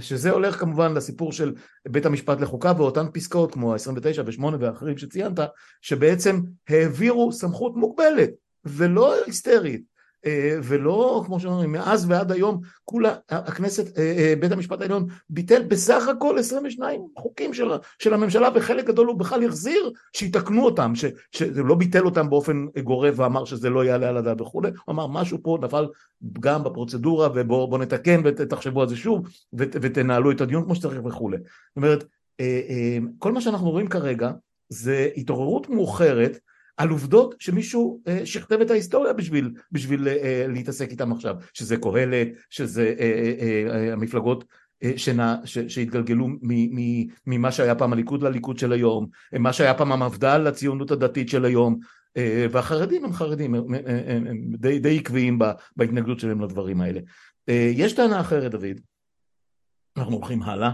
שזה 0.00 0.30
הולך 0.30 0.60
כמובן 0.60 0.94
לסיפור 0.94 1.32
של 1.32 1.54
בית 1.88 2.06
המשפט 2.06 2.40
לחוקה 2.40 2.72
ואותן 2.76 3.06
פסקאות 3.12 3.52
כמו 3.52 3.72
ה-29 3.72 4.22
ו-8 4.26 4.44
ואחרים 4.60 4.98
שציינת 4.98 5.38
שבעצם 5.82 6.40
העבירו 6.68 7.32
סמכות 7.32 7.76
מוגבלת 7.76 8.30
ולא 8.64 9.14
היסטרית. 9.24 9.80
אה, 9.80 9.97
ולא 10.62 11.22
כמו 11.26 11.40
שאומרים 11.40 11.72
מאז 11.72 12.10
ועד 12.10 12.32
היום 12.32 12.60
כולה 12.84 13.14
הכנסת 13.28 13.98
בית 14.40 14.52
המשפט 14.52 14.80
העליון 14.80 15.06
ביטל 15.30 15.62
בסך 15.62 16.08
הכל 16.08 16.38
22 16.38 17.00
חוקים 17.18 17.54
של, 17.54 17.70
של 17.98 18.14
הממשלה 18.14 18.48
וחלק 18.54 18.86
גדול 18.86 19.06
הוא 19.06 19.18
בכלל 19.18 19.44
החזיר 19.44 19.92
שיתקנו 20.16 20.64
אותם 20.64 20.94
ש, 20.94 21.04
שזה 21.32 21.62
לא 21.62 21.74
ביטל 21.74 22.04
אותם 22.04 22.30
באופן 22.30 22.66
גורף 22.84 23.14
ואמר 23.18 23.44
שזה 23.44 23.70
לא 23.70 23.84
יעלה 23.84 24.08
על 24.08 24.16
הדעת 24.16 24.40
וכולי 24.40 24.70
הוא 24.84 24.92
אמר 24.92 25.06
משהו 25.06 25.38
פה 25.42 25.58
נפל 25.62 25.86
גם 26.40 26.64
בפרוצדורה 26.64 27.28
ובואו 27.34 27.78
נתקן 27.78 28.20
ותחשבו 28.24 28.82
על 28.82 28.88
זה 28.88 28.96
שוב 28.96 29.28
ות, 29.52 29.68
ותנהלו 29.82 30.30
את 30.30 30.40
הדיון 30.40 30.64
כמו 30.64 30.74
שצריך 30.74 31.00
וכולי 31.04 31.36
זאת 31.36 31.76
אומרת 31.76 32.04
כל 33.18 33.32
מה 33.32 33.40
שאנחנו 33.40 33.70
רואים 33.70 33.88
כרגע 33.88 34.30
זה 34.68 35.08
התעוררות 35.16 35.68
מאוחרת 35.70 36.38
על 36.78 36.88
עובדות 36.88 37.34
שמישהו 37.38 38.00
אה, 38.08 38.26
שכתב 38.26 38.60
את 38.60 38.70
ההיסטוריה 38.70 39.12
בשביל, 39.12 39.50
בשביל 39.72 40.08
אה, 40.08 40.44
להתעסק 40.48 40.90
איתם 40.90 41.12
עכשיו, 41.12 41.34
שזה 41.52 41.76
קהלת, 41.76 42.28
שזה 42.50 42.94
אה, 43.00 43.92
המפלגות 43.92 44.44
שנע, 44.96 45.34
ש, 45.44 45.58
שהתגלגלו 45.58 46.28
מ, 46.28 46.38
מ, 46.42 47.06
ממה 47.26 47.52
שהיה 47.52 47.74
פעם 47.74 47.92
הליכוד 47.92 48.22
לליכוד 48.22 48.58
של 48.58 48.72
היום, 48.72 49.06
מה 49.32 49.52
שהיה 49.52 49.74
פעם 49.74 49.92
המפד"ל 49.92 50.38
לציונות 50.38 50.90
הדתית 50.90 51.28
של 51.28 51.44
היום, 51.44 51.78
והחרדים 52.50 53.04
הם 53.04 53.12
חרדים, 53.12 53.54
הם, 53.54 53.74
הם, 53.74 53.80
הם, 53.86 54.26
הם 54.26 54.36
די, 54.58 54.78
די 54.78 54.98
עקביים 54.98 55.38
בהתנגדות 55.76 56.20
שלהם 56.20 56.40
לדברים 56.40 56.80
האלה. 56.80 57.00
יש 57.48 57.92
טענה 57.92 58.20
אחרת 58.20 58.50
דוד, 58.50 58.80
אנחנו 59.96 60.16
הולכים 60.16 60.42
הלאה, 60.42 60.70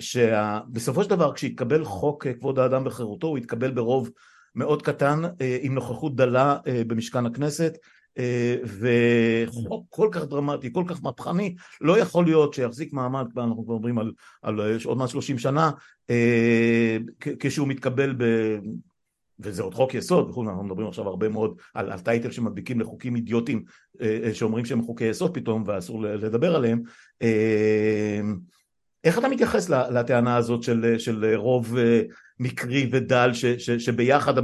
שבסופו 0.00 1.04
של 1.04 1.10
דבר 1.10 1.34
כשהתקבל 1.34 1.84
חוק 1.84 2.26
כבוד 2.26 2.58
האדם 2.58 2.82
וחירותו 2.86 3.26
הוא 3.26 3.38
התקבל 3.38 3.70
ברוב 3.70 4.10
מאוד 4.58 4.82
קטן 4.82 5.22
אה, 5.40 5.58
עם 5.60 5.74
נוכחות 5.74 6.16
דלה 6.16 6.56
אה, 6.66 6.82
במשכן 6.86 7.26
הכנסת 7.26 7.78
אה, 8.18 8.56
וחוק 8.64 9.86
כל 9.88 10.08
כך 10.12 10.24
דרמטי, 10.24 10.72
כל 10.72 10.84
כך 10.88 11.02
מהפכני, 11.02 11.54
לא 11.80 11.98
יכול 11.98 12.24
להיות 12.24 12.54
שיחזיק 12.54 12.92
מעמד, 12.92 13.26
אנחנו 13.36 13.64
כבר 13.64 13.74
מדברים 13.74 13.98
על, 13.98 14.12
על 14.42 14.60
עוד 14.84 14.98
מעט 14.98 15.08
30 15.08 15.38
שנה, 15.38 15.70
כשהוא 17.40 17.68
מתקבל 17.68 18.14
ב... 18.18 18.24
וזה 19.40 19.62
עוד 19.62 19.74
חוק 19.74 19.94
יסוד, 19.94 20.30
וכו', 20.30 20.44
אנחנו 20.44 20.64
מדברים 20.64 20.88
עכשיו 20.88 21.08
הרבה 21.08 21.28
מאוד 21.28 21.58
על, 21.74 21.92
על 21.92 21.98
טייטל 21.98 22.30
שמדביקים 22.30 22.80
לחוקים 22.80 23.16
אידיוטיים 23.16 23.64
שאומרים 24.32 24.64
שהם 24.64 24.82
חוקי 24.82 25.04
יסוד 25.04 25.34
פתאום 25.34 25.64
ואסור 25.66 26.02
לדבר 26.02 26.56
עליהם. 26.56 26.82
איך 29.04 29.18
אתה 29.18 29.28
מתייחס 29.28 29.68
לטענה 29.68 30.36
הזאת 30.36 30.62
של, 30.62 30.98
של 30.98 31.34
רוב 31.34 31.76
מקרי 32.40 32.90
ודל 32.92 33.32
ש, 33.32 33.44
ש, 33.44 33.70
שביחד 33.70 34.34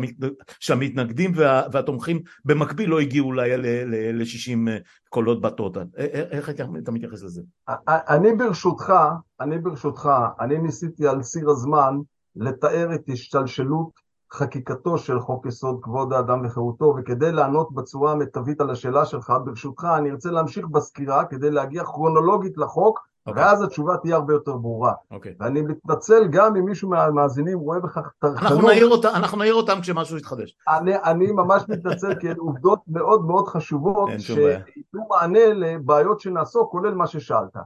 שהמתנגדים 0.61 1.33
וה, 1.35 1.63
והתומכים 1.73 2.21
במקביל 2.45 2.91
לא 2.91 3.01
הגיעו 3.01 3.27
אולי 3.27 3.57
ל-60 3.57 4.71
קולות 5.09 5.41
בטוטל. 5.41 5.85
איך 6.31 6.51
אתה 6.51 6.93
מתייחס 6.93 7.23
לזה? 7.23 7.43
אני 7.89 8.35
ברשותך, 8.35 8.93
אני 9.41 9.59
ברשותך, 9.59 10.11
אני 10.41 10.59
ניסיתי 10.59 11.07
על 11.07 11.23
ציר 11.23 11.51
הזמן 11.51 11.95
לתאר 12.37 12.95
את 12.95 13.03
השתלשלות 13.09 14.05
חקיקתו 14.33 14.99
של 14.99 15.21
חוק 15.21 15.47
יסוד 15.47 15.79
כבוד 15.83 16.13
האדם 16.13 16.47
וחירותו, 16.47 16.95
וכדי 16.99 17.33
לענות 17.33 17.75
בצורה 17.75 18.13
המיטבית 18.13 18.61
על 18.61 18.71
השאלה 18.71 19.05
שלך, 19.05 19.33
ברשותך, 19.45 19.85
אני 19.99 20.11
ארצה 20.11 20.31
להמשיך 20.31 20.67
בסקירה 20.67 21.25
כדי 21.25 21.51
להגיע 21.51 21.85
כרונולוגית 21.85 22.59
לחוק, 22.59 23.01
Okay. 23.27 23.31
אוקיי. 23.31 23.45
ואז 23.45 23.63
התשובה 23.63 23.97
תהיה 23.97 24.17
הרבה 24.17 24.33
יותר 24.33 24.57
ברורה. 24.57 24.93
Okay. 24.93 25.15
אוקיי. 25.15 25.35
ואני 25.41 25.63
מתנצל 25.63 26.29
גם 26.31 26.57
אם 26.57 26.65
מישהו 26.65 26.89
מהמאזינים 26.89 27.59
רואה 27.59 27.81
בכך 27.81 28.13
טרחנות. 28.19 28.53
אנחנו 28.53 28.69
נעיר 28.69 28.89
אותם, 28.89 29.09
אנחנו 29.15 29.39
נעיר 29.39 29.55
אותם 29.55 29.81
כשמשהו 29.81 30.17
יתחדש. 30.17 30.57
אני, 30.69 30.97
אני 30.97 31.33
ממש 31.33 31.63
מתנצל 31.69 32.15
כי 32.21 32.31
הן 32.31 32.37
עובדות 32.37 32.81
מאוד 32.89 33.25
מאוד 33.25 33.49
חשובות, 33.49 34.11
שייתנו 34.19 35.07
מענה 35.11 35.47
לבעיות 35.47 36.21
שנעשו, 36.21 36.69
כולל 36.71 36.95
מה 36.95 37.07
ששאלת. 37.07 37.57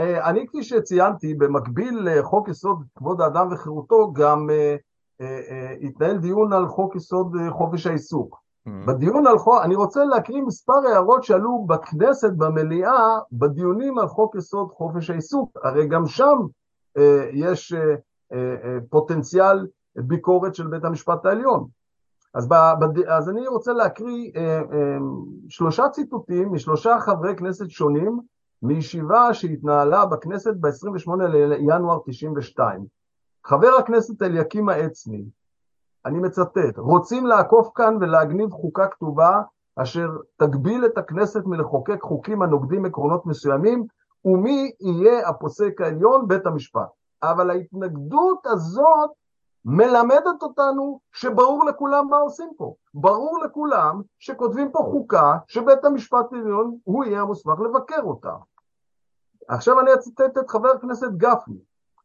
אה, 0.00 0.30
אני 0.30 0.46
כפי 0.46 0.62
שציינתי, 0.62 1.34
במקביל 1.34 1.98
לחוק 2.02 2.48
יסוד 2.48 2.84
כבוד 2.94 3.20
האדם 3.20 3.48
וחירותו, 3.52 4.12
גם 4.12 4.48
uh, 4.50 5.22
uh, 5.22 5.86
התנהל 5.86 6.18
דיון 6.18 6.52
על 6.52 6.68
חוק 6.68 6.96
יסוד 6.96 7.36
חופש 7.50 7.86
העיסוק. 7.86 8.40
בדיון 8.66 9.26
על 9.26 9.38
חוק, 9.38 9.62
אני 9.64 9.74
רוצה 9.74 10.04
להקריא 10.04 10.42
מספר 10.42 10.72
הערות 10.92 11.24
שעלו 11.24 11.64
בכנסת, 11.68 12.32
במליאה, 12.36 13.18
בדיונים 13.32 13.98
על 13.98 14.08
חוק 14.08 14.34
יסוד 14.34 14.70
חופש 14.70 15.10
העיסוק, 15.10 15.58
הרי 15.64 15.88
גם 15.88 16.06
שם 16.06 16.36
אה, 16.96 17.30
יש 17.32 17.72
אה, 17.72 17.94
אה, 18.32 18.78
פוטנציאל 18.90 19.66
ביקורת 19.96 20.54
של 20.54 20.66
בית 20.66 20.84
המשפט 20.84 21.26
העליון. 21.26 21.66
אז, 22.34 22.48
ב, 22.48 22.54
ב, 22.54 22.98
אז 23.08 23.28
אני 23.28 23.46
רוצה 23.46 23.72
להקריא 23.72 24.30
אה, 24.36 24.42
אה, 24.42 24.98
שלושה 25.48 25.88
ציטוטים 25.88 26.52
משלושה 26.52 26.96
חברי 27.00 27.36
כנסת 27.36 27.70
שונים 27.70 28.20
מישיבה 28.62 29.34
שהתנהלה 29.34 30.06
בכנסת 30.06 30.54
ב-28 30.60 31.10
לינואר 31.26 31.98
92. 32.06 32.84
חבר 33.46 33.70
הכנסת 33.78 34.22
אליקים 34.22 34.68
העצני, 34.68 35.24
אני 36.06 36.18
מצטט, 36.18 36.78
רוצים 36.78 37.26
לעקוף 37.26 37.68
כאן 37.74 37.96
ולהגניב 38.00 38.50
חוקה 38.50 38.86
כתובה 38.86 39.42
אשר 39.76 40.08
תגביל 40.36 40.86
את 40.86 40.98
הכנסת 40.98 41.42
מלחוקק 41.46 42.02
חוקים 42.02 42.42
הנוגדים 42.42 42.84
עקרונות 42.84 43.26
מסוימים, 43.26 43.86
ומי 44.24 44.72
יהיה 44.80 45.28
הפוסק 45.28 45.80
העליון? 45.80 46.28
בית 46.28 46.46
המשפט. 46.46 46.88
אבל 47.22 47.50
ההתנגדות 47.50 48.46
הזאת 48.46 49.10
מלמדת 49.64 50.42
אותנו 50.42 51.00
שברור 51.12 51.64
לכולם 51.64 52.06
מה 52.10 52.16
עושים 52.16 52.50
פה. 52.56 52.74
ברור 52.94 53.38
לכולם 53.44 54.02
שכותבים 54.18 54.72
פה 54.72 54.78
חוקה 54.78 55.38
שבית 55.48 55.84
המשפט 55.84 56.32
העליון 56.32 56.76
הוא 56.84 57.04
יהיה 57.04 57.20
המוסמך 57.20 57.60
לבקר 57.60 58.02
אותה. 58.02 58.34
עכשיו 59.48 59.80
אני 59.80 59.94
אצטט 59.94 60.38
את 60.38 60.50
חבר 60.50 60.68
הכנסת 60.68 61.08
גפני. 61.16 61.58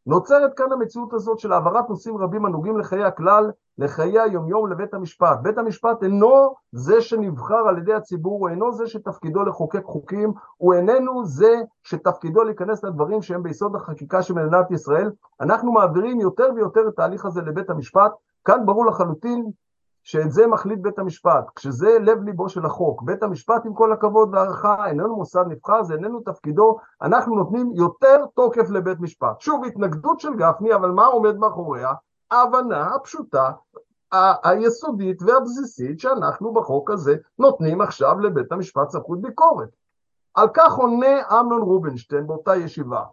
נוצרת 0.07 0.53
כאן 0.53 0.71
המציאות 0.71 1.13
הזאת 1.13 1.39
של 1.39 1.51
העברת 1.51 1.89
נושאים 1.89 2.17
רבים 2.17 2.45
הנוגעים 2.45 2.77
לחיי 2.77 3.03
הכלל, 3.03 3.51
לחיי 3.77 4.19
היומיום 4.19 4.71
לבית 4.71 4.93
המשפט. 4.93 5.39
בית 5.41 5.57
המשפט 5.57 6.03
אינו 6.03 6.53
זה 6.71 7.01
שנבחר 7.01 7.67
על 7.67 7.77
ידי 7.77 7.93
הציבור, 7.93 8.39
הוא 8.39 8.49
אינו 8.49 8.73
זה 8.73 8.87
שתפקידו 8.87 9.43
לחוקק 9.43 9.83
חוקים, 9.83 10.33
הוא 10.57 10.73
איננו 10.73 11.25
זה 11.25 11.61
שתפקידו 11.83 12.43
להיכנס 12.43 12.83
לדברים 12.83 13.21
שהם 13.21 13.43
ביסוד 13.43 13.75
החקיקה 13.75 14.21
של 14.21 14.33
מדינת 14.33 14.71
ישראל. 14.71 15.11
אנחנו 15.41 15.71
מעבירים 15.71 16.19
יותר 16.19 16.49
ויותר 16.55 16.87
את 16.87 16.99
ההליך 16.99 17.25
הזה 17.25 17.41
לבית 17.41 17.69
המשפט. 17.69 18.11
כאן 18.45 18.65
ברור 18.65 18.85
לחלוטין 18.85 19.51
שאת 20.05 20.31
זה 20.31 20.47
מחליט 20.47 20.79
בית 20.79 20.99
המשפט, 20.99 21.45
כשזה 21.55 21.97
לב 22.01 22.23
ליבו 22.23 22.49
של 22.49 22.65
החוק. 22.65 23.01
בית 23.01 23.23
המשפט 23.23 23.65
עם 23.65 23.73
כל 23.73 23.91
הכבוד 23.91 24.29
והערכה 24.33 24.87
איננו 24.87 25.15
מוסד 25.15 25.45
נבחר, 25.47 25.83
זה 25.83 25.93
איננו 25.93 26.19
תפקידו, 26.19 26.77
אנחנו 27.01 27.35
נותנים 27.35 27.71
יותר 27.73 28.25
תוקף 28.35 28.69
לבית 28.69 28.99
משפט. 28.99 29.41
שוב, 29.41 29.65
התנגדות 29.65 30.19
של 30.19 30.33
גפני, 30.35 30.75
אבל 30.75 30.91
מה 30.91 31.05
עומד 31.05 31.35
מאחוריה? 31.35 31.93
ההבנה 32.31 32.95
הפשוטה, 32.95 33.51
היסודית 34.43 35.21
והבסיסית 35.21 35.99
שאנחנו 35.99 36.53
בחוק 36.53 36.91
הזה 36.91 37.15
נותנים 37.39 37.81
עכשיו 37.81 38.19
לבית 38.19 38.51
המשפט 38.51 38.89
סמכות 38.89 39.21
ביקורת. 39.21 39.69
על 40.33 40.47
כך 40.53 40.73
עונה 40.73 41.39
אמנון 41.39 41.61
רובינשטיין 41.61 42.27
באותה 42.27 42.55
ישיבה. 42.55 43.03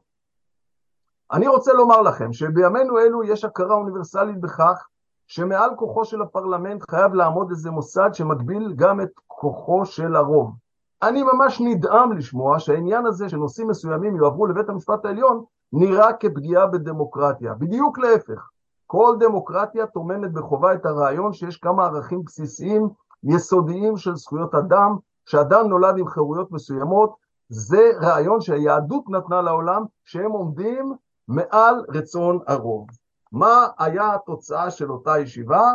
אני 1.32 1.48
רוצה 1.48 1.72
לומר 1.72 2.02
לכם 2.02 2.32
שבימינו 2.32 2.98
אלו 2.98 3.24
יש 3.24 3.44
הכרה 3.44 3.74
אוניברסלית 3.74 4.40
בכך 4.40 4.86
שמעל 5.26 5.70
כוחו 5.76 6.04
של 6.04 6.22
הפרלמנט 6.22 6.82
חייב 6.90 7.14
לעמוד 7.14 7.50
איזה 7.50 7.70
מוסד 7.70 8.10
שמגביל 8.12 8.72
גם 8.76 9.00
את 9.00 9.10
כוחו 9.26 9.86
של 9.86 10.16
הרוב. 10.16 10.54
אני 11.02 11.22
ממש 11.22 11.60
נדהם 11.60 12.12
לשמוע 12.12 12.58
שהעניין 12.58 13.06
הזה 13.06 13.28
שנושאים 13.28 13.68
מסוימים 13.68 14.16
יועברו 14.16 14.46
לבית 14.46 14.68
המשפט 14.68 15.04
העליון 15.04 15.44
נראה 15.72 16.12
כפגיעה 16.12 16.66
בדמוקרטיה. 16.66 17.54
בדיוק 17.54 17.98
להפך. 17.98 18.48
כל 18.86 19.16
דמוקרטיה 19.20 19.86
טומנת 19.86 20.32
בחובה 20.32 20.74
את 20.74 20.86
הרעיון 20.86 21.32
שיש 21.32 21.56
כמה 21.56 21.86
ערכים 21.86 22.22
בסיסיים, 22.24 22.88
יסודיים 23.24 23.96
של 23.96 24.16
זכויות 24.16 24.54
אדם, 24.54 24.96
שאדם 25.26 25.68
נולד 25.68 25.98
עם 25.98 26.08
חירויות 26.08 26.52
מסוימות, 26.52 27.14
זה 27.48 27.90
רעיון 28.00 28.40
שהיהדות 28.40 29.04
נתנה 29.08 29.42
לעולם, 29.42 29.84
שהם 30.04 30.30
עומדים 30.30 30.92
מעל 31.28 31.84
רצון 31.88 32.38
הרוב. 32.46 32.86
מה 33.32 33.66
היה 33.78 34.14
התוצאה 34.14 34.70
של 34.70 34.92
אותה 34.92 35.18
ישיבה? 35.18 35.72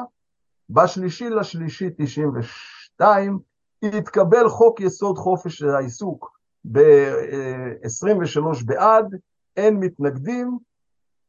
בשלישי 0.70 1.30
לשלישי 1.30 1.90
92 1.98 3.40
התקבל 3.84 4.50
חוק 4.50 4.80
יסוד 4.80 5.18
חופש 5.18 5.62
העיסוק 5.62 6.38
ב-23 6.72 8.66
בעד, 8.66 9.16
אין 9.58 9.78
מתנגדים, 9.80 10.58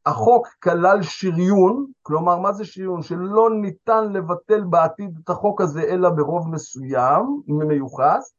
החוק 0.05 0.47
כלל 0.63 1.01
שריון, 1.01 1.85
כלומר 2.01 2.39
מה 2.39 2.53
זה 2.53 2.65
שריון? 2.65 3.01
שלא 3.01 3.49
ניתן 3.61 4.13
לבטל 4.13 4.63
בעתיד 4.63 5.19
את 5.23 5.29
החוק 5.29 5.61
הזה 5.61 5.81
אלא 5.81 6.09
ברוב 6.09 6.49
מסוים, 6.49 7.41
מיוחס, 7.47 8.33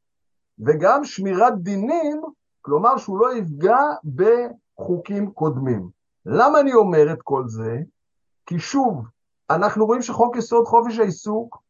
וגם 0.58 1.04
שמירת 1.04 1.58
דינים, 1.58 2.22
כלומר 2.60 2.96
שהוא 2.96 3.18
לא 3.18 3.34
יפגע 3.34 3.78
בחוקים 4.14 5.30
קודמים. 5.30 5.99
למה 6.26 6.60
אני 6.60 6.74
אומר 6.74 7.12
את 7.12 7.22
כל 7.22 7.48
זה? 7.48 7.76
כי 8.46 8.58
שוב, 8.58 9.06
אנחנו 9.50 9.86
רואים 9.86 10.02
שחוק 10.02 10.36
יסוד 10.36 10.66
חופש 10.66 10.98
העיסוק 10.98 11.62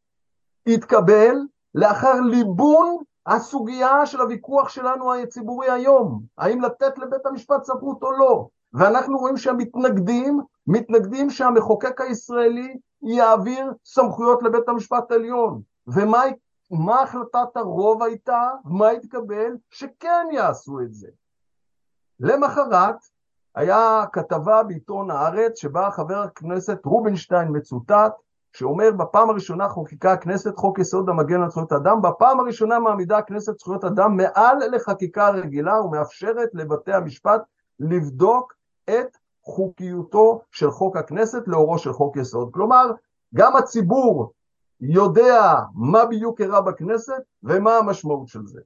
התקבל 0.67 1.35
לאחר 1.75 2.21
ליבון 2.21 2.97
הסוגיה 3.25 4.05
של 4.05 4.21
הוויכוח 4.21 4.69
שלנו 4.69 5.13
הציבורי 5.13 5.69
היום, 5.69 6.21
האם 6.37 6.61
לתת 6.61 6.97
לבית 6.97 7.25
המשפט 7.25 7.63
סמכות 7.63 8.03
או 8.03 8.11
לא. 8.11 8.47
ואנחנו 8.73 9.17
רואים 9.17 9.37
שהמתנגדים, 9.37 10.41
מתנגדים 10.67 11.29
שהמחוקק 11.29 12.01
הישראלי 12.01 12.77
יעביר 13.01 13.71
סמכויות 13.85 14.43
לבית 14.43 14.69
המשפט 14.69 15.11
העליון. 15.11 15.61
ומה 15.87 17.01
החלטת 17.01 17.55
הרוב 17.55 18.03
הייתה? 18.03 18.49
מה 18.65 18.89
התקבל? 18.89 19.57
שכן 19.69 20.27
יעשו 20.31 20.79
את 20.79 20.93
זה. 20.93 21.07
למחרת, 22.19 22.95
היה 23.55 24.03
כתבה 24.13 24.63
בעיתון 24.63 25.11
הארץ 25.11 25.57
שבה 25.57 25.91
חבר 25.91 26.17
הכנסת 26.17 26.85
רובינשטיין 26.85 27.47
מצוטט 27.51 28.13
שאומר 28.53 28.91
בפעם 28.91 29.29
הראשונה 29.29 29.69
חוקקה 29.69 30.13
הכנסת 30.13 30.57
חוק 30.57 30.79
יסוד 30.79 31.09
המגן 31.09 31.41
על 31.41 31.49
זכויות 31.49 31.73
אדם, 31.73 32.01
בפעם 32.01 32.39
הראשונה 32.39 32.79
מעמידה 32.79 33.17
הכנסת 33.17 33.59
זכויות 33.59 33.83
אדם 33.83 34.17
מעל 34.17 34.57
לחקיקה 34.71 35.29
רגילה 35.29 35.81
ומאפשרת 35.81 36.49
לבתי 36.53 36.93
המשפט 36.93 37.41
לבדוק 37.79 38.53
את 38.89 39.17
חוקיותו 39.43 40.41
של 40.51 40.71
חוק 40.71 40.97
הכנסת 40.97 41.47
לאורו 41.47 41.77
של 41.77 41.93
חוק 41.93 42.17
יסוד. 42.17 42.49
כלומר, 42.53 42.91
גם 43.35 43.55
הציבור 43.55 44.33
יודע 44.81 45.55
מה 45.75 46.05
בדיוק 46.05 46.41
אירע 46.41 46.61
בכנסת 46.61 47.21
ומה 47.43 47.77
המשמעות 47.77 48.27
של 48.27 48.45
זה. 48.45 48.61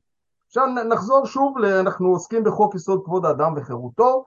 עכשיו 0.47 0.65
נחזור 0.89 1.25
שוב, 1.25 1.57
אנחנו 1.57 2.09
עוסקים 2.09 2.43
בחוק 2.43 2.75
יסוד 2.75 3.01
כבוד 3.05 3.25
האדם 3.25 3.53
וחירותו, 3.57 4.25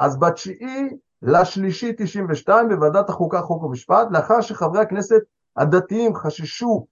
אז 0.00 0.18
בתשיעי 0.18 0.88
לשלישי 1.22 1.92
92 1.96 2.68
בוועדת 2.68 3.08
החוקה 3.08 3.40
חוק 3.40 3.62
ומשפט, 3.62 4.08
לאחר 4.10 4.40
שחברי 4.40 4.80
הכנסת 4.80 5.20
הדתיים 5.56 6.14
חששו, 6.14 6.86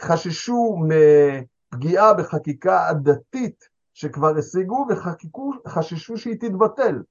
חששו 0.00 0.76
מפגיעה 0.88 2.14
בחקיקה 2.14 2.88
הדתית 2.88 3.68
שכבר 3.94 4.36
השיגו 4.38 4.86
וחששו 5.64 6.16
שהיא 6.16 6.36
תתבטל. 6.40 7.02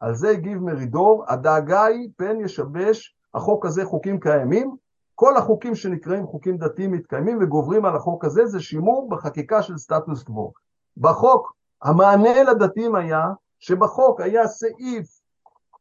על 0.00 0.14
זה 0.14 0.30
הגיב 0.30 0.58
מרידור, 0.58 1.24
הדאגה 1.28 1.84
היא 1.84 2.08
פן 2.16 2.40
ישבש 2.40 3.16
החוק 3.34 3.66
הזה 3.66 3.84
חוקים 3.84 4.20
קיימים, 4.20 4.76
כל 5.14 5.36
החוקים 5.36 5.74
שנקראים 5.74 6.26
חוקים 6.26 6.56
דתיים 6.56 6.92
מתקיימים 6.92 7.38
וגוברים 7.40 7.84
על 7.84 7.96
החוק 7.96 8.24
הזה, 8.24 8.46
זה 8.46 8.60
שימור 8.60 9.08
בחקיקה 9.10 9.62
של 9.62 9.78
סטטוס 9.78 10.22
קוו. 10.22 10.52
בחוק, 10.96 11.52
המענה 11.82 12.42
לדתיים 12.42 12.94
היה 12.94 13.24
שבחוק 13.58 14.20
היה 14.20 14.46
סעיף 14.46 15.20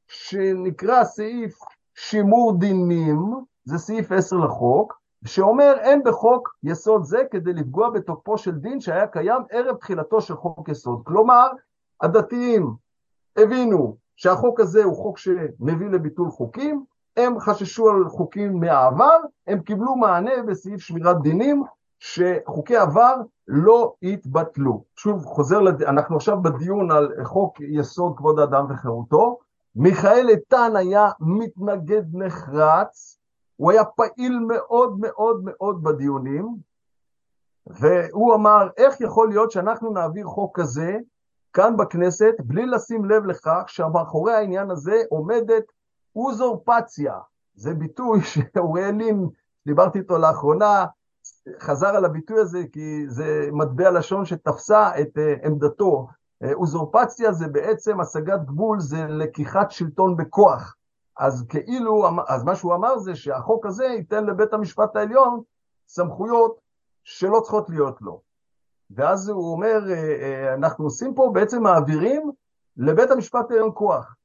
שנקרא 0.07 1.03
סעיף 1.03 1.59
שימור 1.95 2.59
דינים, 2.59 3.33
זה 3.65 3.77
סעיף 3.77 4.11
10 4.11 4.35
לחוק, 4.35 4.99
שאומר 5.25 5.73
אין 5.79 6.03
בחוק 6.03 6.55
יסוד 6.63 7.03
זה 7.03 7.17
כדי 7.31 7.53
לפגוע 7.53 7.89
בתוקפו 7.89 8.37
של 8.37 8.51
דין 8.51 8.81
שהיה 8.81 9.07
קיים 9.07 9.41
ערב 9.51 9.75
תחילתו 9.75 10.21
של 10.21 10.35
חוק 10.35 10.69
יסוד. 10.69 11.01
כלומר, 11.03 11.47
הדתיים 12.01 12.73
הבינו 13.37 13.95
שהחוק 14.15 14.59
הזה 14.59 14.83
הוא 14.83 14.95
חוק 14.95 15.17
שמביא 15.17 15.87
לביטול 15.87 16.29
חוקים, 16.29 16.85
הם 17.17 17.39
חששו 17.39 17.89
על 17.89 18.09
חוקים 18.09 18.59
מהעבר, 18.59 19.19
הם 19.47 19.59
קיבלו 19.59 19.95
מענה 19.95 20.43
בסעיף 20.47 20.81
שמירת 20.81 21.21
דינים, 21.21 21.63
שחוקי 21.99 22.77
עבר 22.77 23.15
לא 23.47 23.93
יתבטלו. 24.01 24.83
שוב, 24.95 25.25
חוזר, 25.25 25.59
לד... 25.59 25.83
אנחנו 25.83 26.15
עכשיו 26.15 26.41
בדיון 26.41 26.91
על 26.91 27.13
חוק 27.23 27.59
יסוד 27.59 28.17
כבוד 28.17 28.39
האדם 28.39 28.65
וחירותו. 28.69 29.39
מיכאל 29.75 30.29
איתן 30.29 30.71
היה 30.75 31.09
מתנגד 31.19 32.03
נחרץ, 32.13 33.17
הוא 33.55 33.71
היה 33.71 33.85
פעיל 33.85 34.39
מאוד 34.39 34.99
מאוד 34.99 35.41
מאוד 35.43 35.83
בדיונים, 35.83 36.55
והוא 37.67 38.35
אמר, 38.35 38.67
איך 38.77 39.01
יכול 39.01 39.29
להיות 39.29 39.51
שאנחנו 39.51 39.91
נעביר 39.91 40.25
חוק 40.25 40.59
כזה 40.59 40.97
כאן 41.53 41.77
בכנסת 41.77 42.33
בלי 42.39 42.65
לשים 42.65 43.05
לב 43.05 43.25
לכך 43.25 43.63
שמאחורי 43.67 44.33
העניין 44.33 44.71
הזה 44.71 45.01
עומדת 45.09 45.63
אוזורפציה. 46.15 47.13
זה 47.55 47.73
ביטוי 47.73 48.21
שאוריאל 48.53 48.95
לין, 48.95 49.29
דיברתי 49.67 49.99
איתו 49.99 50.17
לאחרונה, 50.17 50.85
חזר 51.59 51.87
על 51.87 52.05
הביטוי 52.05 52.39
הזה 52.39 52.63
כי 52.71 53.09
זה 53.09 53.49
מטבע 53.51 53.91
לשון 53.91 54.25
שתפסה 54.25 55.01
את 55.01 55.17
אה, 55.17 55.33
עמדתו. 55.43 56.07
אה, 56.43 56.53
אוזורפציה 56.53 57.31
זה 57.31 57.47
בעצם 57.47 57.99
השגת 57.99 58.39
גבול, 58.45 58.79
זה 58.79 59.05
לקיחת 59.09 59.71
שלטון 59.71 60.17
בכוח. 60.17 60.75
אז 61.17 61.45
כאילו, 61.49 62.07
אז 62.27 62.43
מה 62.43 62.55
שהוא 62.55 62.75
אמר 62.75 62.97
זה 62.97 63.15
שהחוק 63.15 63.65
הזה 63.65 63.85
ייתן 63.85 64.25
לבית 64.25 64.53
המשפט 64.53 64.95
העליון 64.95 65.41
סמכויות 65.87 66.59
שלא 67.03 67.39
צריכות 67.39 67.69
להיות 67.69 68.01
לו. 68.01 68.21
ואז 68.91 69.29
הוא 69.29 69.51
אומר, 69.51 69.79
אנחנו 70.53 70.85
עושים 70.85 71.15
פה, 71.15 71.31
בעצם 71.33 71.63
מעבירים 71.63 72.31
לבית 72.77 73.11
המשפט 73.11 73.51
העליון 73.51 73.71
כוח. 73.73 74.15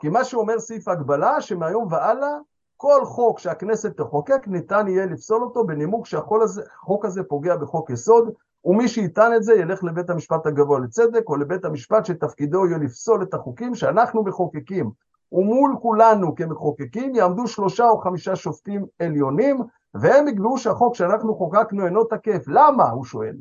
כי 0.00 0.08
מה 0.08 0.24
שאומר 0.24 0.58
סעיף 0.58 0.88
ההגבלה, 0.88 1.40
שמהיום 1.40 1.86
והלאה, 1.90 2.36
כל 2.80 3.04
חוק 3.04 3.38
שהכנסת 3.38 3.96
תחוקק, 3.96 4.42
ניתן 4.46 4.88
יהיה 4.88 5.06
לפסול 5.06 5.42
אותו 5.42 5.66
בנימוק 5.66 6.06
שהחוק 6.06 7.04
הזה 7.04 7.22
פוגע 7.22 7.56
בחוק 7.56 7.90
יסוד, 7.90 8.30
ומי 8.64 8.88
שיטען 8.88 9.34
את 9.34 9.42
זה 9.42 9.54
ילך 9.54 9.84
לבית 9.84 10.10
המשפט 10.10 10.46
הגבוה 10.46 10.78
לצדק, 10.80 11.28
או 11.28 11.36
לבית 11.36 11.64
המשפט 11.64 12.04
שתפקידו 12.04 12.66
יהיה 12.66 12.78
לפסול 12.78 13.22
את 13.22 13.34
החוקים 13.34 13.74
שאנחנו 13.74 14.24
מחוקקים. 14.24 14.90
ומול 15.32 15.76
כולנו 15.82 16.34
כמחוקקים 16.34 17.14
יעמדו 17.14 17.46
שלושה 17.46 17.88
או 17.88 17.98
חמישה 17.98 18.36
שופטים 18.36 18.86
עליונים, 18.98 19.60
והם 19.94 20.28
יקבעו 20.28 20.58
שהחוק 20.58 20.94
שאנחנו 20.94 21.34
חוקקנו 21.34 21.86
אינו 21.86 22.04
תקף. 22.04 22.44
למה? 22.46 22.90
הוא 22.90 23.04
שואל. 23.04 23.36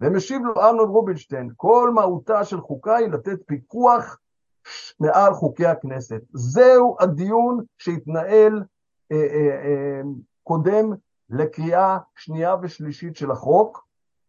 ומשיב 0.00 0.42
לו 0.44 0.54
ארנון 0.56 0.88
רובינשטיין, 0.88 1.50
כל 1.56 1.90
מהותה 1.94 2.44
של 2.44 2.60
חוקה 2.60 2.96
היא 2.96 3.08
לתת 3.08 3.38
פיקוח 3.46 4.18
מעל 5.00 5.34
חוקי 5.34 5.66
הכנסת. 5.66 6.20
זהו 6.32 6.96
הדיון 7.00 7.60
שהתנהל 7.78 8.62
קודם 10.42 10.92
לקריאה 11.30 11.98
שנייה 12.16 12.56
ושלישית 12.62 13.16
של 13.16 13.30
החוק. 13.30 13.84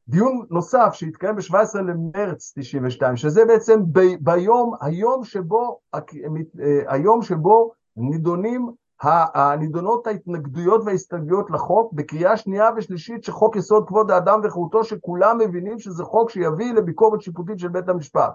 דיון 0.08 0.46
נוסף 0.50 0.90
שהתקיים 0.94 1.36
ב-17 1.36 1.78
למרץ 1.78 2.54
92, 2.60 3.18
שזה 3.18 3.46
בעצם 3.46 3.80
ב- 3.92 4.16
ביום, 4.20 4.74
היום 4.82 5.24
שבו, 5.24 5.80
אה, 5.96 6.00
היום 6.88 7.22
שבו 7.22 7.72
נידונים, 7.98 8.72
נידונות 9.60 10.08
ההתנגדויות 10.08 10.82
וההסתייגויות 10.86 11.52
לחוק 11.52 11.94
בקריאה 11.94 12.38
שנייה 12.38 12.70
ושלישית 12.78 13.24
של 13.24 13.32
חוק 13.32 13.56
יסוד 13.56 13.88
כבוד 13.88 14.12
האדם 14.12 14.40
וחירותו, 14.44 14.84
שכולם 14.84 15.38
מבינים 15.38 15.80
שזה 15.80 16.04
חוק 16.04 16.30
שיביא 16.30 16.74
לביקורת 16.74 17.22
שיפוטית 17.22 17.60
של 17.60 17.68
בית 17.68 17.90
המשפט. 17.90 18.34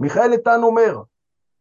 מיכאל 0.00 0.32
איתן 0.32 0.60
אומר, 0.62 1.02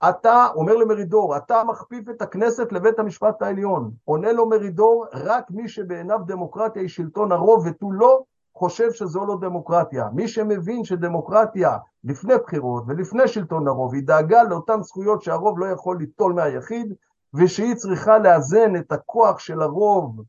אתה, 0.10 0.48
אומר 0.56 0.76
למרידור, 0.76 1.38
אתה 1.38 1.64
מכפיף 1.64 2.10
את 2.10 2.22
הכנסת 2.22 2.72
לבית 2.72 3.00
המשפט 3.00 3.42
העליון. 3.42 3.92
עונה 4.04 4.32
לו 4.32 4.50
מרידור, 4.50 5.06
רק 5.14 5.52
מי 5.52 5.70
שבעיניו 5.70 6.20
דמוקרטיה 6.26 6.82
היא 6.82 6.90
שלטון 6.90 7.32
הרוב 7.32 7.66
ותו 7.66 7.92
לא, 7.92 8.24
חושב 8.56 8.92
שזו 8.92 9.26
לא 9.26 9.38
דמוקרטיה. 9.42 10.10
מי 10.14 10.28
שמבין 10.28 10.84
שדמוקרטיה 10.84 11.78
לפני 12.04 12.34
בחירות 12.38 12.84
ולפני 12.88 13.28
שלטון 13.28 13.68
הרוב 13.68 13.94
היא 13.94 14.04
דאגה 14.04 14.44
לאותן 14.44 14.82
זכויות 14.82 15.22
שהרוב 15.22 15.60
לא 15.60 15.66
יכול 15.66 15.98
ליטול 15.98 16.34
מהיחיד, 16.34 16.94
ושהיא 17.34 17.76
צריכה 17.76 18.18
לאזן 18.18 18.76
את 18.76 18.92
הכוח 18.92 19.40
של 19.40 19.62
הרוב 19.62 20.22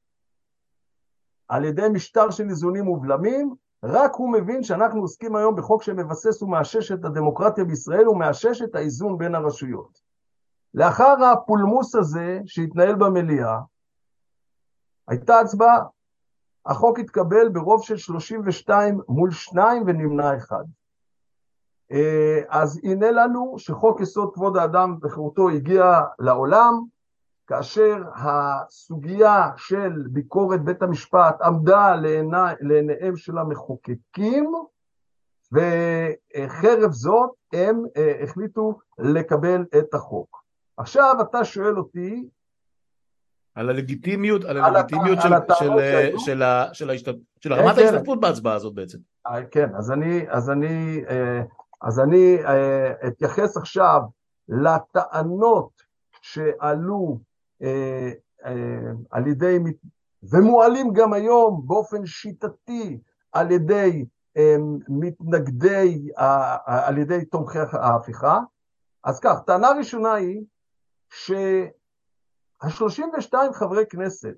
על 1.49 1.65
ידי 1.65 1.89
משטר 1.93 2.31
של 2.31 2.49
איזונים 2.49 2.89
ובלמים, 2.89 3.55
רק 3.83 4.15
הוא 4.15 4.33
מבין 4.33 4.63
שאנחנו 4.63 5.01
עוסקים 5.01 5.37
היום 5.37 5.57
בחוק 5.57 5.83
שמבסס 5.83 6.43
ומאשש 6.43 6.93
את 6.93 7.05
הדמוקרטיה 7.05 7.65
בישראל 7.65 8.09
ומאשש 8.09 8.63
את 8.63 8.75
האיזון 8.75 9.19
בין 9.19 9.35
הרשויות. 9.35 10.01
לאחר 10.75 11.25
הפולמוס 11.25 11.95
הזה 11.95 12.41
שהתנהל 12.47 12.95
במליאה, 12.95 13.59
הייתה 15.09 15.41
הצבעה. 15.41 15.85
החוק 16.67 16.99
התקבל 16.99 17.49
ברוב 17.49 17.83
של 17.83 17.97
32 17.97 19.01
מול 19.09 19.31
2 19.31 19.83
ונמנע 19.87 20.37
אחד. 20.37 20.65
אה, 21.93 22.41
אז 22.49 22.81
הנה 22.85 23.11
לנו 23.11 23.55
שחוק 23.59 24.01
יסוד 24.01 24.35
כבוד 24.35 24.57
האדם 24.57 24.97
וחירותו 25.03 25.49
הגיע 25.49 26.01
לעולם, 26.19 26.73
כאשר 27.47 28.03
הסוגיה 28.15 29.51
של 29.57 29.93
ביקורת 30.11 30.65
בית 30.65 30.83
המשפט 30.83 31.43
עמדה 31.43 31.97
לעיני, 31.97 32.37
לעיניהם 32.61 33.17
של 33.17 33.39
המחוקקים, 33.39 34.53
וחרף 35.53 36.91
זאת 36.91 37.31
הם 37.53 37.83
אה, 37.97 38.23
החליטו 38.23 38.79
לקבל 38.99 39.65
את 39.79 39.95
החוק. 39.95 40.43
עכשיו 40.77 41.17
אתה 41.21 41.45
שואל 41.45 41.79
אותי, 41.79 42.29
על 43.55 43.69
הלגיטימיות, 43.69 44.45
על 44.45 44.57
הלגיטימיות 44.57 45.19
של, 45.23 45.29
של, 45.59 45.71
של, 46.19 46.43
של, 46.73 46.97
של, 46.99 47.17
של 47.41 47.53
רמת 47.53 47.77
כן, 47.77 47.83
ההשתתפות 47.83 48.21
בהצבעה 48.21 48.55
הזאת 48.55 48.75
בעצם. 48.75 48.99
אה, 49.27 49.47
כן, 49.51 49.75
אז 49.75 49.93
אני, 49.93 50.31
אז 50.31 50.51
אני, 50.51 51.05
אה, 51.09 51.43
אז 51.83 52.01
אני 52.01 52.39
אתייחס 53.07 53.57
עכשיו 53.57 54.01
לטענות 54.49 55.83
שעלו 56.23 57.07
אה, 57.09 57.13
אה, 57.13 57.36
על 59.11 59.27
ידי, 59.27 59.59
ומועלים 60.23 60.93
גם 60.93 61.13
היום 61.13 61.63
באופן 61.67 62.07
שיטתי 62.07 63.01
על 63.33 63.51
ידי 63.51 64.07
אה, 64.37 64.57
מתנגדי, 64.89 66.09
על 66.67 66.99
ידי 66.99 67.25
תומכי 67.25 67.59
ההפיכה. 67.73 68.41
אז 69.05 69.21
כך, 69.21 69.39
טענה 69.47 69.71
ראשונה 69.71 70.15
היא 70.15 70.43
שה-32 71.11 73.35
חברי 73.53 73.87
כנסת 73.87 74.35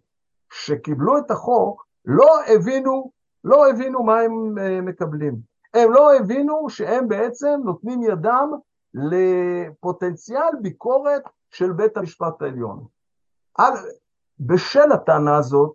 שקיבלו 0.52 1.18
את 1.18 1.30
החוק 1.30 1.86
לא 2.04 2.40
הבינו, 2.46 3.10
לא 3.44 3.70
הבינו 3.70 4.02
מה 4.02 4.20
הם 4.20 4.54
מקבלים. 4.84 5.36
הם 5.74 5.92
לא 5.92 6.16
הבינו 6.16 6.70
שהם 6.70 7.08
בעצם 7.08 7.60
נותנים 7.64 8.02
ידם 8.02 8.50
לפוטנציאל 8.94 10.50
ביקורת 10.62 11.22
של 11.50 11.72
בית 11.72 11.96
המשפט 11.96 12.42
העליון. 12.42 12.86
בשל 14.40 14.92
הטענה 14.92 15.36
הזאת, 15.36 15.74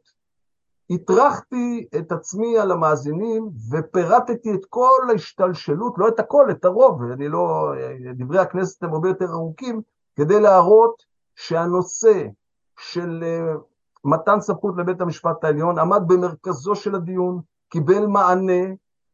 הטרחתי 0.89 1.87
את 1.97 2.11
עצמי 2.11 2.59
על 2.59 2.71
המאזינים 2.71 3.49
ופירטתי 3.71 4.53
את 4.53 4.65
כל 4.69 5.07
ההשתלשלות, 5.09 5.93
לא 5.97 6.07
את 6.07 6.19
הכל, 6.19 6.51
את 6.51 6.65
הרוב, 6.65 7.01
אני 7.03 7.29
לא, 7.29 7.73
דברי 8.17 8.39
הכנסת 8.39 8.83
הם 8.83 8.93
הרבה 8.93 9.07
יותר 9.07 9.25
ארוכים, 9.25 9.81
כדי 10.15 10.39
להראות 10.39 11.03
שהנושא 11.35 12.27
של 12.79 13.23
אה, 13.23 13.53
מתן 14.05 14.39
סמכות 14.39 14.73
לבית 14.77 15.01
המשפט 15.01 15.43
העליון 15.43 15.79
עמד 15.79 16.01
במרכזו 16.07 16.75
של 16.75 16.95
הדיון, 16.95 17.41
קיבל 17.69 18.05
מענה, 18.05 18.63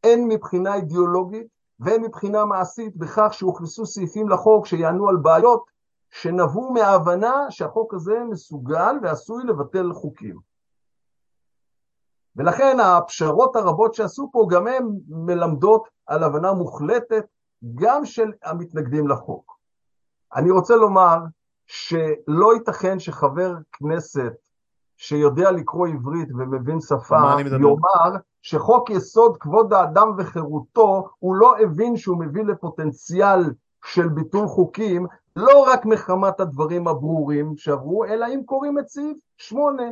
הן 0.04 0.24
מבחינה 0.28 0.74
אידיאולוגית 0.74 1.46
והן 1.80 2.02
מבחינה 2.02 2.44
מעשית, 2.44 2.96
בכך 2.96 3.28
שהוכנסו 3.34 3.86
סעיפים 3.86 4.28
לחוק 4.28 4.66
שיענו 4.66 5.08
על 5.08 5.16
בעיות 5.16 5.64
שנבעו 6.10 6.72
מההבנה 6.72 7.50
שהחוק 7.50 7.94
הזה 7.94 8.18
מסוגל 8.30 8.96
ועשוי 9.02 9.44
לבטל 9.44 9.92
חוקים. 9.92 10.38
ולכן 12.36 12.76
הפשרות 12.80 13.56
הרבות 13.56 13.94
שעשו 13.94 14.28
פה 14.32 14.46
גם 14.50 14.66
הן 14.66 14.88
מלמדות 15.08 15.88
על 16.06 16.22
הבנה 16.22 16.52
מוחלטת 16.52 17.24
גם 17.74 18.04
של 18.04 18.32
המתנגדים 18.42 19.08
לחוק. 19.08 19.58
אני 20.34 20.50
רוצה 20.50 20.76
לומר 20.76 21.18
שלא 21.66 22.54
ייתכן 22.54 22.98
שחבר 22.98 23.54
כנסת 23.72 24.32
שיודע 24.96 25.50
לקרוא 25.50 25.88
עברית 25.88 26.28
ומבין 26.32 26.80
שפה 26.80 27.16
יאמר 27.16 28.16
שחוק 28.42 28.90
יסוד 28.90 29.36
כבוד 29.36 29.72
האדם 29.72 30.08
וחירותו 30.18 31.08
הוא 31.18 31.34
לא 31.34 31.58
הבין 31.58 31.96
שהוא 31.96 32.20
מביא 32.20 32.44
לפוטנציאל 32.44 33.52
של 33.84 34.08
ביטול 34.08 34.46
חוקים 34.46 35.06
לא 35.36 35.64
רק 35.66 35.86
מחמת 35.86 36.40
הדברים 36.40 36.88
הברורים 36.88 37.56
שעברו, 37.56 38.04
אלא 38.04 38.26
אם 38.34 38.42
קוראים 38.44 38.78
את 38.78 38.88
סעיף 38.88 39.16
8 39.36 39.82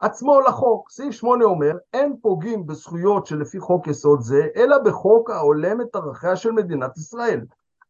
עצמו 0.00 0.40
לחוק. 0.40 0.90
סעיף 0.90 1.12
8 1.12 1.44
אומר, 1.44 1.72
אין 1.94 2.16
פוגעים 2.22 2.66
בזכויות 2.66 3.26
שלפי 3.26 3.60
חוק 3.60 3.86
יסוד 3.86 4.20
זה, 4.20 4.46
אלא 4.56 4.78
בחוק 4.78 5.30
ההולם 5.30 5.80
את 5.80 5.96
ערכיה 5.96 6.36
של 6.36 6.52
מדינת 6.52 6.96
ישראל. 6.96 7.40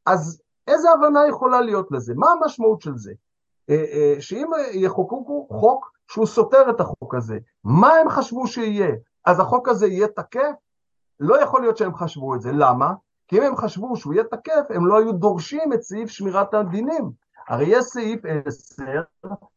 אז 0.06 0.42
איזה 0.68 0.90
הבנה 0.90 1.20
יכולה 1.28 1.60
להיות 1.60 1.88
לזה? 1.90 2.12
מה 2.16 2.26
המשמעות 2.30 2.80
של 2.80 2.96
זה? 2.96 3.12
אה, 3.70 3.84
אה, 3.92 4.14
שאם 4.20 4.50
יחוקקו 4.72 5.46
חוק 5.50 5.92
שהוא 6.08 6.26
סותר 6.26 6.70
את 6.70 6.80
החוק 6.80 7.14
הזה, 7.14 7.38
מה 7.64 7.92
הם 7.92 8.08
חשבו 8.08 8.46
שיהיה? 8.46 8.94
אז 9.24 9.40
החוק 9.40 9.68
הזה 9.68 9.86
יהיה 9.86 10.08
תקף? 10.08 10.52
לא 11.20 11.42
יכול 11.42 11.60
להיות 11.60 11.76
שהם 11.76 11.94
חשבו 11.94 12.34
את 12.34 12.40
זה. 12.40 12.52
למה? 12.52 12.94
כי 13.28 13.38
אם 13.38 13.42
הם 13.42 13.56
חשבו 13.56 13.96
שהוא 13.96 14.14
יהיה 14.14 14.24
תקף, 14.24 14.64
הם 14.70 14.86
לא 14.86 14.98
היו 14.98 15.12
דורשים 15.12 15.72
את 15.72 15.82
סעיף 15.82 16.10
שמירת 16.10 16.54
הדינים. 16.54 17.10
הרי 17.48 17.64
יש 17.68 17.84
סעיף 17.84 18.20
10 18.44 18.84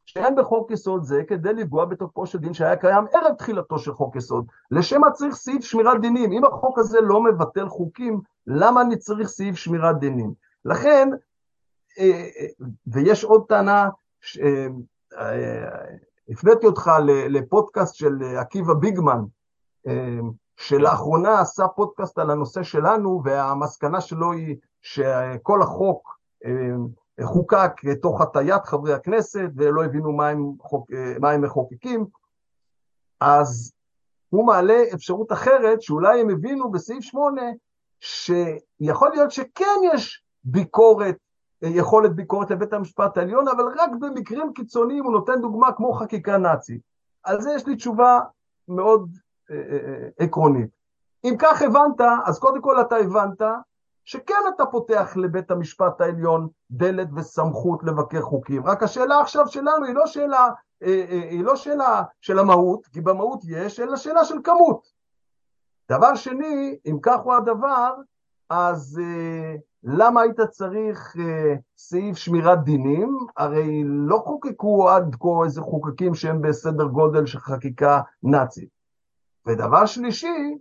שאין 0.05 0.35
בחוק 0.35 0.71
יסוד 0.71 1.03
זה 1.03 1.21
כדי 1.27 1.53
לפגוע 1.53 1.85
בתוקפו 1.85 2.25
של 2.25 2.39
דין 2.39 2.53
שהיה 2.53 2.75
קיים 2.75 3.05
ערב 3.13 3.35
תחילתו 3.35 3.79
של 3.79 3.93
חוק 3.93 4.15
יסוד. 4.15 4.45
לשם 4.71 5.01
מה 5.01 5.11
צריך 5.11 5.35
סעיף 5.35 5.63
שמירת 5.63 6.01
דינים? 6.01 6.31
אם 6.31 6.45
החוק 6.45 6.79
הזה 6.79 7.01
לא 7.01 7.23
מבטל 7.23 7.67
חוקים, 7.67 8.21
למה 8.47 8.81
אני 8.81 8.97
צריך 8.97 9.27
סעיף 9.27 9.55
שמירת 9.55 9.99
דינים? 9.99 10.33
לכן, 10.65 11.09
אה, 11.99 12.27
אה, 12.39 12.65
ויש 12.87 13.23
עוד 13.23 13.45
טענה, 13.47 13.89
אה, 14.41 14.67
הפניתי 16.29 16.65
אותך 16.65 16.91
לפודקאסט 17.05 17.95
של 17.95 18.23
עקיבא 18.39 18.73
ביגמן, 18.73 19.21
שלאחרונה 20.59 21.39
עשה 21.39 21.67
פודקאסט 21.67 22.19
על 22.19 22.31
הנושא 22.31 22.63
שלנו, 22.63 23.21
והמסקנה 23.23 24.01
שלו 24.01 24.31
היא 24.31 24.55
שכל 24.81 25.61
החוק 25.61 26.17
אה, 26.45 26.51
חוקק 27.25 27.71
תוך 28.01 28.21
הטיית 28.21 28.65
חברי 28.65 28.93
הכנסת, 28.93 29.49
ולא 29.55 29.83
הבינו 29.83 30.11
מה 30.11 30.29
הם, 30.29 30.51
חוק, 30.59 30.91
אה, 30.93 31.13
מה 31.19 31.31
הם 31.31 31.41
מחוקקים. 31.41 32.05
אז 33.19 33.71
הוא 34.29 34.47
מעלה 34.47 34.83
אפשרות 34.93 35.31
אחרת, 35.31 35.81
שאולי 35.81 36.21
הם 36.21 36.29
הבינו 36.29 36.71
בסעיף 36.71 37.03
8, 37.03 37.41
שיכול 37.99 39.09
להיות 39.09 39.31
שכן 39.31 39.79
יש 39.93 40.23
ביקורת, 40.43 41.15
יכולת 41.61 42.15
ביקורת 42.15 42.51
לבית 42.51 42.73
המשפט 42.73 43.17
העליון, 43.17 43.47
אבל 43.47 43.63
רק 43.77 43.89
במקרים 43.99 44.53
קיצוניים 44.53 45.03
הוא 45.03 45.13
נותן 45.13 45.41
דוגמה 45.41 45.71
כמו 45.71 45.93
חקיקה 45.93 46.37
נאצית. 46.37 46.81
על 47.23 47.41
זה 47.41 47.51
יש 47.55 47.67
לי 47.67 47.75
תשובה 47.75 48.19
מאוד 48.67 49.09
אה, 49.09 49.15
אה, 49.15 49.17
אה, 49.17 49.28
עקרונית. 50.19 50.69
אם 51.23 51.35
כך 51.39 51.61
הבנת, 51.61 52.01
אז 52.25 52.39
קודם 52.39 52.61
כל 52.61 52.81
אתה 52.81 52.95
הבנת 52.95 53.41
שכן 54.05 54.43
אתה 54.55 54.65
פותח 54.65 55.13
לבית 55.15 55.51
המשפט 55.51 56.01
העליון 56.01 56.47
דלת 56.71 57.07
וסמכות 57.15 57.83
לבקר 57.83 58.21
חוקים, 58.21 58.65
רק 58.65 58.83
השאלה 58.83 59.19
עכשיו 59.19 59.47
שלנו 59.47 59.85
היא 59.85 59.95
לא 59.95 60.07
שאלה, 60.07 60.49
היא 61.29 61.43
לא 61.43 61.55
שאלה 61.55 62.03
של 62.21 62.39
המהות, 62.39 62.87
כי 62.87 63.01
במהות 63.01 63.41
יש, 63.47 63.79
אלא 63.79 63.95
שאלה 63.95 64.25
של 64.25 64.37
כמות. 64.43 64.87
דבר 65.91 66.15
שני, 66.15 66.77
אם 66.85 66.97
כך 67.01 67.19
הוא 67.19 67.33
הדבר, 67.33 67.93
אז 68.49 69.01
למה 69.83 70.21
היית 70.21 70.41
צריך 70.41 71.15
סעיף 71.77 72.17
שמירת 72.17 72.63
דינים? 72.63 73.17
הרי 73.37 73.83
לא 73.85 74.17
חוקקו 74.25 74.89
עד 74.89 75.15
כה 75.19 75.43
איזה 75.43 75.61
חוקקים 75.61 76.15
שהם 76.15 76.41
בסדר 76.41 76.85
גודל 76.85 77.25
של 77.25 77.39
חקיקה 77.39 78.01
נאצית. 78.23 78.78
ודבר 79.45 79.85
שלישי, 79.85 80.57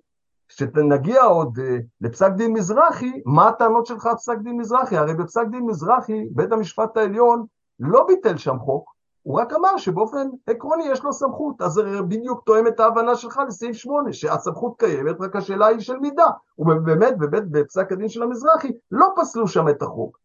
כשנגיע 0.48 1.22
עוד 1.22 1.58
uh, 1.58 1.62
לפסק 2.00 2.30
דין 2.36 2.52
מזרחי, 2.52 3.22
מה 3.26 3.48
הטענות 3.48 3.86
שלך 3.86 4.06
על 4.06 4.16
פסק 4.16 4.38
דין 4.42 4.56
מזרחי? 4.56 4.96
הרי 4.96 5.14
בפסק 5.14 5.46
דין 5.50 5.66
מזרחי, 5.66 6.28
בית 6.30 6.52
המשפט 6.52 6.96
העליון 6.96 7.46
לא 7.80 8.06
ביטל 8.06 8.36
שם 8.36 8.58
חוק, 8.58 8.98
הוא 9.22 9.40
רק 9.40 9.52
אמר 9.52 9.76
שבאופן 9.76 10.28
עקרוני 10.46 10.84
יש 10.84 11.02
לו 11.04 11.12
סמכות, 11.12 11.62
אז 11.62 11.72
זה 11.72 12.02
בדיוק 12.02 12.42
תואם 12.46 12.66
את 12.66 12.80
ההבנה 12.80 13.16
שלך 13.16 13.40
לסעיף 13.46 13.76
8, 13.76 14.12
שהסמכות 14.12 14.78
קיימת, 14.78 15.20
רק 15.20 15.36
השאלה 15.36 15.66
היא 15.66 15.80
של 15.80 15.96
מידה. 15.96 16.26
ובאמת, 16.58 17.18
באמת, 17.18 17.50
בפסק 17.50 17.92
הדין 17.92 18.08
של 18.08 18.22
המזרחי, 18.22 18.72
לא 18.90 19.06
פסלו 19.16 19.48
שם 19.48 19.68
את 19.68 19.82
החוק. 19.82 20.18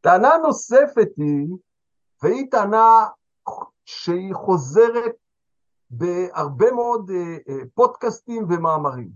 טענה 0.00 0.36
נוספת 0.42 1.08
היא, 1.16 1.48
והיא 2.22 2.46
טענה 2.50 3.06
שהיא 3.84 4.34
חוזרת 4.34 5.12
בהרבה 5.92 6.72
מאוד 6.72 7.10
אה, 7.10 7.36
אה, 7.48 7.60
פודקאסטים 7.74 8.46
ומאמרים. 8.48 9.10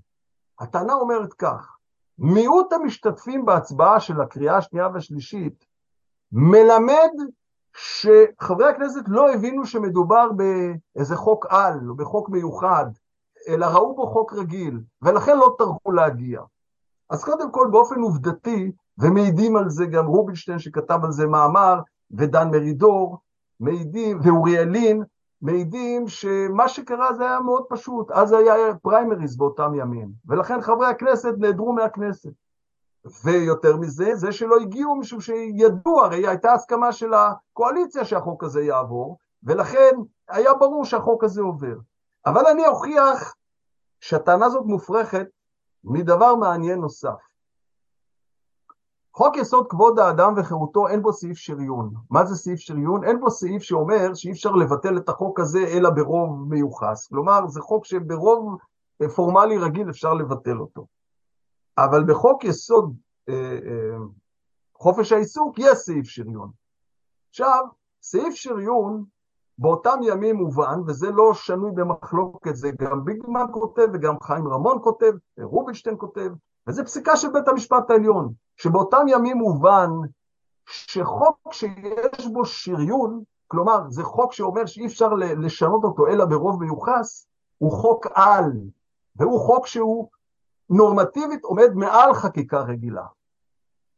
הטענה 0.60 0.92
אומרת 0.92 1.32
כך, 1.32 1.76
מיעוט 2.18 2.72
המשתתפים 2.72 3.44
בהצבעה 3.44 4.00
של 4.00 4.20
הקריאה 4.20 4.56
השנייה 4.56 4.88
והשלישית 4.94 5.64
מלמד 6.32 7.10
שחברי 7.76 8.68
הכנסת 8.68 9.02
לא 9.06 9.32
הבינו 9.32 9.66
שמדובר 9.66 10.28
באיזה 10.32 11.16
חוק 11.16 11.46
על 11.48 11.88
או 11.88 11.94
בחוק 11.94 12.28
מיוחד, 12.28 12.86
אלא 13.48 13.66
ראו 13.66 13.96
בו 13.96 14.06
חוק 14.06 14.32
רגיל, 14.32 14.80
ולכן 15.02 15.36
לא 15.36 15.54
טרחו 15.58 15.92
להגיע. 15.92 16.40
אז 17.10 17.24
קודם 17.24 17.52
כל 17.52 17.68
באופן 17.72 18.00
עובדתי, 18.00 18.72
ומעידים 18.98 19.56
על 19.56 19.70
זה 19.70 19.86
גם 19.86 20.06
רובינשטיין 20.06 20.58
שכתב 20.58 20.98
על 21.04 21.12
זה 21.12 21.26
מאמר, 21.26 21.80
ודן 22.10 22.48
מרידור, 22.48 23.18
מעידים, 23.60 24.20
ואוריאל 24.22 24.68
לין, 24.68 25.04
מעידים 25.42 26.08
שמה 26.08 26.68
שקרה 26.68 27.14
זה 27.14 27.24
היה 27.24 27.40
מאוד 27.40 27.64
פשוט, 27.68 28.10
אז 28.10 28.32
היה 28.32 28.74
פריימריז 28.82 29.36
באותם 29.36 29.74
ימים, 29.74 30.08
ולכן 30.26 30.60
חברי 30.60 30.86
הכנסת 30.86 31.34
נעדרו 31.38 31.72
מהכנסת. 31.72 32.32
ויותר 33.24 33.76
מזה, 33.76 34.14
זה 34.14 34.32
שלא 34.32 34.56
הגיעו 34.56 34.96
משום 34.96 35.20
שידעו, 35.20 36.04
הרי 36.04 36.26
הייתה 36.28 36.52
הסכמה 36.52 36.92
של 36.92 37.14
הקואליציה 37.14 38.04
שהחוק 38.04 38.44
הזה 38.44 38.62
יעבור, 38.62 39.18
ולכן 39.42 39.90
היה 40.28 40.54
ברור 40.54 40.84
שהחוק 40.84 41.24
הזה 41.24 41.40
עובר. 41.40 41.76
אבל 42.26 42.46
אני 42.46 42.66
אוכיח 42.66 43.34
שהטענה 44.00 44.46
הזאת 44.46 44.64
מופרכת 44.66 45.26
מדבר 45.84 46.34
מעניין 46.34 46.80
נוסף. 46.80 47.26
חוק 49.16 49.36
יסוד 49.36 49.66
כבוד 49.68 49.98
האדם 49.98 50.34
וחירותו 50.36 50.88
אין 50.88 51.02
בו 51.02 51.12
סעיף 51.12 51.36
שריון. 51.38 51.94
מה 52.10 52.24
זה 52.24 52.36
סעיף 52.36 52.58
שריון? 52.58 53.04
אין 53.04 53.20
בו 53.20 53.30
סעיף 53.30 53.62
שאומר 53.62 54.14
שאי 54.14 54.30
אפשר 54.30 54.50
לבטל 54.50 54.96
את 54.96 55.08
החוק 55.08 55.40
הזה 55.40 55.58
אלא 55.58 55.90
ברוב 55.90 56.48
מיוחס. 56.48 57.08
כלומר, 57.08 57.46
זה 57.48 57.60
חוק 57.60 57.84
שברוב 57.84 58.56
פורמלי 59.14 59.58
רגיל 59.58 59.90
אפשר 59.90 60.14
לבטל 60.14 60.58
אותו. 60.58 60.86
אבל 61.78 62.04
בחוק 62.04 62.44
יסוד 62.44 62.94
אה, 63.28 63.34
אה, 63.34 63.98
חופש 64.74 65.12
העיסוק 65.12 65.58
יש 65.58 65.78
סעיף 65.78 66.06
שריון. 66.06 66.50
עכשיו, 67.28 67.64
סעיף 68.02 68.34
שריון 68.34 69.04
באותם 69.58 69.98
ימים 70.02 70.36
מובן, 70.36 70.80
וזה 70.86 71.10
לא 71.10 71.34
שנוי 71.34 71.70
במחלוקת, 71.74 72.56
זה 72.56 72.70
גם 72.70 73.04
ביגמן 73.04 73.46
כותב 73.52 73.86
וגם 73.92 74.20
חיים 74.22 74.48
רמון 74.48 74.78
כותב, 74.82 75.12
רובינשטיין 75.38 75.96
כותב, 75.98 76.30
וזה 76.68 76.84
פסיקה 76.84 77.16
של 77.16 77.28
בית 77.32 77.48
המשפט 77.48 77.90
העליון. 77.90 78.32
שבאותם 78.56 79.06
ימים 79.08 79.36
מובן 79.36 79.90
שחוק 80.66 81.52
שיש 81.52 82.26
בו 82.32 82.44
שריון, 82.44 83.22
כלומר 83.48 83.90
זה 83.90 84.04
חוק 84.04 84.32
שאומר 84.32 84.66
שאי 84.66 84.86
אפשר 84.86 85.08
לשנות 85.14 85.84
אותו 85.84 86.06
אלא 86.06 86.24
ברוב 86.24 86.62
מיוחס, 86.62 87.26
הוא 87.58 87.72
חוק 87.72 88.06
על, 88.14 88.52
והוא 89.16 89.40
חוק 89.40 89.66
שהוא 89.66 90.08
נורמטיבית 90.70 91.44
עומד 91.44 91.74
מעל 91.74 92.14
חקיקה 92.14 92.60
רגילה. 92.60 93.06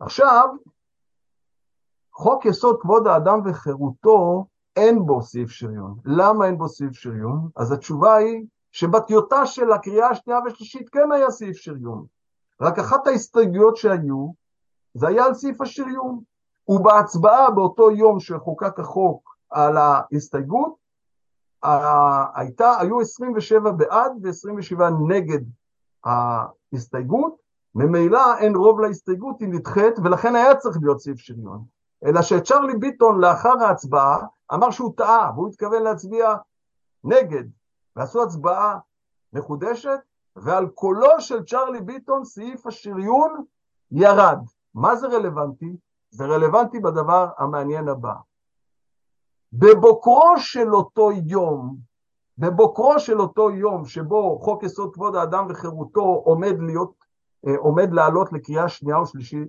עכשיו, 0.00 0.48
חוק 2.12 2.44
יסוד 2.44 2.76
כבוד 2.80 3.06
האדם 3.06 3.40
וחירותו, 3.44 4.46
אין 4.76 5.06
בו 5.06 5.22
סעיף 5.22 5.50
שריון. 5.50 5.94
למה 6.04 6.46
אין 6.46 6.58
בו 6.58 6.68
סעיף 6.68 6.92
שריון? 6.92 7.48
אז 7.56 7.72
התשובה 7.72 8.14
היא 8.14 8.46
שבטיוטה 8.72 9.46
של 9.46 9.72
הקריאה 9.72 10.08
השנייה 10.08 10.40
והשלישית 10.44 10.88
כן 10.88 11.12
היה 11.12 11.30
סעיף 11.30 11.56
שריון. 11.56 12.06
רק 12.60 12.78
אחת 12.78 13.06
ההסתייגויות 13.06 13.76
שהיו, 13.76 14.32
זה 14.94 15.08
היה 15.08 15.24
על 15.24 15.34
סעיף 15.34 15.60
השריון. 15.60 16.20
ובהצבעה 16.68 17.50
באותו 17.50 17.90
יום 17.90 18.20
שחוקק 18.20 18.80
החוק 18.80 19.36
על 19.50 19.76
ההסתייגות, 19.76 20.74
הייתה, 22.34 22.78
היו 22.80 23.00
27 23.00 23.70
בעד 23.70 24.12
ו-27 24.22 24.82
נגד 25.08 25.40
ההסתייגות, 26.04 27.36
ממילא 27.74 28.38
אין 28.38 28.56
רוב 28.56 28.80
להסתייגות, 28.80 29.40
היא 29.40 29.48
נדחית, 29.48 29.98
ולכן 30.04 30.36
היה 30.36 30.56
צריך 30.56 30.78
להיות 30.82 31.00
סעיף 31.00 31.18
שריון. 31.18 31.64
אלא 32.04 32.22
שצ'רלי 32.22 32.76
ביטון 32.76 33.20
לאחר 33.20 33.62
ההצבעה 33.62 34.18
אמר 34.54 34.70
שהוא 34.70 34.92
טעה, 34.96 35.30
והוא 35.34 35.48
התכוון 35.48 35.82
להצביע 35.82 36.34
נגד, 37.04 37.44
ועשו 37.96 38.22
הצבעה 38.22 38.78
מחודשת, 39.32 40.00
ועל 40.42 40.68
קולו 40.68 41.20
של 41.20 41.44
צ'רלי 41.44 41.80
ביטון 41.80 42.24
סעיף 42.24 42.66
השריון 42.66 43.44
ירד. 43.90 44.38
מה 44.74 44.96
זה 44.96 45.06
רלוונטי? 45.06 45.76
זה 46.10 46.26
רלוונטי 46.26 46.80
בדבר 46.80 47.28
המעניין 47.38 47.88
הבא. 47.88 48.14
בבוקרו 49.52 50.32
של 50.36 50.74
אותו 50.74 51.10
יום, 51.12 51.76
בבוקרו 52.38 52.98
של 52.98 53.20
אותו 53.20 53.50
יום 53.50 53.84
שבו 53.84 54.38
חוק 54.38 54.62
יסוד 54.62 54.94
כבוד 54.94 55.16
האדם 55.16 55.46
וחירותו 55.48 56.22
עומד 56.24 56.54
להיות, 56.58 56.92
אה, 57.46 57.56
עומד 57.58 57.92
לעלות 57.92 58.32
לקריאה 58.32 58.68
שנייה 58.68 59.00
ושלישית, 59.00 59.48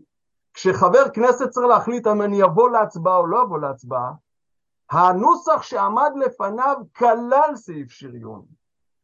כשחבר 0.54 1.10
כנסת 1.14 1.50
צריך 1.50 1.68
להחליט 1.68 2.08
אם 2.08 2.22
אני 2.22 2.44
אבוא 2.44 2.70
להצבעה 2.70 3.18
או 3.18 3.28
לא 3.28 3.44
אבוא 3.44 3.60
להצבעה, 3.60 4.12
הנוסח 4.92 5.62
שעמד 5.62 6.12
לפניו 6.16 6.78
כלל 6.96 7.56
סעיף 7.56 7.92
שריון. 7.92 8.59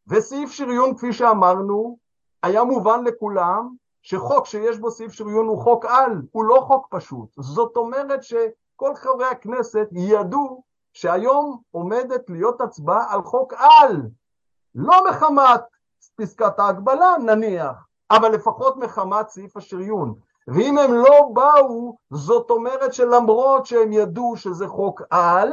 וסעיף 0.08 0.52
שריון, 0.52 0.96
כפי 0.96 1.14
שאמרנו, 1.14 1.98
היה 2.44 2.64
מובן 2.64 3.04
לכולם, 3.04 3.76
שחוק 4.02 4.46
שיש 4.46 4.78
בו 4.78 4.92
סעיף 4.92 5.12
שריון 5.12 5.48
הוא 5.48 5.62
חוק 5.62 5.86
על, 5.86 6.22
הוא 6.32 6.46
לא 6.46 6.64
חוק 6.68 6.88
פשוט. 6.90 7.30
זאת 7.38 7.78
אומרת 7.78 8.24
שכל 8.24 8.96
חברי 8.96 9.26
הכנסת 9.26 9.88
ידעו 9.92 10.64
שהיום 10.94 11.62
עומדת 11.72 12.30
להיות 12.30 12.62
הצבעה 12.62 13.14
על 13.14 13.22
חוק 13.24 13.54
על, 13.54 14.02
לא 14.76 15.04
מחמת 15.10 15.62
פסקת 16.16 16.60
ההגבלה 16.60 17.16
נניח, 17.26 17.88
אבל 18.12 18.32
לפחות 18.32 18.78
מחמת 18.78 19.30
סעיף 19.30 19.58
השריון. 19.58 20.16
ואם 20.48 20.78
הם 20.78 20.94
לא 20.94 21.30
באו, 21.34 21.98
זאת 22.12 22.50
אומרת 22.50 22.94
שלמרות 22.94 23.66
שהם 23.66 23.94
ידעו 23.94 24.38
שזה 24.38 24.68
חוק 24.68 25.02
על, 25.10 25.52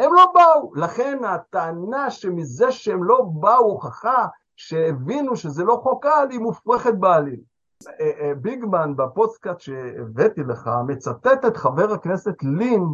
הם 0.00 0.14
לא 0.14 0.32
באו. 0.34 0.74
לכן 0.74 1.24
הטענה 1.24 2.10
שמזה 2.10 2.72
שהם 2.72 3.04
לא 3.04 3.22
באו 3.40 3.64
הוכחה 3.64 4.26
שהבינו 4.56 5.36
שזה 5.36 5.64
לא 5.64 5.80
חוק 5.82 6.06
על, 6.06 6.30
היא 6.30 6.38
מופרכת 6.38 6.94
בעליל. 6.94 7.40
אה, 7.88 8.10
אה, 8.20 8.34
ביגמן 8.34 8.96
בפוסטקאט 8.96 9.60
שהבאתי 9.60 10.40
לך 10.42 10.70
מצטט 10.86 11.44
את 11.46 11.56
חבר 11.56 11.92
הכנסת 11.92 12.42
לין 12.42 12.84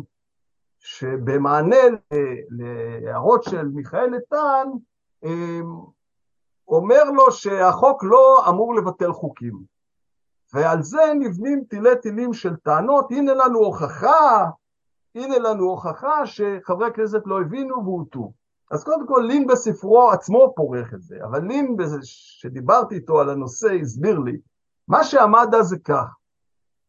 שבמענה 0.79 1.77
להערות 2.51 3.45
של 3.45 3.69
מיכאל 3.69 4.15
איתן 4.15 4.69
אה, 5.25 5.61
אומר 6.69 7.05
לו 7.05 7.33
שהחוק 7.33 8.05
לא 8.05 8.45
אמור 8.49 8.75
לבטל 8.75 9.13
חוקים 9.13 9.55
ועל 10.55 10.83
זה 10.83 11.03
נבנים 11.19 11.65
תילי 11.69 11.97
תילים 12.03 12.33
של 12.33 12.57
טענות 12.57 13.11
הנה 13.11 13.35
לנו 13.35 13.59
הוכחה 13.59 14.47
הנה 15.17 15.39
לנו 15.39 15.65
הוכחה 15.65 16.27
שחברי 16.27 16.87
הכנסת 16.87 17.23
לא 17.27 17.41
הבינו 17.41 17.85
והוטו 17.85 18.33
אז 18.71 18.85
קודם 18.85 19.07
כל 19.07 19.25
לין 19.27 19.47
בספרו 19.47 20.11
עצמו 20.11 20.53
פורך 20.57 20.95
את 20.95 21.03
זה, 21.03 21.17
אבל 21.25 21.43
לין, 21.43 21.77
שדיברתי 22.03 22.95
איתו 22.95 23.21
על 23.21 23.31
הנושא, 23.31 23.69
הסביר 23.81 24.19
לי, 24.19 24.39
מה 24.89 25.05
שעמד 25.05 25.55
אז 25.55 25.67
זה 25.67 25.77
כך, 25.85 26.07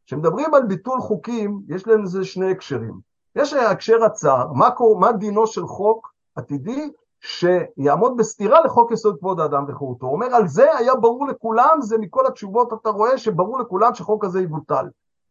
כשמדברים 0.05 0.53
על 0.53 0.63
ביטול 0.63 1.01
חוקים, 1.01 1.61
יש 1.67 1.88
להם 1.88 2.01
איזה 2.01 2.25
שני 2.25 2.51
הקשרים. 2.51 2.99
יש 3.36 3.53
הקשר 3.53 4.03
הצר, 4.03 4.47
מה, 4.53 4.69
מה 4.99 5.11
דינו 5.11 5.47
של 5.47 5.67
חוק 5.67 6.13
עתידי 6.36 6.91
שיעמוד 7.19 8.17
בסתירה 8.17 8.61
לחוק 8.61 8.91
יסוד 8.91 9.17
כבוד 9.19 9.39
האדם 9.39 9.65
וחירותו. 9.67 10.05
הוא 10.05 10.13
אומר, 10.13 10.36
על 10.36 10.47
זה 10.47 10.78
היה 10.78 10.95
ברור 10.95 11.28
לכולם, 11.28 11.78
זה 11.82 11.97
מכל 11.97 12.28
התשובות 12.28 12.73
אתה 12.73 12.89
רואה 12.89 13.17
שברור 13.17 13.59
לכולם 13.59 13.93
שחוק 13.93 14.25
הזה 14.25 14.41
יבוטל. 14.41 14.88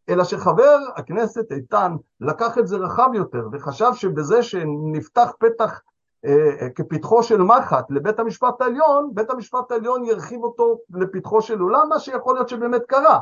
אלא 0.09 0.23
שחבר 0.23 0.79
הכנסת 0.95 1.51
איתן 1.51 1.95
לקח 2.21 2.57
את 2.57 2.67
זה 2.67 2.77
רחב 2.77 3.09
יותר 3.13 3.47
וחשב 3.51 3.91
שבזה 3.93 4.43
שנפתח 4.43 5.31
פתח 5.39 5.81
אה, 6.25 6.49
אה, 6.61 6.69
כפתחו 6.69 7.23
של 7.23 7.41
מחט 7.41 7.85
לבית 7.91 8.19
המשפט 8.19 8.61
העליון, 8.61 9.11
בית 9.13 9.29
המשפט 9.29 9.71
העליון 9.71 10.05
ירחיב 10.05 10.43
אותו 10.43 10.77
לפתחו 10.89 11.41
של 11.41 11.59
עולם, 11.59 11.89
מה 11.89 11.99
שיכול 11.99 12.35
להיות 12.35 12.49
שבאמת 12.49 12.81
קרה. 12.87 13.19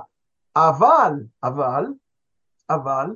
אבל, 0.55 1.13
אבל, 1.43 1.85
אבל, 2.69 3.15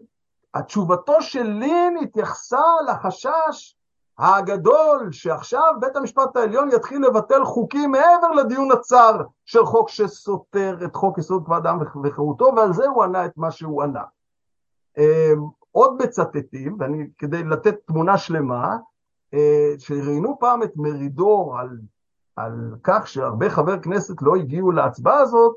התשובתו 0.54 1.22
של 1.22 1.44
לין 1.44 1.98
התייחסה 2.02 2.64
לחשש 2.88 3.76
הגדול 4.20 5.12
שעכשיו 5.12 5.74
בית 5.80 5.96
המשפט 5.96 6.36
העליון 6.36 6.70
יתחיל 6.72 7.06
לבטל 7.06 7.46
חוקים 7.46 7.92
מעבר 7.92 8.32
לדיון 8.32 8.72
הצר 8.72 9.22
של 9.46 9.66
חוק 9.66 9.90
שסותר 9.90 10.78
את 10.86 10.96
חוק 10.96 11.18
יסוד 11.18 11.46
כבוד 11.46 11.58
אדם 11.58 11.80
וחירותו 12.04 12.52
ועל 12.56 12.74
זה 12.74 12.88
הוא 12.88 13.04
ענה 13.04 13.26
את 13.26 13.38
מה 13.38 13.52
שהוא 13.52 13.84
ענה. 13.84 14.04
אמ, 14.98 15.48
עוד 15.72 15.98
מצטטים, 16.04 16.78
ואני 16.80 17.08
כדי 17.18 17.44
לתת 17.44 17.76
תמונה 17.86 18.18
שלמה, 18.18 18.78
אה, 19.34 19.74
שראיינו 19.78 20.40
פעם 20.40 20.64
את 20.64 20.72
מרידור 20.76 21.60
על, 21.60 21.80
על 22.36 22.76
כך 22.84 23.08
שהרבה 23.08 23.50
חברי 23.50 23.82
כנסת 23.82 24.22
לא 24.22 24.36
הגיעו 24.36 24.72
להצבעה 24.72 25.20
הזאת, 25.20 25.56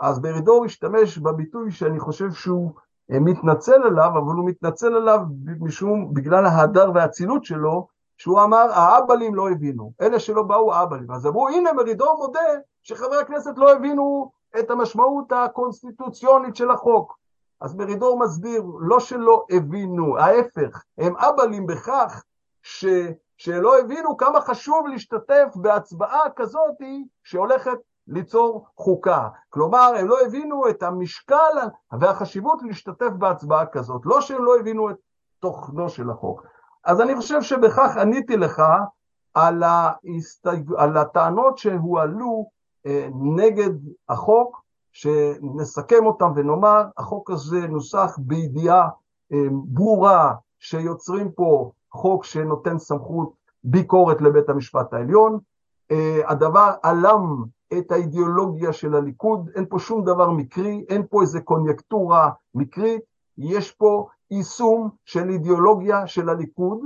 אז 0.00 0.18
מרידור 0.18 0.64
השתמש 0.64 1.18
בביטוי 1.18 1.70
שאני 1.70 2.00
חושב 2.00 2.32
שהוא 2.32 2.72
אה, 3.12 3.20
מתנצל 3.20 3.82
עליו, 3.82 4.10
אבל 4.12 4.34
הוא 4.34 4.48
מתנצל 4.48 4.94
עליו 4.94 5.20
משום, 5.60 6.14
בגלל 6.14 6.46
ההדר 6.46 6.90
והאצילות 6.94 7.44
שלו, 7.44 7.99
שהוא 8.20 8.42
אמר, 8.42 8.66
האבלים 8.72 9.34
לא 9.34 9.50
הבינו, 9.50 9.92
אלה 10.00 10.20
שלא 10.20 10.42
באו 10.42 10.74
האבלים. 10.74 11.10
אז 11.10 11.26
אמרו, 11.26 11.48
הנה 11.48 11.72
מרידור 11.72 12.16
מודה 12.18 12.40
שחברי 12.82 13.20
הכנסת 13.20 13.50
לא 13.56 13.72
הבינו 13.72 14.32
את 14.58 14.70
המשמעות 14.70 15.32
הקונסטיטוציונית 15.32 16.56
של 16.56 16.70
החוק. 16.70 17.18
אז 17.60 17.74
מרידור 17.74 18.18
מסביר, 18.18 18.62
לא 18.80 19.00
שלא 19.00 19.44
הבינו, 19.50 20.18
ההפך, 20.18 20.84
הם 20.98 21.16
אבלים 21.16 21.66
בכך 21.66 22.24
ש, 22.62 22.84
שלא 23.36 23.78
הבינו 23.78 24.16
כמה 24.16 24.40
חשוב 24.40 24.86
להשתתף 24.86 25.52
בהצבעה 25.54 26.30
כזאת 26.36 26.76
שהולכת 27.24 27.78
ליצור 28.08 28.66
חוקה. 28.76 29.28
כלומר, 29.50 29.92
הם 29.98 30.08
לא 30.08 30.16
הבינו 30.26 30.68
את 30.68 30.82
המשקל 30.82 31.56
והחשיבות 32.00 32.62
להשתתף 32.62 33.10
בהצבעה 33.18 33.66
כזאת. 33.66 34.02
לא 34.04 34.20
שהם 34.20 34.44
לא 34.44 34.58
הבינו 34.58 34.90
את 34.90 34.96
תוכנו 35.38 35.88
של 35.88 36.10
החוק. 36.10 36.42
אז 36.84 37.00
אני 37.00 37.16
חושב 37.16 37.42
שבכך 37.42 37.96
עניתי 37.96 38.36
לך 38.36 38.62
על, 39.34 39.62
ההסתייג... 39.62 40.72
על 40.76 40.96
הטענות 40.96 41.58
שהועלו 41.58 42.50
אה, 42.86 43.08
נגד 43.14 43.70
החוק, 44.08 44.62
שנסכם 44.92 46.06
אותם 46.06 46.32
ונאמר, 46.36 46.84
החוק 46.98 47.30
הזה 47.30 47.66
נוסח 47.66 48.18
בידיעה 48.18 48.88
אה, 49.32 49.38
ברורה 49.50 50.34
שיוצרים 50.58 51.30
פה 51.32 51.70
חוק 51.92 52.24
שנותן 52.24 52.78
סמכות 52.78 53.32
ביקורת 53.64 54.20
לבית 54.20 54.48
המשפט 54.48 54.92
העליון. 54.92 55.38
אה, 55.90 56.20
הדבר 56.26 56.72
עלם 56.82 57.44
את 57.78 57.92
האידיאולוגיה 57.92 58.72
של 58.72 58.94
הליכוד, 58.94 59.50
אין 59.54 59.66
פה 59.68 59.78
שום 59.78 60.04
דבר 60.04 60.30
מקרי, 60.30 60.84
אין 60.88 61.02
פה 61.10 61.22
איזה 61.22 61.40
קוניונקטורה 61.40 62.30
מקרית, 62.54 63.02
יש 63.38 63.70
פה 63.72 64.08
יישום 64.30 64.88
של 65.04 65.30
אידיאולוגיה 65.30 66.06
של 66.06 66.28
הליכוד, 66.28 66.78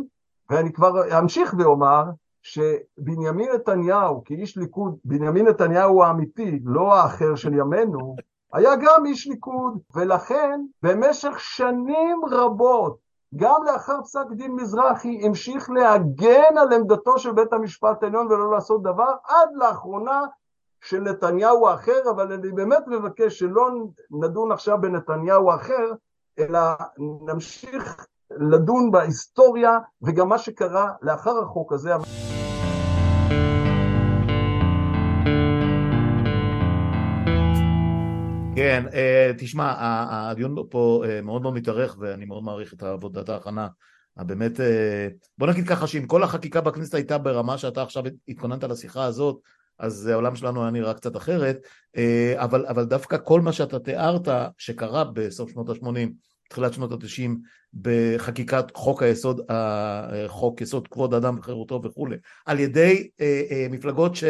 ואני 0.50 0.72
כבר 0.72 1.18
אמשיך 1.18 1.54
ואומר 1.58 2.04
שבנימין 2.42 3.52
נתניהו 3.54 4.22
כאיש 4.24 4.56
ליכוד, 4.56 4.96
בנימין 5.04 5.48
נתניהו 5.48 6.02
האמיתי, 6.02 6.60
לא 6.64 6.94
האחר 6.94 7.34
של 7.34 7.54
ימינו, 7.54 8.16
היה 8.52 8.76
גם 8.76 9.06
איש 9.06 9.26
ליכוד, 9.26 9.78
ולכן 9.94 10.60
במשך 10.82 11.40
שנים 11.40 12.20
רבות 12.30 13.04
גם 13.36 13.62
לאחר 13.66 14.02
פסק 14.02 14.26
דין 14.30 14.52
מזרחי 14.52 15.20
המשיך 15.26 15.70
להגן 15.70 16.58
על 16.58 16.72
עמדתו 16.72 17.18
של 17.18 17.32
בית 17.32 17.52
המשפט 17.52 18.02
העליון 18.02 18.26
ולא 18.26 18.50
לעשות 18.50 18.82
דבר, 18.82 19.14
עד 19.28 19.48
לאחרונה 19.54 20.20
של 20.80 21.00
נתניהו 21.00 21.68
האחר, 21.68 22.10
אבל 22.10 22.32
אני 22.32 22.52
באמת 22.52 22.86
מבקש 22.86 23.38
שלא 23.38 23.70
נדון 24.10 24.52
עכשיו 24.52 24.80
בנתניהו 24.80 25.50
האחר, 25.50 25.92
אלא 26.38 26.60
נמשיך 27.26 28.06
לדון 28.30 28.90
בהיסטוריה 28.90 29.78
וגם 30.02 30.28
מה 30.28 30.38
שקרה 30.38 30.92
לאחר 31.02 31.38
החוק 31.42 31.72
הזה. 31.72 31.90
כן, 38.56 38.84
אה, 38.92 39.30
תשמע, 39.38 39.74
הדיון 40.10 40.54
פה 40.70 41.04
אה, 41.06 41.22
מאוד 41.22 41.42
מאוד 41.42 41.54
מתארך 41.54 41.96
ואני 41.98 42.24
מאוד 42.24 42.42
מעריך 42.42 42.74
את 42.74 42.82
עבודת 42.82 43.28
ההכנה 43.28 43.68
אה, 44.18 45.08
בוא 45.38 45.46
נגיד 45.46 45.68
ככה 45.68 45.86
שאם 45.86 46.06
כל 46.06 46.22
החקיקה 46.22 46.60
בכנסת 46.60 46.94
הייתה 46.94 47.18
ברמה 47.18 47.58
שאתה 47.58 47.82
עכשיו 47.82 48.02
התכוננת 48.28 48.64
לשיחה 48.64 49.04
הזאת, 49.04 49.40
אז 49.78 50.06
העולם 50.06 50.36
שלנו 50.36 50.62
היה 50.62 50.70
נראה 50.70 50.94
קצת 50.94 51.16
אחרת, 51.16 51.58
אבל, 52.34 52.66
אבל 52.66 52.84
דווקא 52.84 53.16
כל 53.24 53.40
מה 53.40 53.52
שאתה 53.52 53.78
תיארת 53.78 54.28
שקרה 54.58 55.04
בסוף 55.04 55.50
שנות 55.50 55.68
ה-80, 55.68 56.10
תחילת 56.50 56.72
שנות 56.72 56.92
ה-90, 56.92 57.30
בחקיקת 57.74 58.64
חוק 58.74 59.02
היסוד, 59.02 59.40
חוק 60.26 60.60
יסוד 60.60 60.88
כבוד 60.88 61.14
אדם 61.14 61.38
וחירותו 61.38 61.80
וכולי, 61.84 62.16
על 62.46 62.60
ידי 62.60 63.08
מפלגות 63.70 64.16
ש... 64.16 64.24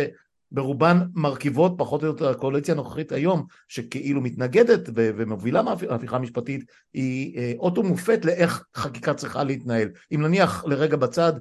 ברובן 0.55 1.01
מרכיבות 1.15 1.75
פחות 1.79 2.03
או 2.03 2.07
יותר 2.07 2.29
הקואליציה 2.29 2.75
הנוכחית 2.75 3.13
היום, 3.13 3.45
שכאילו 3.69 4.21
מתנגדת 4.21 4.81
ומובילה 4.95 5.63
מהפיכה 5.63 6.19
משפטית, 6.19 6.65
היא 6.93 7.39
אה, 7.39 7.53
אוטו 7.59 7.83
מופת 7.83 8.25
לאיך 8.25 8.65
חקיקה 8.77 9.15
צריכה 9.15 9.45
להתנהל. 9.45 9.89
אם 10.15 10.23
נניח 10.23 10.65
לרגע 10.65 10.97
בצד 10.97 11.33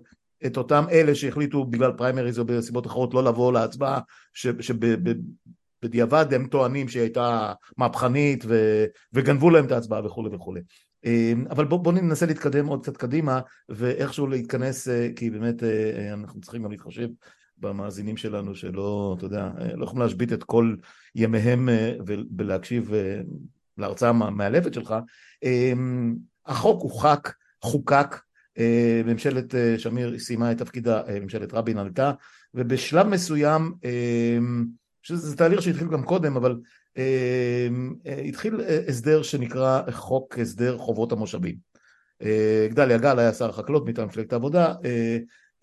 את 0.46 0.58
אותם 0.58 0.86
אלה 0.91 1.16
שהחליטו 1.16 1.66
בגלל 1.66 1.91
פריימריז 1.91 2.39
או 2.39 2.46
בסיבות 2.46 2.88
אחרות 2.88 3.14
לא 3.14 3.24
לבוא 3.24 3.54
להצבעה, 3.54 4.00
שבדיעבד 4.34 6.34
הם 6.34 6.48
טוענים 6.48 6.89
שהיא 6.89 7.02
הייתה 7.02 7.54
מהפכנית 7.78 8.44
ו- 8.48 8.86
וגנבו 9.14 9.50
להם 9.50 9.66
את 9.66 9.72
ההצבעה 9.72 10.06
וכולי 10.06 10.36
וכולי. 10.36 10.62
אה, 11.06 11.34
אבל 11.50 11.66
בואו 11.66 11.84
בוא 11.84 11.91
ננסה 11.91 12.26
להתקדם 12.26 12.68
עוד 12.68 12.84
קצת 12.84 12.98
קדימה 12.98 13.39
ואיכשהו 13.70 14.28
להתכנס, 14.28 14.88
אה, 14.88 15.10
כי 15.16 15.30
באמת 15.30 15.64
אנחנו 16.14 16.41
צריכים 16.41 16.64
גם 16.64 16.72
להתחשב 16.72 17.08
במאזינים 17.64 18.18
שלנו 18.18 18.56
שלא, 18.56 19.16
אתה 19.18 19.26
יודע, 19.26 19.50
לא 19.76 19.84
יכולים 19.84 20.02
להשבית 20.02 20.34
את 20.34 20.44
כל 20.44 20.76
ימיהם 21.16 21.70
אה, 21.70 21.96
ולהקשיב 22.38 22.94
אה, 22.94 23.22
להרצאה 23.78 24.10
המאלפת 24.10 24.74
שלך. 24.74 24.96
אמ, 25.44 26.16
החוק 26.46 26.82
הוחק, 26.82 27.34
חוקק, 27.62 28.16
אה, 28.16 28.20
ממשלת 29.06 29.56
שמיר 29.78 30.20
סיימה 30.20 30.51
את 30.51 30.58
תפקידה, 30.58 31.01
ממשלת 31.22 31.54
רבין 31.54 31.78
עלתה, 31.78 32.12
ובשלב 32.54 33.08
מסוים, 33.08 33.74
שזה 35.01 35.38
תהליך 35.38 35.62
שהתחיל 35.62 35.88
גם 35.88 36.04
קודם, 36.04 36.36
אבל 36.36 36.56
התחיל 38.28 38.62
הסדר 38.88 39.24
שנקרא 39.24 39.82
חוק 39.91 40.39
הסדר 40.39 40.78
חובות 40.78 41.12
המושבים. 41.12 41.56
גדליה 42.70 42.97
גל 42.97 43.20
היה 43.20 43.34
שר 43.34 43.49
החקלאות 43.49 43.86
מטעם 43.86 44.08
מפלגת 44.08 44.34
העבודה, 44.34 44.74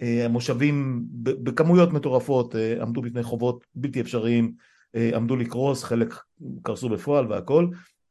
אה, 0.02 0.24
המושבים 0.24 1.04
בכמויות 1.12 1.92
מטורפות 1.92 2.56
אה, 2.56 2.82
עמדו 2.82 3.02
בפני 3.02 3.22
חובות 3.22 3.64
בלתי 3.74 4.00
אפשריים, 4.00 4.52
אה, 4.94 5.10
עמדו 5.14 5.36
לקרוס, 5.36 5.84
חלק 5.84 6.14
קרסו 6.62 6.88
בפועל 6.88 7.32
והכל, 7.32 7.66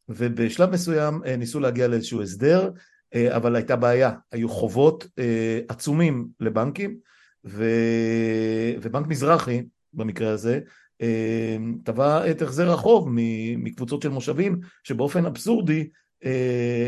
ובשלב 0.09 0.69
מסוים 0.69 1.21
ניסו 1.37 1.59
להגיע 1.59 1.87
לאיזשהו 1.87 2.21
הסדר, 2.21 2.71
אבל 3.15 3.55
הייתה 3.55 3.75
בעיה, 3.75 4.11
היו 4.31 4.49
חובות 4.49 5.07
עצומים 5.67 6.27
לבנקים, 6.39 6.97
ו... 7.45 7.65
ובנק 8.81 9.07
מזרחי 9.07 9.63
במקרה 9.93 10.29
הזה 10.31 10.59
תבע 11.83 12.31
את 12.31 12.41
החזר 12.41 12.71
החוב 12.71 13.07
מקבוצות 13.57 14.01
של 14.01 14.09
מושבים 14.09 14.59
שבאופן 14.83 15.25
אבסורדי 15.25 15.89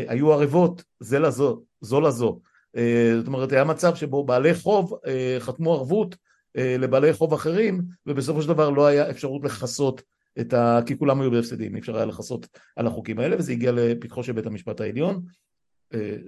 היו 0.08 0.32
ערבות 0.32 0.84
זה 1.00 1.18
לזו, 1.18 1.62
זו 1.80 2.00
לזו. 2.00 2.40
אה, 2.76 3.12
זאת 3.18 3.26
אומרת, 3.26 3.52
היה 3.52 3.64
מצב 3.64 3.94
שבו 3.94 4.24
בעלי 4.24 4.54
חוב 4.54 4.98
אה, 5.06 5.36
חתמו 5.40 5.74
ערבות 5.74 6.16
אה, 6.56 6.76
לבעלי 6.78 7.12
חוב 7.12 7.34
אחרים, 7.34 7.82
ובסופו 8.06 8.42
של 8.42 8.48
דבר 8.48 8.70
לא 8.70 8.86
היה 8.86 9.10
אפשרות 9.10 9.44
לכסות 9.44 10.02
את 10.40 10.54
ה... 10.54 10.80
כי 10.86 10.98
כולם 10.98 11.20
היו 11.20 11.30
בהפסדים, 11.30 11.74
אי 11.74 11.80
אפשר 11.80 11.96
היה 11.96 12.04
לכסות 12.04 12.46
על 12.76 12.86
החוקים 12.86 13.18
האלה, 13.18 13.36
וזה 13.38 13.52
הגיע 13.52 13.72
לפתחו 13.72 14.22
של 14.22 14.32
בית 14.32 14.46
המשפט 14.46 14.80
העליון, 14.80 15.22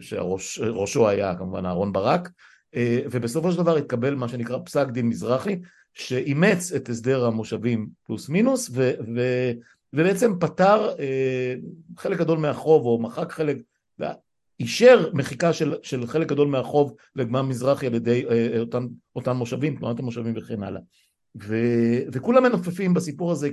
שראשו 0.00 1.08
היה 1.08 1.34
כמובן 1.34 1.66
אהרון 1.66 1.92
ברק, 1.92 2.30
ובסופו 3.10 3.52
של 3.52 3.58
דבר 3.58 3.76
התקבל 3.76 4.14
מה 4.14 4.28
שנקרא 4.28 4.58
פסק 4.64 4.88
דין 4.88 5.08
מזרחי, 5.08 5.60
שאימץ 5.94 6.72
את 6.72 6.88
הסדר 6.88 7.24
המושבים 7.24 7.88
פלוס 8.06 8.28
מינוס, 8.28 8.70
ו, 8.72 8.92
ו, 9.16 9.20
ובעצם 9.92 10.32
פתר 10.40 10.88
חלק 11.98 12.18
גדול 12.18 12.38
מהחוב, 12.38 12.86
או 12.86 13.02
מחק 13.02 13.32
חלק, 13.32 13.56
אישר 14.60 15.10
מחיקה 15.12 15.52
של, 15.52 15.74
של 15.82 16.06
חלק 16.06 16.28
גדול 16.28 16.48
מהחוב 16.48 16.94
לגמר 17.16 17.42
מזרחי 17.42 17.86
על 17.86 17.94
ידי 17.94 18.24
אותן, 18.58 18.86
אותן 19.16 19.32
מושבים, 19.32 19.76
תנועת 19.76 19.98
המושבים 19.98 20.34
וכן 20.36 20.62
הלאה. 20.62 20.80
ו, 21.42 21.56
וכולם 22.12 22.42
מנופפים 22.42 22.94
בסיפור 22.94 23.32
הזה 23.32 23.50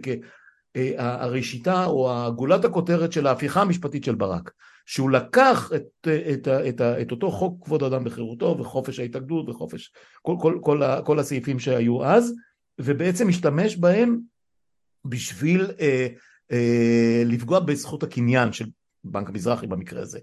כהראשיתה 0.75 1.85
או 1.85 2.11
גולת 2.35 2.65
הכותרת 2.65 3.11
של 3.11 3.27
ההפיכה 3.27 3.61
המשפטית 3.61 4.03
של 4.03 4.15
ברק. 4.15 4.51
שהוא 4.85 5.09
לקח 5.09 5.69
את, 5.75 6.07
את, 6.07 6.47
את, 6.47 6.81
את 6.81 7.11
אותו 7.11 7.31
חוק 7.31 7.65
כבוד 7.65 7.83
האדם 7.83 8.03
וחירותו 8.05 8.57
וחופש 8.59 8.99
ההתאגדות 8.99 9.49
וחופש 9.49 9.91
כל, 10.21 10.35
כל, 10.41 10.59
כל, 10.61 10.81
כל 11.05 11.19
הסעיפים 11.19 11.59
שהיו 11.59 12.05
אז 12.05 12.33
ובעצם 12.79 13.29
השתמש 13.29 13.75
בהם 13.75 14.19
בשביל 15.05 15.71
אה, 15.79 16.07
אה, 16.51 17.23
לפגוע 17.25 17.59
בזכות 17.59 18.03
הקניין 18.03 18.53
של 18.53 18.65
בנק 19.03 19.29
המזרחי 19.29 19.67
במקרה 19.67 20.01
הזה. 20.01 20.19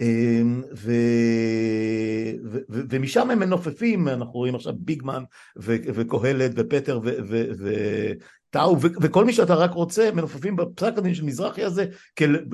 אה, 0.00 0.42
ו, 0.74 0.92
ו, 2.44 2.58
ו, 2.68 2.80
ומשם 2.90 3.30
הם 3.30 3.38
מנופפים, 3.38 4.08
אנחנו 4.08 4.32
רואים 4.32 4.54
עכשיו 4.54 4.72
ביגמן 4.78 5.22
וקהלת 5.56 6.50
ופטר 6.54 7.00
ו, 7.04 7.10
ו, 7.28 7.44
ו, 7.58 7.72
טאו 8.50 8.76
וכל 8.80 9.24
מי 9.24 9.32
שאתה 9.32 9.54
רק 9.54 9.72
רוצה 9.72 10.10
מנופפים 10.14 10.56
בפסק 10.56 10.92
הדין 10.96 11.14
של 11.14 11.24
מזרחי 11.24 11.64
הזה 11.64 11.86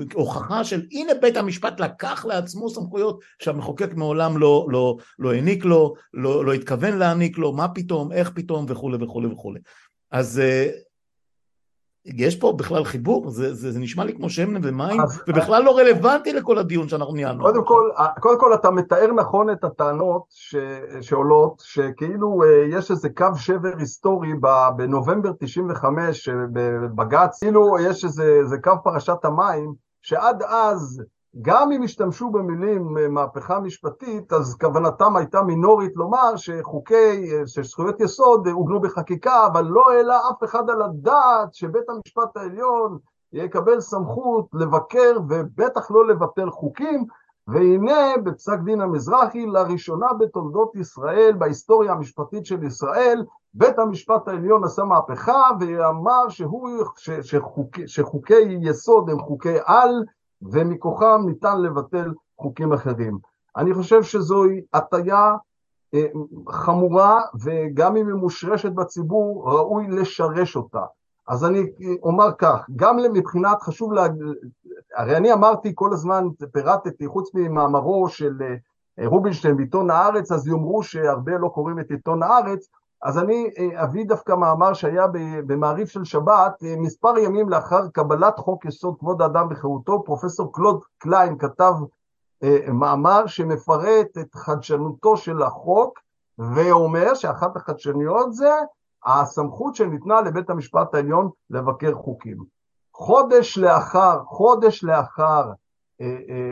כהוכחה 0.09 0.63
של 0.63 0.85
הנה 0.91 1.13
בית 1.21 1.37
המשפט 1.37 1.79
לקח 1.79 2.25
לעצמו 2.25 2.69
סמכויות 2.69 3.19
שהמחוקק 3.39 3.93
מעולם 3.93 4.37
לא, 4.37 4.67
לא, 4.69 4.97
לא 5.19 5.33
העניק 5.33 5.65
לו, 5.65 5.93
לא, 6.13 6.45
לא 6.45 6.53
התכוון 6.53 6.97
להעניק 6.97 7.37
לו, 7.37 7.53
מה 7.53 7.67
פתאום, 7.67 8.11
איך 8.11 8.31
פתאום 8.35 8.65
וכולי 8.69 8.97
וכולי 9.03 9.27
וכולי. 9.27 9.59
אז 10.11 10.39
אה, 10.39 10.69
יש 12.05 12.35
פה 12.35 12.53
בכלל 12.57 12.83
חיבור, 12.83 13.29
זה, 13.29 13.53
זה, 13.53 13.71
זה 13.71 13.79
נשמע 13.79 14.03
לי 14.03 14.15
כמו 14.15 14.29
שמן 14.29 14.61
ומים, 14.63 15.01
אז, 15.01 15.21
ובכלל 15.27 15.63
לא 15.63 15.77
רלוונטי 15.77 16.33
לכל 16.33 16.57
הדיון 16.57 16.89
שאנחנו 16.89 17.13
ניהלנו. 17.13 17.43
קודם 17.43 17.65
כל, 17.65 17.89
קודם 18.19 18.39
כל 18.39 18.53
אתה 18.53 18.71
מתאר 18.71 19.11
נכון 19.11 19.49
את 19.49 19.63
הטענות 19.63 20.23
ש, 20.29 20.55
שעולות, 21.01 21.61
שכאילו 21.65 22.43
אה, 22.43 22.77
יש 22.77 22.91
איזה 22.91 23.09
קו 23.09 23.27
שבר 23.35 23.73
היסטורי 23.77 24.33
בנובמבר 24.75 25.31
95 25.39 26.29
בבג"ץ, 26.29 27.39
כאילו 27.39 27.75
יש 27.79 28.03
איזה, 28.03 28.37
איזה 28.39 28.57
קו 28.57 28.71
פרשת 28.83 29.25
המים, 29.25 29.73
שעד 30.01 30.43
אז 30.43 31.03
גם 31.41 31.71
אם 31.71 31.83
השתמשו 31.83 32.29
במילים 32.29 32.97
אה, 32.97 33.07
מהפכה 33.07 33.59
משפטית, 33.59 34.33
אז 34.33 34.57
כוונתם 34.61 35.15
הייתה 35.15 35.41
מינורית 35.41 35.95
לומר 35.95 36.35
שחוקי, 36.35 37.33
אה, 37.33 37.47
שזכויות 37.47 37.99
יסוד 37.99 38.47
עוגנו 38.47 38.79
בחקיקה, 38.81 39.47
אבל 39.47 39.65
לא 39.65 39.91
העלה 39.91 40.19
אף 40.31 40.43
אחד 40.43 40.69
על 40.69 40.81
הדעת 40.81 41.53
שבית 41.53 41.89
המשפט 41.89 42.37
העליון 42.37 42.97
יקבל 43.33 43.79
סמכות 43.79 44.47
לבקר 44.53 45.17
ובטח 45.29 45.91
לא 45.91 46.07
לבטל 46.07 46.49
חוקים, 46.49 47.05
והנה 47.47 48.17
בפסק 48.23 48.59
דין 48.65 48.81
המזרחי, 48.81 49.45
לראשונה 49.45 50.07
בתולדות 50.19 50.75
ישראל, 50.75 51.35
בהיסטוריה 51.37 51.91
המשפטית 51.91 52.45
של 52.45 52.63
ישראל, 52.63 53.25
בית 53.53 53.79
המשפט 53.79 54.27
העליון 54.27 54.63
עשה 54.63 54.83
מהפכה 54.83 55.49
ואמר 55.59 56.29
שהוא, 56.29 56.69
שחוק, 57.21 57.67
שחוקי 57.85 58.57
יסוד 58.61 59.09
הם 59.09 59.19
חוקי 59.19 59.57
על, 59.65 60.03
ומכוחם 60.41 61.21
ניתן 61.25 61.61
לבטל 61.61 62.13
חוקים 62.37 62.73
אחרים. 62.73 63.17
אני 63.57 63.73
חושב 63.73 64.03
שזוהי 64.03 64.61
הטיה 64.73 65.35
אה, 65.93 66.05
חמורה, 66.49 67.21
וגם 67.43 67.97
אם 67.97 68.07
היא 68.07 68.15
מושרשת 68.15 68.71
בציבור, 68.71 69.51
ראוי 69.51 69.87
לשרש 69.87 70.55
אותה. 70.55 70.81
אז 71.27 71.45
אני 71.45 71.59
אומר 72.03 72.31
כך, 72.37 72.65
גם 72.75 72.97
מבחינת, 73.13 73.61
חשוב 73.61 73.93
להגיד, 73.93 74.21
הרי 74.95 75.17
אני 75.17 75.33
אמרתי 75.33 75.71
כל 75.75 75.93
הזמן, 75.93 76.27
פירטתי, 76.51 77.07
חוץ 77.07 77.29
ממאמרו 77.33 78.09
של 78.09 78.41
אה, 78.41 79.07
רובינשטיין 79.07 79.57
בעיתון 79.57 79.89
הארץ, 79.89 80.31
אז 80.31 80.47
יאמרו 80.47 80.83
שהרבה 80.83 81.37
לא 81.37 81.47
קוראים 81.47 81.79
את 81.79 81.91
עיתון 81.91 82.23
הארץ, 82.23 82.69
אז 83.05 83.17
אני 83.17 83.49
אה, 83.57 83.83
אביא 83.83 84.05
דווקא 84.05 84.31
מאמר 84.31 84.73
שהיה 84.73 85.07
במעריב 85.47 85.87
של 85.87 86.03
שבת, 86.03 86.63
אה, 86.63 86.75
מספר 86.77 87.17
ימים 87.17 87.49
לאחר 87.49 87.87
קבלת 87.87 88.39
חוק 88.39 88.65
יסוד 88.65 88.95
כבוד 88.99 89.21
האדם 89.21 89.47
וחירותו, 89.51 90.03
פרופסור 90.03 90.53
קלוד 90.53 90.83
קליין 90.97 91.37
כתב 91.37 91.73
אה, 92.43 92.57
מאמר 92.73 93.27
שמפרט 93.27 94.17
את 94.17 94.35
חדשנותו 94.35 95.17
של 95.17 95.41
החוק, 95.41 95.99
ואומר 96.37 97.13
שאחת 97.13 97.55
החדשניות 97.55 98.33
זה 98.33 98.51
הסמכות 99.05 99.75
שניתנה 99.75 100.21
לבית 100.21 100.49
המשפט 100.49 100.95
העליון 100.95 101.29
לבקר 101.49 101.95
חוקים. 101.95 102.37
חודש 102.93 103.57
לאחר, 103.57 104.23
חודש 104.25 104.83
לאחר 104.83 105.51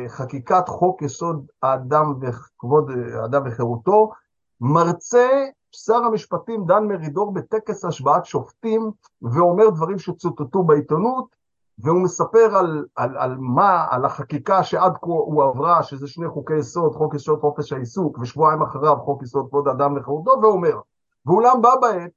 חקיקת 0.08 0.68
חוק 0.68 1.02
יסוד 1.02 1.46
האדם 1.62 2.14
וכבוד 2.22 2.92
האדם 3.22 3.42
וחירותו, 3.46 4.12
מרצה 4.62 5.30
שר 5.76 5.96
המשפטים 5.96 6.66
דן 6.66 6.88
מרידור 6.88 7.34
בטקס 7.34 7.86
השבעת 7.86 8.26
שופטים 8.26 8.92
ואומר 9.22 9.70
דברים 9.70 10.00
שצוטטו 10.00 10.64
בעיתונות 10.64 11.36
והוא 11.80 12.02
מספר 12.04 12.58
על, 12.58 12.86
על, 12.96 13.18
על 13.18 13.36
מה, 13.40 13.86
על 13.90 14.06
החקיקה 14.06 14.64
שעד 14.64 14.94
כה 15.02 15.08
הוא 15.08 15.44
עברה, 15.44 15.84
שזה 15.84 16.08
שני 16.08 16.28
חוקי 16.30 16.58
יסוד, 16.58 16.96
חוק 16.96 17.16
יסוד 17.16 17.40
חופש 17.40 17.74
העיסוק 17.74 18.18
ושבועיים 18.22 18.62
אחריו 18.62 18.96
חוק 19.00 19.24
יסוד 19.24 19.48
כבוד 19.50 19.68
האדם 19.68 19.98
וחירותו, 19.98 20.32
ואומר, 20.42 20.80
ואולם 21.26 21.62
בה 21.62 21.76
בעת 21.82 22.12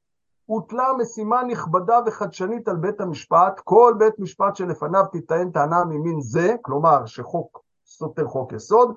הוטלה 0.46 0.92
משימה 0.98 1.42
נכבדה 1.42 1.98
וחדשנית 2.06 2.68
על 2.68 2.76
בית 2.76 3.00
המשפט, 3.00 3.60
כל 3.64 3.94
בית 3.98 4.18
משפט 4.18 4.56
שלפניו 4.56 5.04
תיטען 5.12 5.50
טענה 5.50 5.84
ממין 5.84 6.20
זה, 6.20 6.54
כלומר 6.62 7.06
שחוק 7.06 7.62
סותר 7.86 8.26
חוק 8.26 8.52
יסוד, 8.52 8.94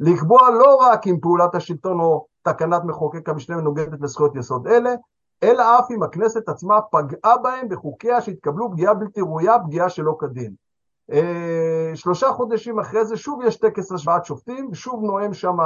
לקבוע 0.00 0.50
לא 0.50 0.76
רק 0.76 1.06
אם 1.06 1.20
פעולת 1.20 1.54
השלטון 1.54 2.00
או 2.00 2.26
תקנת 2.48 2.84
מחוקק 2.84 3.28
המשנה 3.28 3.56
מנוגדת 3.56 4.00
לזכויות 4.00 4.36
יסוד 4.36 4.66
אלה, 4.66 4.94
אלא 5.42 5.78
אף 5.78 5.90
אם 5.90 6.02
הכנסת 6.02 6.48
עצמה 6.48 6.80
פגעה 6.80 7.36
בהם 7.36 7.68
בחוקיה 7.68 8.20
שהתקבלו 8.20 8.70
פגיעה 8.70 8.94
בלתי 8.94 9.20
ראויה, 9.20 9.58
פגיעה 9.58 9.88
שלא 9.88 10.16
כדין. 10.18 10.54
אה, 11.12 11.90
שלושה 11.94 12.32
חודשים 12.32 12.78
אחרי 12.78 13.04
זה 13.04 13.16
שוב 13.16 13.40
יש 13.44 13.56
טקס 13.56 13.92
השוואת 13.92 14.24
שופטים, 14.24 14.68
ושוב 14.72 15.02
נואם 15.04 15.34
שם 15.34 15.56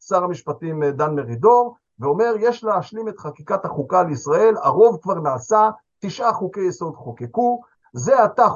שר 0.00 0.24
המשפטים 0.24 0.82
אה, 0.82 0.90
דן 0.90 1.14
מרידור, 1.14 1.76
ואומר 1.98 2.34
יש 2.40 2.64
להשלים 2.64 3.08
את 3.08 3.18
חקיקת 3.18 3.64
החוקה 3.64 4.02
לישראל, 4.02 4.54
הרוב 4.62 4.98
כבר 5.02 5.14
נעשה, 5.14 5.70
תשעה 5.98 6.32
חוקי 6.32 6.60
יסוד 6.60 6.96
חוקקו, 6.96 7.60
זה 7.92 8.22
עתה 8.22 8.48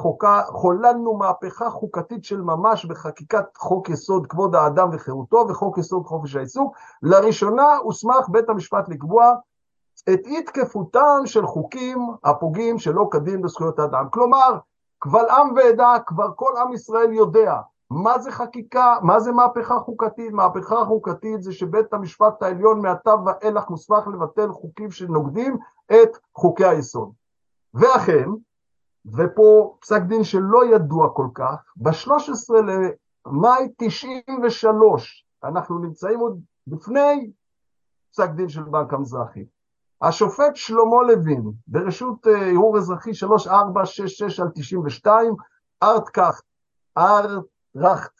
חוללנו 0.47 1.13
מהפכה 1.17 1.69
חוקתית 1.69 2.23
של 2.23 2.41
ממש 2.41 2.85
בחקיקת 2.85 3.57
חוק 3.57 3.89
יסוד 3.89 4.27
כבוד 4.27 4.55
האדם 4.55 4.89
וחירותו 4.93 5.45
וחוק 5.49 5.77
יסוד 5.77 6.05
חופש 6.05 6.35
העיסוק. 6.35 6.75
לראשונה 7.03 7.77
הוסמך 7.77 8.29
בית 8.29 8.49
המשפט 8.49 8.89
לקבוע 8.89 9.33
את 10.13 10.19
אי 10.25 10.43
תקפותם 10.43 11.21
של 11.25 11.45
חוקים 11.45 12.07
הפוגעים 12.23 12.79
שלא 12.79 13.07
כדין 13.11 13.41
בזכויות 13.41 13.79
האדם. 13.79 14.07
כלומר, 14.09 14.57
קבל 14.99 15.29
עם 15.29 15.53
ועדה, 15.55 15.95
כבר 16.05 16.27
כל 16.35 16.51
עם 16.61 16.73
ישראל 16.73 17.13
יודע 17.13 17.55
מה 17.89 18.19
זה 18.19 18.31
חקיקה, 18.31 18.97
מה 19.01 19.19
זה 19.19 19.31
מהפכה 19.31 19.79
חוקתית. 19.79 20.31
מהפכה 20.31 20.85
חוקתית 20.85 21.43
זה 21.43 21.53
שבית 21.53 21.93
המשפט 21.93 22.43
העליון 22.43 22.81
מעתה 22.81 23.15
ואילך 23.25 23.69
מוסמך 23.69 24.07
לבטל 24.07 24.51
חוקים 24.51 24.91
שנוגדים 24.91 25.57
את 25.91 26.17
חוקי 26.35 26.65
היסוד. 26.65 27.11
ואכן, 27.73 28.29
ופה 29.13 29.77
פסק 29.81 30.01
דין 30.01 30.23
שלא 30.23 30.75
ידוע 30.75 31.09
כל 31.13 31.27
כך, 31.33 31.55
ב-13 31.75 32.55
למאי 33.25 33.67
93, 33.77 35.25
אנחנו 35.43 35.79
נמצאים 35.79 36.19
עוד 36.19 36.39
לפני 36.67 37.31
פסק 38.11 38.29
דין 38.29 38.49
של 38.49 38.63
בנק 38.63 38.93
המזרחי. 38.93 39.45
השופט 40.01 40.55
שלמה 40.55 41.03
לוין, 41.07 41.51
ברשות 41.67 42.27
אה, 42.27 42.47
ערעור 42.47 42.77
אזרחי 42.77 43.13
3466 43.13 44.39
על 44.39 44.47
92, 44.55 45.35
ארט 45.83 46.09
קאכט, 46.09 46.43
ארט 46.97 47.43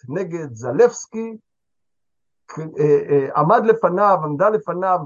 נגד 0.09 0.53
זלפסקי, 0.53 1.37
אה, 2.59 2.63
אה, 3.09 3.27
עמד 3.35 3.65
לפניו, 3.65 4.17
עמדה 4.23 4.49
לפניו 4.49 4.99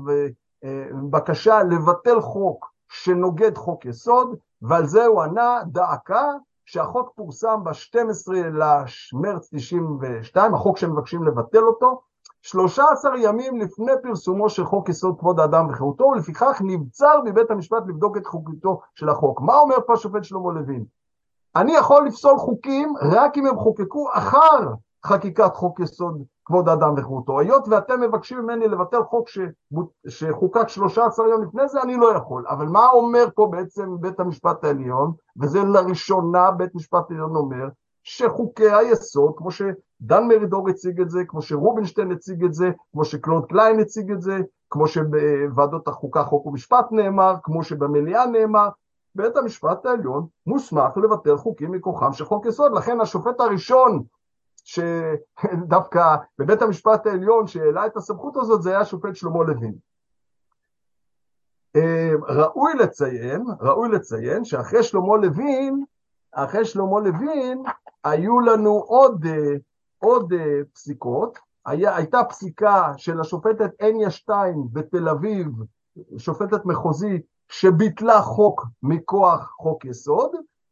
בקשה 1.10 1.64
לבטל 1.64 2.22
חוק 2.22 2.72
שנוגד 2.90 3.58
חוק 3.58 3.86
יסוד, 3.86 4.38
ועל 4.62 4.86
זה 4.86 5.06
הוא 5.06 5.22
ענה 5.22 5.60
דאקה 5.66 6.32
שהחוק 6.66 7.12
פורסם 7.16 7.64
ב-12 7.64 8.34
למרץ 8.34 9.50
92, 9.54 10.54
החוק 10.54 10.78
שמבקשים 10.78 11.24
לבטל 11.24 11.64
אותו, 11.64 12.02
13 12.42 13.20
ימים 13.20 13.58
לפני 13.58 13.92
פרסומו 14.04 14.50
של 14.50 14.66
חוק 14.66 14.90
יסוד 14.90 15.20
כבוד 15.20 15.40
האדם 15.40 15.70
וחירותו, 15.70 16.04
ולפיכך 16.04 16.62
נבצר 16.66 17.22
מבית 17.26 17.52
המשפט 17.52 17.84
לבדוק 17.88 18.18
את 18.18 18.26
חוקיותו 18.26 18.82
של 18.96 19.10
החוק. 19.10 19.42
מה 19.42 19.58
אומר 19.58 19.76
פה 19.88 19.94
השופט 19.94 20.24
שלמה 20.24 20.52
לוין? 20.52 20.86
אני 21.56 21.72
יכול 21.72 22.08
לפסול 22.08 22.38
חוקים 22.38 22.94
רק 23.02 23.38
אם 23.38 23.46
הם 23.46 23.58
חוקקו 23.58 24.08
אחר 24.14 24.60
חקיקת 25.06 25.56
חוק 25.56 25.80
יסוד 25.80 26.24
כבוד 26.46 26.70
האדם 26.70 26.94
וחירותו. 26.98 27.40
היות 27.40 27.68
ואתם 27.68 28.02
מבקשים 28.02 28.40
ממני 28.40 28.68
לבטל 28.68 29.04
חוק 29.04 29.30
שחוקק 30.08 30.70
13 30.70 31.28
יום 31.28 31.44
לפני 31.44 31.68
זה, 31.68 31.82
אני 31.82 31.98
לא 31.98 32.16
יכול. 32.16 32.46
אבל 32.48 32.66
מה 32.66 32.90
אומר 32.90 33.26
פה 33.36 33.48
בעצם 33.52 33.90
בית 34.00 34.20
המשפט 34.20 34.64
העליון, 34.64 35.12
וזה 35.42 35.64
לראשונה 35.64 36.52
בית 36.52 36.76
משפט 36.76 37.12
העליון 37.12 37.36
אומר, 37.36 37.68
שחוקי 38.04 38.72
היסוד, 38.72 39.34
כמו 39.38 39.52
שדן 39.52 40.28
מרידור 40.28 40.70
הציג 40.70 41.02
את 41.02 41.10
זה, 41.10 41.20
כמו 41.28 41.42
שרובינשטיין 41.42 42.12
הציג 42.12 42.44
את 42.44 42.54
זה, 42.54 42.72
כמו 42.92 43.06
שקלוד 43.06 43.46
קליין 43.46 43.80
הציג 43.80 44.12
את 44.12 44.22
זה, 44.22 44.40
כמו 44.70 44.88
שבוועדות 44.88 45.88
החוקה 45.88 46.24
חוק 46.24 46.46
ומשפט 46.46 46.86
נאמר, 46.92 47.36
כמו 47.44 47.64
שבמליאה 47.64 48.26
נאמר, 48.26 48.70
בית 49.16 49.38
המשפט 49.38 49.86
העליון 49.86 50.26
מוסמך 50.48 50.98
לבטל 50.98 51.38
חוקים 51.38 51.72
מכוחם 51.72 52.14
של 52.14 52.26
חוק 52.26 52.46
יסוד. 52.46 52.72
לכן 52.72 53.02
השופט 53.02 53.40
הראשון 53.40 54.04
שדווקא 54.70 56.16
בבית 56.40 56.62
המשפט 56.62 57.06
העליון 57.06 57.48
שהעלה 57.48 57.86
את 57.86 57.98
הסמכות 57.98 58.38
הזאת 58.38 58.62
זה 58.62 58.70
היה 58.70 58.80
השופט 58.80 59.16
שלמה 59.16 59.44
לוין. 59.44 59.74
אה, 61.76 62.12
ראוי 62.28 62.74
לציין, 62.74 63.46
ראוי 63.62 63.90
לציין 63.90 64.46
שאחרי 64.46 64.84
שלמה 64.84 65.18
לוין, 65.18 65.84
אחרי 66.32 66.66
שלמה 66.66 67.00
לוין 67.00 67.64
היו 68.04 68.40
לנו 68.40 68.70
עוד, 68.70 69.26
אה, 69.26 69.56
עוד 69.98 70.34
אה, 70.34 70.62
פסיקות, 70.74 71.40
היה, 71.66 71.96
הייתה 71.96 72.24
פסיקה 72.30 72.94
של 72.98 73.20
השופטת 73.20 73.72
הניה 73.80 74.12
שטיין 74.12 74.64
בתל 74.72 75.10
אביב, 75.10 75.48
שופטת 76.18 76.66
מחוזית, 76.66 77.26
שביטלה 77.48 78.22
חוק 78.22 78.66
מכוח 78.84 79.54
חוק 79.58 79.86
יסוד, 79.86 80.32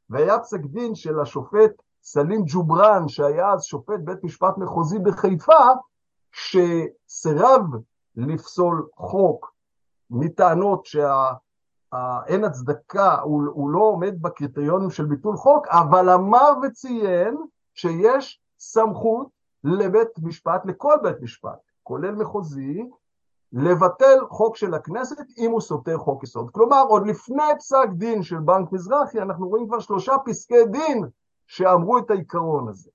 והיה 0.09 0.39
פסק 0.39 0.59
דין 0.59 0.95
של 0.95 1.19
השופט 1.19 1.71
סלים 2.03 2.43
ג'ובראן, 2.47 3.07
שהיה 3.07 3.53
אז 3.53 3.63
שופט 3.63 3.99
בית 4.03 4.23
משפט 4.23 4.57
מחוזי 4.57 4.99
בחיפה, 4.99 5.53
שסירב 6.31 7.61
לפסול 8.15 8.87
חוק 8.95 9.53
מטענות 10.09 10.85
שאין 10.85 12.43
הצדקה, 12.43 13.19
הוא, 13.21 13.43
הוא 13.53 13.69
לא 13.69 13.79
עומד 13.79 14.21
בקריטריונים 14.21 14.89
של 14.89 15.05
ביטול 15.05 15.37
חוק, 15.37 15.67
אבל 15.67 16.09
אמר 16.09 16.53
וציין 16.63 17.37
שיש 17.73 18.41
סמכות 18.59 19.27
לבית 19.63 20.19
משפט, 20.23 20.65
לכל 20.65 20.95
בית 21.03 21.21
משפט, 21.21 21.59
כולל 21.83 22.15
מחוזי, 22.15 22.89
לבטל 23.53 24.19
חוק 24.29 24.55
של 24.55 24.73
הכנסת 24.73 25.25
אם 25.37 25.51
הוא 25.51 25.61
סותר 25.61 25.97
חוק 25.97 26.23
יסוד. 26.23 26.51
כלומר, 26.51 26.83
עוד 26.87 27.07
לפני 27.07 27.43
פסק 27.59 27.87
דין 27.91 28.23
של 28.23 28.39
בנק 28.39 28.71
מזרחי, 28.71 29.21
אנחנו 29.21 29.47
רואים 29.47 29.67
כבר 29.67 29.79
שלושה 29.79 30.13
פסקי 30.25 30.65
דין 30.65 31.03
שאמרו 31.47 31.97
את 31.97 32.11
העיקרון 32.11 32.67
הזה. 32.69 32.89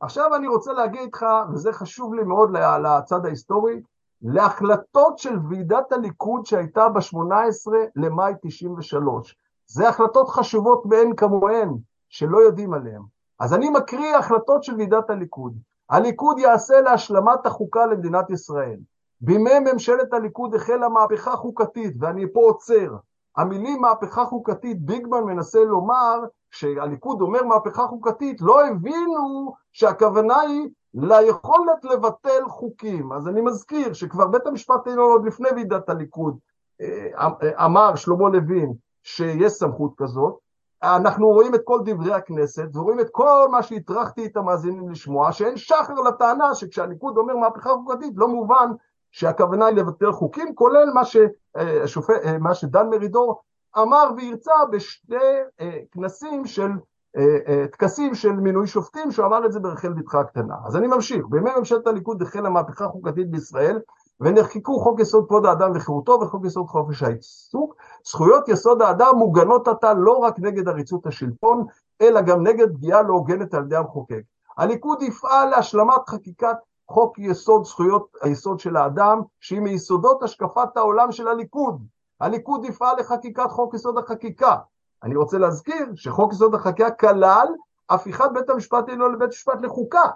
עכשיו 0.00 0.34
אני 0.34 0.48
רוצה 0.48 0.72
להגיד 0.72 1.14
לך, 1.14 1.26
וזה 1.52 1.72
חשוב 1.72 2.14
לי 2.14 2.22
מאוד 2.22 2.50
לצד 2.82 3.26
ההיסטורי, 3.26 3.80
להחלטות 4.22 5.18
של 5.18 5.38
ועידת 5.48 5.92
הליכוד 5.92 6.46
שהייתה 6.46 6.88
ב-18 6.88 7.72
למאי 7.96 8.32
93. 8.42 9.36
זה 9.66 9.88
החלטות 9.88 10.28
חשובות 10.28 10.86
מאין 10.86 11.16
כמוהן, 11.16 11.68
שלא 12.08 12.38
יודעים 12.38 12.74
עליהן. 12.74 13.02
אז 13.40 13.54
אני 13.54 13.70
מקריא 13.70 14.16
החלטות 14.16 14.64
של 14.64 14.76
ועידת 14.76 15.10
הליכוד. 15.10 15.54
הליכוד 15.90 16.38
יעשה 16.38 16.80
להשלמת 16.80 17.46
החוקה 17.46 17.86
למדינת 17.86 18.30
ישראל. 18.30 18.78
בימי 19.20 19.58
ממשלת 19.72 20.12
הליכוד 20.12 20.54
החלה 20.54 20.88
מהפכה 20.88 21.36
חוקתית, 21.36 21.94
ואני 22.00 22.32
פה 22.32 22.40
עוצר. 22.40 22.96
המילים 23.36 23.80
מהפכה 23.80 24.24
חוקתית, 24.24 24.80
ביגמן 24.80 25.20
מנסה 25.24 25.64
לומר 25.64 26.20
כשהליכוד 26.52 27.20
אומר 27.20 27.42
מהפכה 27.42 27.86
חוקתית, 27.86 28.40
לא 28.40 28.66
הבינו 28.66 29.54
שהכוונה 29.72 30.40
היא 30.40 30.68
ליכולת 30.94 31.84
לבטל 31.84 32.48
חוקים. 32.48 33.12
אז 33.12 33.28
אני 33.28 33.40
מזכיר 33.40 33.92
שכבר 33.92 34.26
בית 34.26 34.46
המשפט 34.46 34.86
העליון 34.86 35.12
עוד 35.12 35.24
לפני 35.26 35.48
ועידת 35.54 35.88
הליכוד 35.88 36.38
אה, 36.80 37.64
אמר, 37.64 37.94
שלמה 37.94 38.28
לוין, 38.28 38.72
שיש 39.02 39.52
סמכות 39.52 39.92
כזאת. 39.96 40.34
אנחנו 40.82 41.28
רואים 41.28 41.54
את 41.54 41.60
כל 41.64 41.80
דברי 41.84 42.12
הכנסת 42.12 42.68
ורואים 42.74 43.00
את 43.00 43.08
כל 43.12 43.48
מה 43.50 43.62
שהטרחתי 43.62 44.26
את 44.26 44.36
המאזינים 44.36 44.88
לשמוע, 44.88 45.32
שאין 45.32 45.56
שחר 45.56 45.94
לטענה 45.94 46.54
שכשהליכוד 46.54 47.18
אומר 47.18 47.36
מהפכה 47.36 47.70
חוקתית 47.70 48.12
לא 48.16 48.28
מובן 48.28 48.70
שהכוונה 49.10 49.66
היא 49.66 49.76
לבטל 49.76 50.12
חוקים, 50.12 50.54
כולל 50.54 50.90
מה, 50.94 51.02
ששופט, 51.04 52.14
אה, 52.24 52.38
מה 52.38 52.54
שדן 52.54 52.86
מרידור 52.90 53.42
אמר 53.78 54.10
והרצה 54.16 54.52
בשני 54.72 55.16
אה, 55.60 55.78
כנסים 55.92 56.46
של, 56.46 56.70
אה, 57.16 57.36
אה, 57.48 57.66
טקסים 57.72 58.14
של 58.14 58.32
מינוי 58.32 58.66
שופטים, 58.66 59.10
שהוא 59.10 59.26
אמר 59.26 59.46
את 59.46 59.52
זה 59.52 59.60
ברחל 59.60 59.92
בתך 59.92 60.14
הקטנה. 60.14 60.54
אז 60.66 60.76
אני 60.76 60.86
ממשיך, 60.86 61.26
בימי 61.28 61.50
ממשלת 61.58 61.86
הליכוד 61.86 62.22
החלה 62.22 62.50
מהפכה 62.50 62.88
חוקתית 62.88 63.30
בישראל, 63.30 63.80
ונחקקו 64.20 64.80
חוק 64.80 65.00
יסוד 65.00 65.26
כבוד 65.28 65.46
האדם 65.46 65.72
וחירותו 65.74 66.18
וחוק 66.22 66.44
יסוד 66.46 66.66
חופש 66.66 67.02
העיסוק. 67.02 67.74
זכויות 68.04 68.48
יסוד 68.48 68.82
האדם 68.82 69.16
מוגנות 69.16 69.68
עתה 69.68 69.94
לא 69.94 70.12
רק 70.12 70.38
נגד 70.38 70.68
עריצות 70.68 71.06
השלטון, 71.06 71.66
אלא 72.00 72.20
גם 72.20 72.46
נגד 72.46 72.74
פגיעה 72.74 73.02
לא 73.02 73.14
הוגנת 73.14 73.54
על 73.54 73.64
ידי 73.64 73.76
המחוקק. 73.76 74.22
הליכוד 74.58 75.02
יפעל 75.02 75.48
להשלמת 75.48 76.08
חקיקת 76.08 76.56
חוק 76.90 77.18
יסוד 77.18 77.64
זכויות 77.64 78.08
היסוד 78.22 78.58
של 78.58 78.76
האדם, 78.76 79.20
שהיא 79.40 79.60
מיסודות 79.60 80.22
השקפת 80.22 80.76
העולם 80.76 81.12
של 81.12 81.28
הליכוד. 81.28 81.82
הליכוד 82.22 82.64
יפעל 82.64 82.96
לחקיקת 82.98 83.50
חוק 83.50 83.74
יסוד 83.74 83.98
החקיקה. 83.98 84.56
אני 85.02 85.16
רוצה 85.16 85.38
להזכיר 85.38 85.86
שחוק 85.94 86.32
יסוד 86.32 86.54
החקיקה 86.54 86.90
כלל 86.90 87.46
הפיכת 87.90 88.30
בית 88.34 88.50
המשפט 88.50 88.88
העליון 88.88 89.14
לבית 89.14 89.28
משפט 89.28 89.62
לחוקה. 89.62 90.10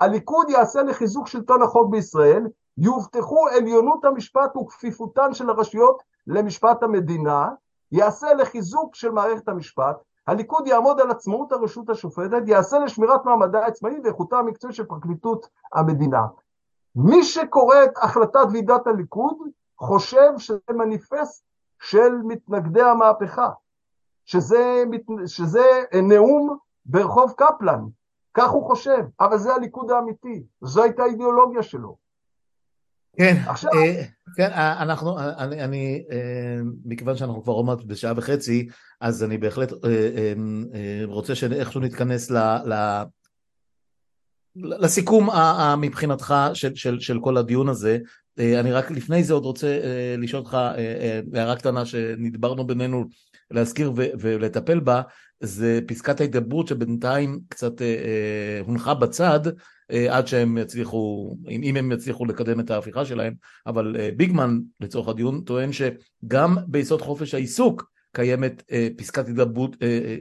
הליכוד 0.00 0.50
יעשה 0.50 0.82
לחיזוק 0.82 1.26
שלטון 1.26 1.62
החוק 1.62 1.90
בישראל, 1.90 2.46
יובטחו 2.78 3.48
עליונות 3.48 4.04
המשפט 4.04 4.56
וכפיפותן 4.56 5.34
של 5.34 5.50
הרשויות 5.50 6.02
למשפט 6.26 6.82
המדינה, 6.82 7.48
יעשה 7.92 8.34
לחיזוק 8.34 8.94
של 8.94 9.10
מערכת 9.10 9.48
המשפט, 9.48 9.96
הליכוד 10.26 10.66
יעמוד 10.66 11.00
על 11.00 11.10
עצמאות 11.10 11.52
הרשות 11.52 11.90
השופטת, 11.90 12.42
יעשה 12.46 12.78
לשמירת 12.78 13.24
מעמדה 13.24 13.64
העצמאי 13.64 14.00
ואיכותה 14.04 14.38
המקצועית 14.38 14.76
של 14.76 14.84
פרקליטות 14.84 15.48
המדינה. 15.72 16.22
מי 16.96 17.24
שקורא 17.24 17.84
את 17.84 17.90
החלטת 18.02 18.46
ועידת 18.52 18.86
הליכוד 18.86 19.36
חושב 19.78 20.38
שזה 20.38 20.58
מניפסט 20.70 21.44
של 21.82 22.12
מתנגדי 22.24 22.82
המהפכה, 22.82 23.50
שזה, 24.24 24.84
שזה 25.26 25.82
נאום 26.02 26.58
ברחוב 26.86 27.34
קפלן, 27.36 27.84
כך 28.34 28.50
הוא 28.50 28.66
חושב, 28.66 29.04
אבל 29.20 29.38
זה 29.38 29.54
הליכוד 29.54 29.90
האמיתי, 29.90 30.42
זו 30.60 30.82
הייתה 30.82 31.02
האידיאולוגיה 31.02 31.62
שלו. 31.62 31.96
כן, 33.16 33.36
עכשיו... 33.46 33.72
אה, 33.72 34.02
כן, 34.36 34.50
אה, 34.52 34.82
אנחנו, 34.82 35.18
אני, 35.18 35.64
אני, 35.64 36.04
אה, 36.10 36.60
מכיוון 36.84 37.16
שאנחנו 37.16 37.42
כבר 37.42 37.52
עומד 37.52 37.88
בשעה 37.88 38.12
וחצי, 38.16 38.68
אז 39.00 39.24
אני 39.24 39.38
בהחלט 39.38 39.72
רוצה 41.04 41.34
שאיכשהו 41.34 41.80
נתכנס 41.80 42.30
ל, 42.30 42.36
ל, 42.72 43.02
לסיכום 44.56 45.28
מבחינתך 45.78 46.34
של, 46.54 46.74
של, 46.74 47.00
של 47.00 47.20
כל 47.20 47.36
הדיון 47.36 47.68
הזה, 47.68 47.92
אה, 47.94 48.02
אני 48.38 48.72
רק 48.72 48.90
לפני 48.90 49.24
זה 49.24 49.34
עוד 49.34 49.44
רוצה 49.44 49.66
אה, 49.66 50.14
לשאול 50.18 50.42
אותך 50.42 50.54
אה, 50.54 51.20
הערה 51.34 51.56
קטנה 51.56 51.86
שנדברנו 51.86 52.66
בינינו 52.66 53.04
להזכיר 53.50 53.92
ולטפל 53.96 54.80
בה, 54.80 55.02
זה 55.40 55.80
פסקת 55.86 56.20
ההתגברות 56.20 56.68
שבינתיים 56.68 57.40
קצת 57.48 57.72
הונחה 58.64 58.94
בצד 58.94 59.40
עד 60.10 60.26
שהם 60.26 60.58
יצליחו, 60.58 61.34
אם 61.48 61.76
הם 61.76 61.92
יצליחו 61.92 62.24
לקדם 62.24 62.60
את 62.60 62.70
ההפיכה 62.70 63.04
שלהם, 63.04 63.34
אבל 63.66 63.96
ביגמן 64.16 64.58
לצורך 64.80 65.08
הדיון 65.08 65.40
טוען 65.40 65.70
שגם 65.72 66.56
ביסוד 66.66 67.02
חופש 67.02 67.34
העיסוק 67.34 67.90
קיימת 68.12 68.62
פסקת 68.96 69.28
התגברות, 69.28 69.76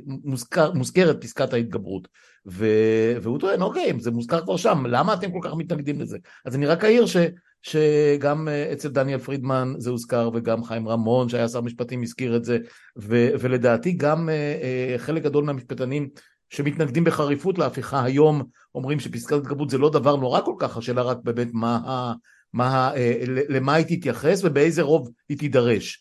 מוזכר, 0.05 0.71
מוזכרת 0.73 1.21
פסקת 1.21 1.53
ההתגברות. 1.53 2.07
והוא 2.45 3.39
טוען 3.39 3.61
אוקיי 3.61 3.93
זה 3.99 4.11
מוזכר 4.11 4.41
כבר 4.41 4.57
שם 4.57 4.85
למה 4.85 5.13
אתם 5.13 5.31
כל 5.31 5.39
כך 5.41 5.53
מתנגדים 5.57 6.01
לזה? 6.01 6.17
אז 6.45 6.55
אני 6.55 6.65
רק 6.65 6.83
אעיר 6.83 7.05
ש... 7.05 7.17
שגם 7.67 8.47
אה, 8.47 8.73
אצל 8.73 8.89
דניאל 8.89 9.19
פרידמן 9.19 9.73
זה 9.77 9.89
הוזכר 9.89 10.29
וגם 10.33 10.63
חיים 10.63 10.87
רמון 10.87 11.29
שהיה 11.29 11.47
שר 11.47 11.61
משפטים 11.61 12.03
הזכיר 12.03 12.35
את 12.35 12.45
זה. 12.45 12.57
ו- 12.97 13.29
ולדעתי 13.39 13.91
גם 13.91 14.29
אה, 14.29 14.33
אה, 14.61 14.97
חלק 14.97 15.23
גדול 15.23 15.43
מהמשפטנים 15.43 16.09
שמתנגדים 16.49 17.03
בחריפות 17.03 17.57
להפיכה 17.57 18.03
היום 18.03 18.43
אומרים 18.75 18.99
שפסקת 18.99 19.35
התגברות 19.37 19.69
זה 19.69 19.77
לא 19.77 19.89
דבר 19.89 20.15
נורא 20.15 20.41
כל 20.41 20.55
כך 20.59 20.77
השאלה 20.77 21.01
רק 21.01 21.17
באמת 21.23 21.47
מה, 21.53 22.13
מה, 22.53 22.91
למה 23.49 23.73
היא 23.73 23.97
תתייחס 23.97 24.41
ובאיזה 24.43 24.81
רוב 24.81 25.09
היא 25.29 25.37
תידרש 25.37 25.99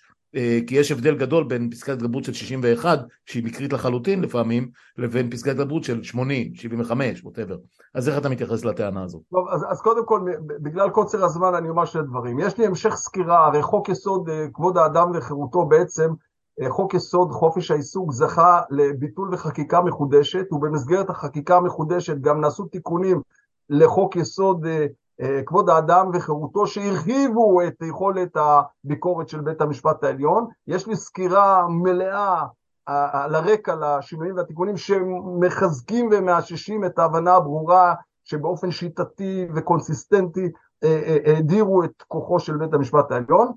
כי 0.67 0.75
יש 0.75 0.93
הבדל 0.93 1.17
גדול 1.17 1.45
בין 1.45 1.71
פסקת 1.71 1.93
התגברות 1.93 2.25
של 2.25 2.33
61, 2.33 2.99
שהיא 3.25 3.45
מקרית 3.45 3.73
לחלוטין 3.73 4.23
לפעמים, 4.23 4.71
לבין 4.99 5.31
פסקת 5.31 5.51
התגברות 5.51 5.85
של 5.85 6.03
80, 6.03 6.55
75, 6.55 7.25
ווטאבר. 7.25 7.57
אז 7.95 8.09
איך 8.09 8.19
אתה 8.19 8.29
מתייחס 8.29 8.65
לטענה 8.65 9.03
הזו? 9.03 9.23
טוב, 9.33 9.49
אז, 9.49 9.65
אז 9.69 9.81
קודם 9.81 10.07
כל, 10.07 10.21
בגלל 10.47 10.91
קוצר 10.91 11.25
הזמן 11.25 11.55
אני 11.55 11.69
אומר 11.69 11.85
שני 11.85 12.03
דברים. 12.03 12.41
יש 12.41 12.59
לי 12.59 12.67
המשך 12.67 12.95
סקירה, 12.95 13.47
הרי 13.47 13.63
חוק 13.63 13.89
יסוד 13.89 14.29
אה, 14.29 14.47
כבוד 14.55 14.79
האדם 14.79 15.11
וחירותו 15.15 15.67
בעצם 15.67 16.11
חוק 16.69 16.95
יסוד 16.95 17.31
חופש 17.31 17.71
העיסוק 17.71 18.13
זכה 18.13 18.61
לביטול 18.71 19.35
וחקיקה 19.35 19.81
מחודשת, 19.81 20.53
ובמסגרת 20.53 21.11
החקיקה 21.11 21.57
המחודשת 21.57 22.19
גם 22.21 22.41
נעשו 22.41 22.65
תיקונים 22.65 23.21
לחוק 23.71 24.17
יסוד 24.17 24.67
כבוד 25.47 25.71
האדם 25.71 26.11
וחירותו 26.15 26.67
שהרחיבו 26.67 27.63
את 27.63 27.83
יכולת 27.83 28.37
הביקורת 28.37 29.29
של 29.29 29.41
בית 29.41 29.61
המשפט 29.61 30.05
העליון. 30.05 30.47
יש 30.67 30.87
לי 30.87 30.97
סקירה 30.97 31.67
מלאה 31.69 32.47
על 32.87 33.35
הרקע 33.35 33.75
לשינויים 33.81 34.37
והתיקונים 34.37 34.77
שמחזקים 34.77 36.09
ומאששים 36.13 36.85
את 36.85 36.99
ההבנה 36.99 37.35
הברורה 37.35 37.95
שבאופן 38.25 38.71
שיטתי 38.71 39.49
וקונסיסטנטי 39.55 40.53
האדירו 41.27 41.85
את 41.85 42.03
כוחו 42.09 42.41
של 42.41 42.57
בית 42.57 42.75
המשפט 42.75 43.11
העליון. 43.11 43.53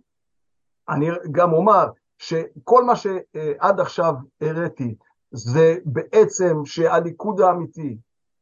אני 0.90 1.10
גם 1.31 1.53
אומר 1.53 1.88
שכל 2.18 2.84
מה 2.84 2.95
שעד 2.95 3.80
עכשיו 3.80 4.14
הראיתי 4.41 4.95
זה 5.31 5.76
בעצם 5.86 6.65
שהליכוד 6.65 7.41
האמיתי, 7.41 7.98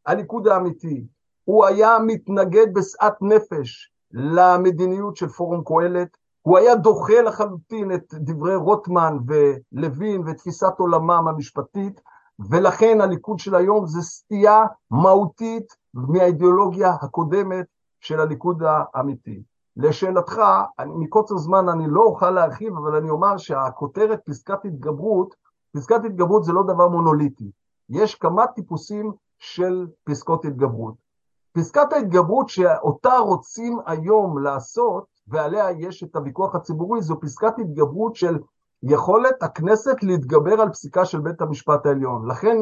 הליכוד 0.05 0.47
האמיתי, 0.47 1.03
הוא 1.47 1.65
היה 1.65 1.97
מתנגד 2.05 2.73
בשאת 2.73 3.13
נפש 3.21 3.91
למדיניות 4.11 5.15
של 5.15 5.27
פורום 5.27 5.63
קהלת, 5.65 6.17
הוא 6.41 6.57
היה 6.57 6.75
דוחה 6.75 7.21
לחלוטין 7.21 7.91
את 7.93 8.13
דברי 8.13 8.55
רוטמן 8.55 9.17
ולוין 9.27 10.23
ותפיסת 10.27 10.73
עולמם 10.77 11.27
המשפטית, 11.27 12.01
ולכן 12.49 13.01
הליכוד 13.01 13.39
של 13.39 13.55
היום 13.55 13.85
זה 13.87 14.01
סטייה 14.01 14.63
מהותית 14.91 15.75
מהאידיאולוגיה 15.93 16.91
הקודמת 17.01 17.65
של 18.01 18.19
הליכוד 18.19 18.63
האמיתי. 18.65 19.43
לשאלתך, 19.77 20.41
מקוצר 20.85 21.37
זמן 21.37 21.69
אני 21.69 21.87
לא 21.87 22.01
אוכל 22.01 22.31
להרחיב, 22.31 22.73
אבל 22.77 22.95
אני 22.95 23.09
אומר 23.09 23.37
שהכותרת 23.37 24.19
פסקת 24.25 24.65
התגברות, 24.65 25.35
פסקת 25.75 26.05
התגברות 26.05 26.43
זה 26.43 26.53
לא 26.53 26.63
דבר 26.63 26.87
מונוליטי. 26.87 27.51
יש 27.89 28.15
כמה 28.15 28.47
טיפוסים 28.47 29.11
של 29.39 29.87
פסקות 30.03 30.45
התגברות. 30.45 31.06
פסקת 31.51 31.93
ההתגברות 31.93 32.49
שאותה 32.49 33.17
רוצים 33.17 33.79
היום 33.85 34.39
לעשות, 34.39 35.05
ועליה 35.27 35.71
יש 35.71 36.03
את 36.03 36.15
הוויכוח 36.15 36.55
הציבורי, 36.55 37.01
זו 37.01 37.19
פסקת 37.19 37.59
התגברות 37.59 38.15
של 38.15 38.37
יכולת 38.83 39.43
הכנסת 39.43 40.03
להתגבר 40.03 40.61
על 40.61 40.69
פסיקה 40.69 41.05
של 41.05 41.19
בית 41.19 41.41
המשפט 41.41 41.85
העליון. 41.85 42.29
לכן 42.29 42.57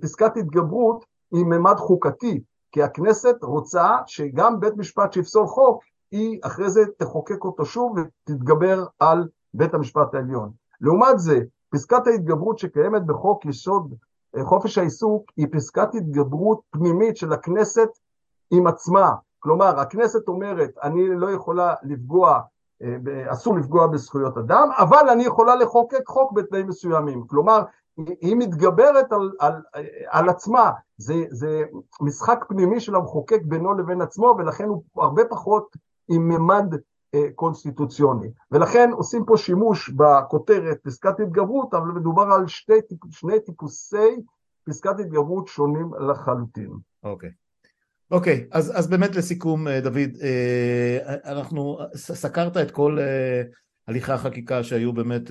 פסקת 0.00 0.36
התגברות 0.36 1.04
היא 1.32 1.44
ממד 1.44 1.76
חוקתי, 1.76 2.42
כי 2.72 2.82
הכנסת 2.82 3.36
רוצה 3.42 3.96
שגם 4.06 4.60
בית 4.60 4.76
משפט 4.76 5.12
שיפסול 5.12 5.46
חוק, 5.46 5.82
היא 6.10 6.38
אחרי 6.42 6.70
זה 6.70 6.80
תחוקק 6.96 7.44
אותו 7.44 7.64
שוב 7.64 7.96
ותתגבר 7.96 8.84
על 8.98 9.28
בית 9.54 9.74
המשפט 9.74 10.14
העליון. 10.14 10.50
לעומת 10.80 11.18
זה, 11.18 11.40
פסקת 11.70 12.06
ההתגברות 12.06 12.58
שקיימת 12.58 13.06
בחוק 13.06 13.46
יסוד 13.46 13.94
אה, 14.36 14.44
חופש 14.44 14.78
העיסוק 14.78 15.30
היא 15.36 15.46
פסקת 15.52 15.94
התגברות 15.94 16.60
פנימית 16.70 17.16
של 17.16 17.32
הכנסת 17.32 17.88
עם 18.52 18.66
עצמה. 18.66 19.14
כלומר, 19.38 19.80
הכנסת 19.80 20.28
אומרת, 20.28 20.70
אני 20.82 21.08
לא 21.08 21.30
יכולה 21.30 21.74
לפגוע, 21.82 22.40
אה, 22.82 22.96
אסור 23.32 23.56
לפגוע 23.56 23.86
בזכויות 23.86 24.38
אדם, 24.38 24.68
אבל 24.78 25.08
אני 25.12 25.24
יכולה 25.24 25.56
לחוקק 25.56 26.06
חוק 26.06 26.32
בתנאים 26.32 26.66
מסוימים. 26.66 27.26
כלומר, 27.26 27.62
היא 28.20 28.36
מתגברת 28.36 29.12
על, 29.12 29.32
על, 29.40 29.62
על 30.08 30.28
עצמה, 30.28 30.70
זה, 30.96 31.14
זה 31.30 31.62
משחק 32.00 32.44
פנימי 32.48 32.80
של 32.80 32.94
המחוקק 32.94 33.40
בינו 33.44 33.74
לבין 33.74 34.00
עצמו, 34.00 34.34
ולכן 34.38 34.64
הוא 34.64 34.82
הרבה 34.96 35.22
פחות 35.30 35.76
עם 36.08 36.28
ממד 36.28 36.74
אה, 37.14 37.26
קונסטיטוציוני. 37.34 38.30
ולכן 38.50 38.90
עושים 38.92 39.24
פה 39.24 39.36
שימוש 39.36 39.90
בכותרת 39.90 40.78
פסקת 40.82 41.20
התגברות, 41.20 41.74
אבל 41.74 41.88
מדובר 41.88 42.22
על 42.22 42.46
שתי, 42.46 42.80
שני 43.10 43.40
טיפוסי 43.40 44.22
פסקת 44.64 45.00
התגברות 45.00 45.48
שונים 45.48 45.94
לחלוטין. 45.94 46.70
אוקיי. 47.04 47.28
Okay. 47.28 47.41
אוקיי, 48.12 48.44
okay, 48.44 48.56
אז, 48.56 48.78
אז 48.78 48.86
באמת 48.86 49.16
לסיכום, 49.16 49.68
אה, 49.68 49.80
דוד, 49.80 50.10
אה, 50.22 51.14
אנחנו, 51.24 51.78
סקרת 51.94 52.56
את 52.56 52.70
כל 52.70 52.98
הליכי 53.88 54.12
החקיקה 54.12 54.64
שהיו 54.64 54.92
באמת 54.92 55.30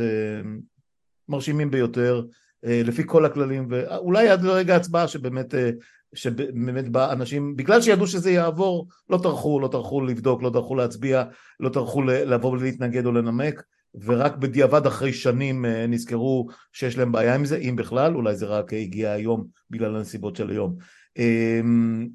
מרשימים 1.29 1.71
ביותר, 1.71 2.21
לפי 2.63 3.03
כל 3.05 3.25
הכללים, 3.25 3.67
ואולי 3.69 4.29
עד 4.29 4.43
לרגע 4.43 4.73
ההצבעה 4.73 5.07
שבאמת, 5.07 5.53
שבאמת 6.13 6.89
בא 6.89 7.11
אנשים, 7.11 7.55
בגלל 7.55 7.81
שידעו 7.81 8.07
שזה 8.07 8.31
יעבור, 8.31 8.87
לא 9.09 9.19
טרחו, 9.23 9.59
לא 9.59 9.67
טרחו 9.67 10.01
לבדוק, 10.01 10.43
לא 10.43 10.49
טרחו 10.49 10.75
להצביע, 10.75 11.23
לא 11.59 11.69
טרחו 11.69 12.01
לבוא 12.03 12.51
ולהתנגד 12.51 13.05
או 13.05 13.11
לנמק, 13.11 13.63
ורק 14.05 14.35
בדיעבד 14.35 14.85
אחרי 14.85 15.13
שנים 15.13 15.65
נזכרו 15.65 16.47
שיש 16.73 16.97
להם 16.97 17.11
בעיה 17.11 17.35
עם 17.35 17.45
זה, 17.45 17.57
אם 17.57 17.75
בכלל, 17.75 18.15
אולי 18.15 18.35
זה 18.35 18.45
רק 18.45 18.73
הגיע 18.73 19.11
היום 19.11 19.47
בגלל 19.69 19.95
הנסיבות 19.95 20.35
של 20.35 20.49
היום. 20.49 20.75
אמ, 21.17 22.07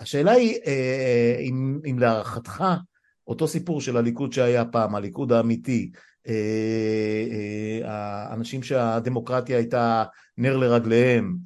השאלה 0.00 0.32
היא 0.32 0.58
אה, 0.66 1.36
אם, 1.40 1.80
אם 1.90 1.98
להערכתך 1.98 2.64
אותו 3.26 3.48
סיפור 3.48 3.80
של 3.80 3.96
הליכוד 3.96 4.32
שהיה 4.32 4.64
פעם, 4.64 4.94
הליכוד 4.94 5.32
האמיתי, 5.32 5.90
אה, 6.28 6.32
אה, 7.30 7.88
האנשים 8.28 8.62
שהדמוקרטיה 8.62 9.56
הייתה 9.56 10.04
נר 10.38 10.56
לרגליהם, 10.56 11.36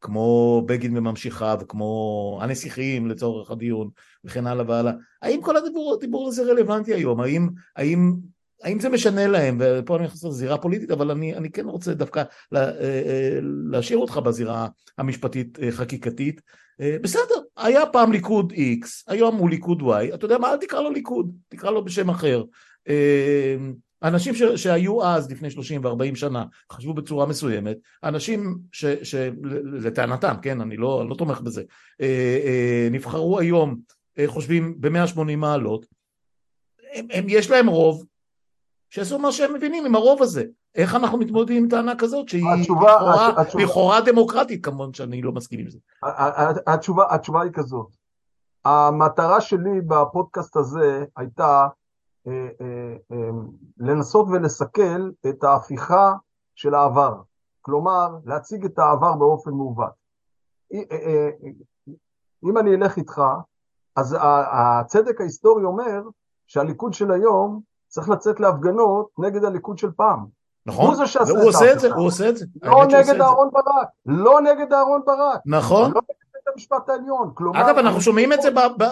כמו 0.00 0.62
בגין 0.66 0.96
וממשיכיו, 0.96 1.58
כמו 1.68 2.38
הנסיכים 2.42 3.08
לצורך 3.08 3.50
הדיון 3.50 3.90
וכן 4.24 4.46
הלאה 4.46 4.64
והלאה, 4.68 4.92
האם 5.22 5.40
כל 5.42 5.56
הדיבור, 5.56 6.28
הזה 6.28 6.42
רלוונטי 6.42 6.94
היום? 6.94 7.20
האם, 7.20 7.48
האם 7.76 8.12
האם 8.64 8.80
זה 8.80 8.88
משנה 8.88 9.26
להם, 9.26 9.58
ופה 9.60 9.96
אני 9.96 10.04
נכנס 10.04 10.24
לזירה 10.24 10.58
פוליטית, 10.58 10.90
אבל 10.90 11.10
אני, 11.10 11.34
אני 11.34 11.50
כן 11.50 11.66
רוצה 11.66 11.94
דווקא 11.94 12.22
לה, 12.52 12.60
אה, 12.60 12.72
אה, 12.80 13.38
להשאיר 13.70 13.98
אותך 13.98 14.16
בזירה 14.16 14.68
המשפטית 14.98 15.58
אה, 15.62 15.72
חקיקתית. 15.72 16.40
בסדר, 17.02 17.34
היה 17.56 17.86
פעם 17.86 18.12
ליכוד 18.12 18.52
X, 18.52 18.86
היום 19.08 19.36
הוא 19.36 19.50
ליכוד 19.50 19.82
Y, 19.82 20.14
אתה 20.14 20.24
יודע 20.24 20.38
מה, 20.38 20.52
אל 20.52 20.56
תקרא 20.56 20.80
לו 20.80 20.90
ליכוד, 20.90 21.36
תקרא 21.48 21.70
לו 21.70 21.84
בשם 21.84 22.08
אחר. 22.08 22.42
אנשים 24.02 24.34
ש, 24.34 24.42
שהיו 24.42 25.04
אז, 25.04 25.30
לפני 25.30 25.50
30 25.50 25.84
ו-40 25.84 26.14
שנה, 26.14 26.44
חשבו 26.72 26.94
בצורה 26.94 27.26
מסוימת, 27.26 27.76
אנשים 28.04 28.58
שלטענתם, 29.02 30.34
כן, 30.42 30.60
אני 30.60 30.76
לא, 30.76 31.08
לא 31.08 31.14
תומך 31.14 31.40
בזה, 31.40 31.62
נבחרו 32.90 33.40
היום, 33.40 33.76
חושבים 34.26 34.74
ב-180 34.80 35.36
מעלות, 35.36 35.86
הם, 36.94 37.06
הם, 37.10 37.24
יש 37.28 37.50
להם 37.50 37.66
רוב, 37.66 38.04
שיעשו 38.94 39.18
מה 39.18 39.32
שהם 39.32 39.54
מבינים 39.54 39.86
עם 39.86 39.94
הרוב 39.94 40.22
הזה. 40.22 40.44
איך 40.74 40.94
אנחנו 40.94 41.18
מתמודדים 41.18 41.62
עם 41.62 41.70
טענה 41.70 41.92
כזאת 41.98 42.28
שהיא 42.28 42.44
התשובה, 42.58 42.96
לכאורה, 42.96 43.40
התשובה, 43.40 43.64
לכאורה 43.64 44.00
דמוקרטית 44.00 44.64
כמובן 44.64 44.94
שאני 44.94 45.22
לא 45.22 45.32
מסכים 45.32 45.60
עם 45.60 45.70
זה. 45.70 45.78
התשובה, 46.66 47.14
התשובה 47.14 47.42
היא 47.42 47.52
כזאת, 47.54 47.86
המטרה 48.64 49.40
שלי 49.40 49.80
בפודקאסט 49.80 50.56
הזה 50.56 51.04
הייתה 51.16 51.66
אה, 52.26 52.32
אה, 52.32 52.96
אה, 53.12 53.30
לנסות 53.78 54.26
ולסכל 54.30 55.10
את 55.28 55.44
ההפיכה 55.44 56.12
של 56.54 56.74
העבר, 56.74 57.14
כלומר 57.60 58.08
להציג 58.24 58.64
את 58.64 58.78
העבר 58.78 59.12
באופן 59.12 59.50
מעוות. 59.50 59.92
אה, 60.72 60.80
אה, 60.90 61.30
אם 62.44 62.58
אני 62.58 62.74
אלך 62.74 62.96
איתך, 62.96 63.22
אז 63.96 64.16
הצדק 64.20 65.20
ההיסטורי 65.20 65.64
אומר 65.64 66.02
שהליכוד 66.46 66.92
של 66.92 67.10
היום 67.10 67.73
צריך 67.94 68.08
לצאת 68.08 68.40
להפגנות 68.40 69.08
נגד 69.18 69.44
הליכוד 69.44 69.78
של 69.78 69.90
פעם. 69.96 70.26
נכון, 70.66 70.86
הוא 70.86 70.94
זה 70.94 71.06
שעשה 71.06 71.32
את 71.32 71.44
עושה 71.44 71.72
את 71.72 71.80
זה, 71.80 71.92
הוא 71.92 72.06
עושה 72.06 72.28
את 72.28 72.36
זה. 72.36 72.46
לא 72.62 72.84
נגד 72.84 73.20
אהרן 73.20 73.48
ברק, 73.52 73.88
לא 74.06 74.40
נגד 74.40 74.72
אהרן 74.72 75.00
ברק. 75.06 75.40
נכון. 75.46 75.82
לא 75.82 75.88
נגד 75.88 76.24
בית 76.34 76.54
המשפט 76.54 76.88
העליון. 76.88 77.30
כלומר... 77.34 77.60
אגב, 77.60 77.78
אנחנו 77.78 78.00
שומעים 78.00 78.32
את 78.32 78.42
זה 78.42 78.48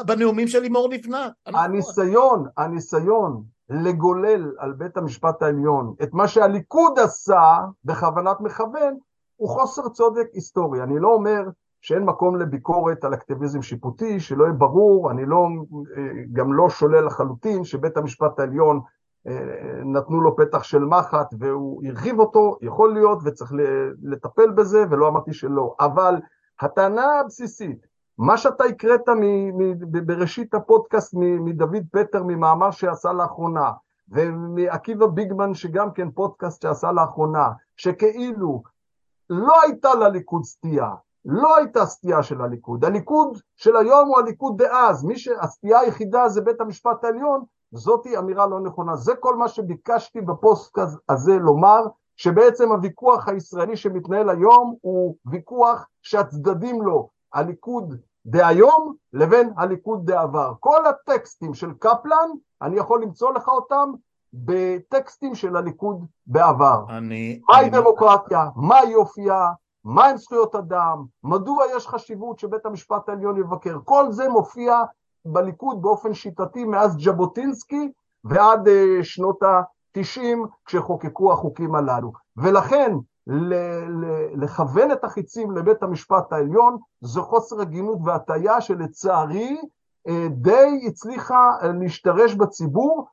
בנאומים 0.06 0.48
של 0.48 0.58
לימור 0.58 0.88
לבנת. 0.88 1.32
הניסיון, 1.46 2.46
הניסיון 2.56 3.42
לגולל 3.70 4.52
על 4.58 4.72
בית 4.72 4.96
המשפט 4.96 5.42
העליון 5.42 5.94
את 6.02 6.12
מה 6.12 6.28
שהליכוד 6.28 6.98
עשה 6.98 7.58
בכוונת 7.84 8.40
מכוון, 8.40 8.96
הוא 9.36 9.48
חוסר 9.48 9.88
צודק 9.88 10.26
היסטורי. 10.32 10.82
אני 10.82 10.98
לא 10.98 11.08
אומר 11.08 11.42
שאין 11.82 12.02
מקום 12.04 12.36
לביקורת 12.36 13.04
על 13.04 13.14
אקטיביזם 13.14 13.62
שיפוטי, 13.62 14.20
שלא 14.20 14.44
יהיה 14.44 14.52
ברור, 14.52 15.10
אני 15.10 15.26
לא, 15.26 15.48
גם 16.32 16.52
לא 16.52 16.70
שולל 16.70 17.04
לחלוטין 17.06 17.64
שבית 17.64 17.96
המשפט 17.96 18.40
העליון 18.40 18.80
נתנו 19.84 20.20
לו 20.20 20.36
פתח 20.36 20.62
של 20.62 20.84
מחט 20.84 21.34
והוא 21.38 21.82
הרחיב 21.86 22.18
אותו, 22.18 22.58
יכול 22.62 22.92
להיות 22.92 23.18
וצריך 23.24 23.52
לטפל 24.02 24.50
בזה 24.50 24.84
ולא 24.90 25.08
אמרתי 25.08 25.32
שלא, 25.32 25.74
אבל 25.80 26.14
הטענה 26.60 27.20
הבסיסית, 27.20 27.86
מה 28.18 28.36
שאתה 28.36 28.64
הקראת 28.64 29.08
בראשית 30.06 30.54
הפודקאסט 30.54 31.14
מדוד 31.14 31.84
פטר 31.92 32.22
ממאמר 32.22 32.70
שעשה 32.70 33.12
לאחרונה 33.12 33.70
ומעקיבא 34.08 35.06
ביגמן 35.06 35.54
שגם 35.54 35.92
כן 35.92 36.10
פודקאסט 36.10 36.62
שעשה 36.62 36.92
לאחרונה, 36.92 37.48
שכאילו 37.76 38.62
לא 39.30 39.62
הייתה 39.62 39.94
לליכוד 39.94 40.44
סטייה, 40.44 40.90
לא 41.24 41.56
הייתה 41.56 41.86
סטייה 41.86 42.22
של 42.22 42.42
הליכוד. 42.42 42.84
הליכוד 42.84 43.38
של 43.56 43.76
היום 43.76 44.08
הוא 44.08 44.18
הליכוד 44.18 44.62
דאז. 44.62 45.04
מי 45.04 45.18
שהסטייה 45.18 45.80
היחידה 45.80 46.28
זה 46.28 46.40
בית 46.40 46.60
המשפט 46.60 47.04
העליון, 47.04 47.44
זאתי 47.72 48.18
אמירה 48.18 48.46
לא 48.46 48.60
נכונה. 48.60 48.96
זה 48.96 49.14
כל 49.14 49.36
מה 49.36 49.48
שביקשתי 49.48 50.20
בפוסט 50.20 50.78
הזה 51.08 51.32
לומר, 51.32 51.80
שבעצם 52.16 52.72
הוויכוח 52.72 53.28
הישראלי 53.28 53.76
שמתנהל 53.76 54.30
היום 54.30 54.76
הוא 54.80 55.16
ויכוח 55.26 55.86
שהצדדים 56.02 56.82
לו, 56.82 57.08
הליכוד 57.34 57.96
דהיום 58.26 58.94
לבין 59.12 59.52
הליכוד 59.56 60.06
דעבר. 60.06 60.52
כל 60.60 60.86
הטקסטים 60.86 61.54
של 61.54 61.72
קפלן, 61.78 62.30
אני 62.62 62.76
יכול 62.76 63.02
למצוא 63.02 63.32
לך 63.32 63.48
אותם 63.48 63.92
בטקסטים 64.32 65.34
של 65.34 65.56
הליכוד 65.56 66.06
בעבר. 66.26 66.84
אני... 66.88 67.40
מהי 67.48 67.60
אני... 67.60 67.70
דמוקרטיה? 67.70 68.48
מה 68.56 68.78
יופייה? 68.90 69.50
מהם 69.84 70.16
זכויות 70.16 70.54
אדם? 70.54 71.04
מדוע 71.24 71.64
יש 71.76 71.86
חשיבות 71.86 72.38
שבית 72.38 72.66
המשפט 72.66 73.08
העליון 73.08 73.40
יבקר? 73.40 73.78
כל 73.84 74.12
זה 74.12 74.28
מופיע 74.28 74.82
בליכוד 75.24 75.82
באופן 75.82 76.14
שיטתי 76.14 76.64
מאז 76.64 76.96
ז'בוטינסקי 77.04 77.92
ועד 78.24 78.68
uh, 78.68 78.70
שנות 79.02 79.42
ה-90 79.42 80.38
כשחוקקו 80.66 81.32
החוקים 81.32 81.74
הללו. 81.74 82.12
ולכן 82.36 82.96
לכוון 84.34 84.92
את 84.92 85.04
החיצים 85.04 85.50
לבית 85.50 85.82
המשפט 85.82 86.32
העליון 86.32 86.78
זה 87.00 87.20
חוסר 87.20 87.60
הגינות 87.60 87.98
והטיה 88.04 88.60
שלצערי 88.60 89.60
אה, 90.08 90.26
די 90.30 90.84
הצליחה 90.86 91.50
אה, 91.62 91.72
להשתרש 91.80 92.34
בציבור 92.34 93.06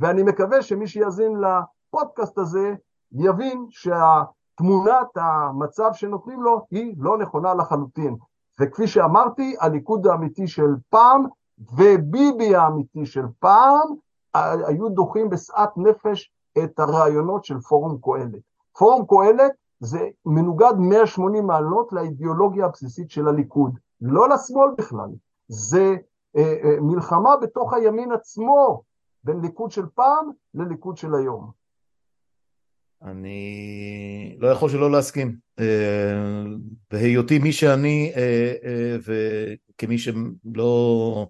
ואני 0.00 0.22
מקווה 0.22 0.62
שמי 0.62 0.86
שיאזין 0.86 1.32
לפודקאסט 1.36 2.38
הזה 2.38 2.74
יבין 3.12 3.66
שהתמונת 4.56 5.16
המצב 5.16 5.90
שנותנים 5.92 6.42
לו 6.42 6.66
היא 6.70 6.94
לא 6.98 7.18
נכונה 7.18 7.54
לחלוטין. 7.54 8.16
וכפי 8.60 8.86
שאמרתי, 8.86 9.56
הליכוד 9.60 10.06
האמיתי 10.06 10.46
של 10.46 10.74
פעם 10.90 11.26
וביבי 11.58 12.54
האמיתי 12.54 13.06
של 13.06 13.24
פעם 13.38 13.94
היו 14.34 14.88
דוחים 14.88 15.30
בשאת 15.30 15.68
נפש 15.76 16.32
את 16.64 16.78
הרעיונות 16.78 17.44
של 17.44 17.60
פורום 17.60 17.98
קהלת. 18.02 18.42
פורום 18.78 19.06
קהלת 19.06 19.52
זה 19.80 20.08
מנוגד 20.26 20.72
180 20.78 21.46
מעלות 21.46 21.92
לאידיאולוגיה 21.92 22.66
הבסיסית 22.66 23.10
של 23.10 23.28
הליכוד, 23.28 23.78
לא 24.00 24.28
לשמאל 24.28 24.70
בכלל. 24.78 25.10
זה 25.48 25.96
אה, 26.36 26.56
אה, 26.64 26.76
מלחמה 26.80 27.36
בתוך 27.36 27.72
הימין 27.72 28.12
עצמו, 28.12 28.82
בין 29.24 29.40
ליכוד 29.40 29.70
של 29.70 29.86
פעם 29.94 30.30
לליכוד 30.54 30.96
של 30.96 31.14
היום. 31.14 31.50
אני 33.06 34.36
לא 34.38 34.48
יכול 34.48 34.70
שלא 34.70 34.90
להסכים. 34.92 35.36
אה, 35.58 35.64
בהיותי 36.90 37.38
מי 37.38 37.52
שאני, 37.52 38.12
אה, 38.16 38.54
אה, 38.64 38.96
וכמי 39.74 39.98
שלא 39.98 41.26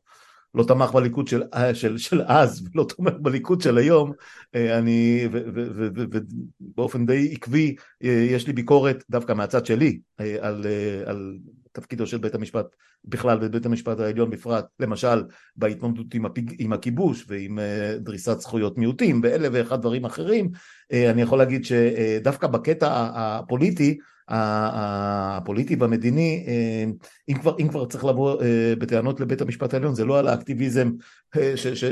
לא 0.54 0.64
תמך 0.64 0.90
בליכוד 0.90 1.28
של, 1.28 1.42
של, 1.74 1.98
של 1.98 2.22
אז 2.26 2.68
ולא 2.74 2.86
תומך 2.96 3.12
בליכוד 3.20 3.60
של 3.60 3.78
היום, 3.78 4.12
אני, 4.54 5.28
ובאופן 5.32 7.06
די 7.06 7.32
עקבי, 7.32 7.74
יש 8.00 8.46
לי 8.46 8.52
ביקורת 8.52 9.04
דווקא 9.10 9.32
מהצד 9.32 9.66
שלי 9.66 9.98
על, 10.18 10.66
על 11.06 11.38
תפקידו 11.76 12.06
של 12.06 12.18
בית 12.18 12.34
המשפט 12.34 12.66
בכלל 13.04 13.38
ובית 13.42 13.66
המשפט 13.66 14.00
העליון 14.00 14.30
בפרט, 14.30 14.66
למשל 14.80 15.24
בהתמודדות 15.56 16.14
עם, 16.14 16.26
הפיג, 16.26 16.54
עם 16.58 16.72
הכיבוש 16.72 17.24
ועם 17.28 17.58
uh, 17.58 17.98
דריסת 17.98 18.40
זכויות 18.40 18.78
מיעוטים 18.78 19.20
ואלף 19.22 19.50
ואחד 19.52 19.80
דברים 19.80 20.04
אחרים, 20.04 20.50
uh, 20.54 21.10
אני 21.10 21.22
יכול 21.22 21.38
להגיד 21.38 21.64
שדווקא 21.64 22.46
בקטע 22.46 22.88
הפוליטי, 23.14 23.98
הפוליטי 24.28 25.76
והמדיני, 25.76 26.44
אה, 26.48 26.84
אם 27.28 27.38
כבר, 27.38 27.56
אם 27.58 27.68
כבר 27.68 27.86
צריך 27.86 28.04
לבוא 28.04 28.42
בטענות 28.78 29.20
לבית 29.20 29.40
המשפט 29.40 29.74
העליון, 29.74 29.94
זה 29.94 30.04
לא 30.04 30.18
על 30.18 30.28
האקטיביזם 30.28 30.90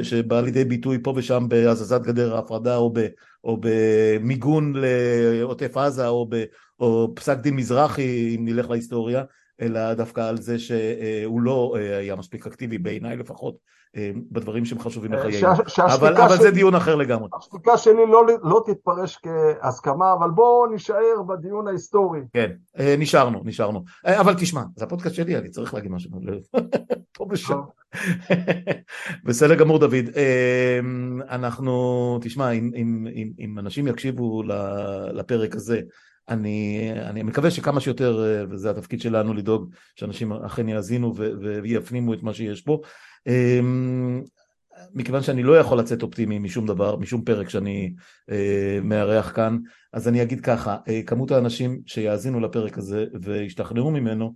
שבא 0.02 0.40
לידי 0.40 0.65
ביטוי 0.65 0.98
פה 1.02 1.12
ושם 1.16 1.47
בהזזת 1.48 2.02
גדר 2.02 2.36
ההפרדה 2.36 2.77
או, 2.77 2.93
ב, 2.93 3.06
או 3.44 3.61
במיגון 3.61 4.73
לעוטף 4.77 5.77
עזה 5.77 6.09
או, 6.09 6.27
ב, 6.31 6.44
או 6.81 7.12
פסק 7.15 7.39
דין 7.39 7.56
מזרחי, 7.56 8.36
אם 8.36 8.44
נלך 8.44 8.70
להיסטוריה, 8.70 9.23
אלא 9.60 9.94
דווקא 9.94 10.20
על 10.20 10.36
זה 10.36 10.59
שהוא 10.59 11.40
לא 11.40 11.74
אה, 11.76 11.97
היה 11.97 12.16
מספיק 12.16 12.47
אקטיבי, 12.47 12.78
בעיניי 12.78 13.16
לפחות, 13.16 13.56
אה, 13.97 14.10
בדברים 14.31 14.64
שהם 14.64 14.78
חשובים 14.78 15.14
אה, 15.14 15.18
לחיינו. 15.18 15.48
אבל, 15.78 16.16
אבל 16.16 16.36
זה 16.36 16.51
דיון 16.51 16.74
אחר 16.74 16.94
לגמרי. 16.94 17.28
השתיקה 17.39 17.76
שלי 17.76 18.06
לא, 18.09 18.26
לא 18.43 18.62
תתפרש 18.66 19.18
כהסכמה, 19.22 20.12
אבל 20.12 20.31
בואו 20.31 20.66
נישאר 20.66 21.22
בדיון 21.28 21.68
ההיסטורי. 21.68 22.20
כן, 22.32 22.51
נשארנו, 22.98 23.43
נשארנו. 23.44 23.85
אבל 24.05 24.35
תשמע, 24.35 24.62
זה 24.76 24.85
הפודקאסט 24.85 25.14
שלי, 25.14 25.36
אני 25.36 25.51
צריך 25.51 25.74
להגיד 25.74 25.90
משהו. 25.90 26.10
פה 27.16 27.26
ושם. 27.31 27.60
בסדר 29.26 29.55
גמור, 29.55 29.78
דוד. 29.78 30.05
אנחנו, 31.31 32.18
תשמע, 32.22 32.51
אם, 32.51 32.70
אם, 32.76 33.06
אם, 33.14 33.31
אם 33.39 33.59
אנשים 33.59 33.86
יקשיבו 33.86 34.43
לפרק 35.12 35.55
הזה, 35.55 35.81
אני, 36.29 36.91
אני 36.97 37.23
מקווה 37.23 37.51
שכמה 37.51 37.81
שיותר, 37.81 38.25
אה, 38.25 38.45
וזה 38.51 38.71
התפקיד 38.71 39.01
שלנו 39.01 39.35
לדאוג 39.35 39.71
שאנשים 39.97 40.33
אכן 40.33 40.69
יאזינו 40.69 41.15
ויפנימו 41.63 42.15
את 42.15 42.23
מה 42.23 42.35
שיש 42.35 42.61
פה. 42.61 42.81
אמ, 43.27 44.23
מכיוון 44.95 45.23
שאני 45.23 45.43
לא 45.43 45.59
יכול 45.59 45.79
לצאת 45.79 46.03
אופטימי 46.03 46.39
משום 46.39 46.67
דבר, 46.67 46.97
משום 46.97 47.25
פרק 47.25 47.49
שאני 47.49 47.95
אה, 48.31 48.79
מארח 48.83 49.33
כאן, 49.35 49.59
אז 49.93 50.09
אני 50.09 50.23
אגיד 50.23 50.41
ככה, 50.41 50.77
אה, 50.89 51.03
כמות 51.07 51.31
האנשים 51.31 51.81
שיאזינו 51.87 52.41
לפרק 52.41 52.79
הזה 52.79 53.07
וישתכנעו 53.23 53.91
ממנו, 53.91 54.35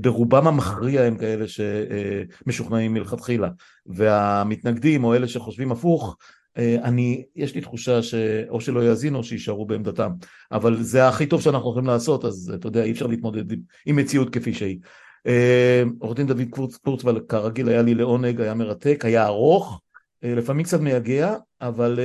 ברובם 0.00 0.46
המכריע 0.46 1.02
הם 1.02 1.16
כאלה 1.16 1.44
שמשוכנעים 1.48 2.94
מלכתחילה, 2.94 3.48
והמתנגדים 3.86 5.04
או 5.04 5.14
אלה 5.14 5.28
שחושבים 5.28 5.72
הפוך, 5.72 6.16
אני, 6.58 7.24
יש 7.36 7.54
לי 7.54 7.60
תחושה 7.60 8.02
שאו 8.02 8.60
שלא 8.60 8.84
יאזינו 8.84 9.18
או 9.18 9.24
שיישארו 9.24 9.66
בעמדתם, 9.66 10.10
אבל 10.52 10.82
זה 10.82 11.08
הכי 11.08 11.26
טוב 11.26 11.40
שאנחנו 11.40 11.70
יכולים 11.70 11.86
לעשות, 11.86 12.24
אז 12.24 12.52
אתה 12.54 12.66
יודע, 12.66 12.82
אי 12.82 12.92
אפשר 12.92 13.06
להתמודד 13.06 13.52
עם, 13.52 13.58
עם 13.86 13.96
מציאות 13.96 14.30
כפי 14.30 14.54
שהיא. 14.54 14.78
אה, 15.26 15.82
עורך 15.98 16.16
דין 16.16 16.26
דוד 16.26 16.42
קורצוול, 16.82 17.20
כרגיל 17.28 17.68
היה 17.68 17.82
לי 17.82 17.94
לעונג, 17.94 18.40
היה 18.40 18.54
מרתק, 18.54 19.04
היה 19.04 19.26
ארוך, 19.26 19.80
אה, 20.24 20.34
לפעמים 20.34 20.64
קצת 20.64 20.80
מייגע, 20.80 21.34
אבל 21.60 22.00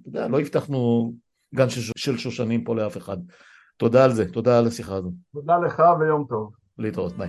אתה 0.00 0.08
יודע, 0.08 0.28
לא 0.28 0.40
הבטחנו 0.40 1.12
גן 1.54 1.66
של 1.96 2.18
שושנים 2.18 2.64
פה 2.64 2.76
לאף 2.76 2.96
אחד. 2.96 3.16
תודה 3.76 4.04
על 4.04 4.12
זה, 4.12 4.32
תודה 4.32 4.58
על 4.58 4.66
השיחה 4.66 4.94
הזו. 4.94 5.12
תודה 5.34 5.58
לך 5.58 5.82
ויום 6.00 6.24
טוב. 6.28 6.52
להתראות, 6.78 7.12
ביי. 7.16 7.28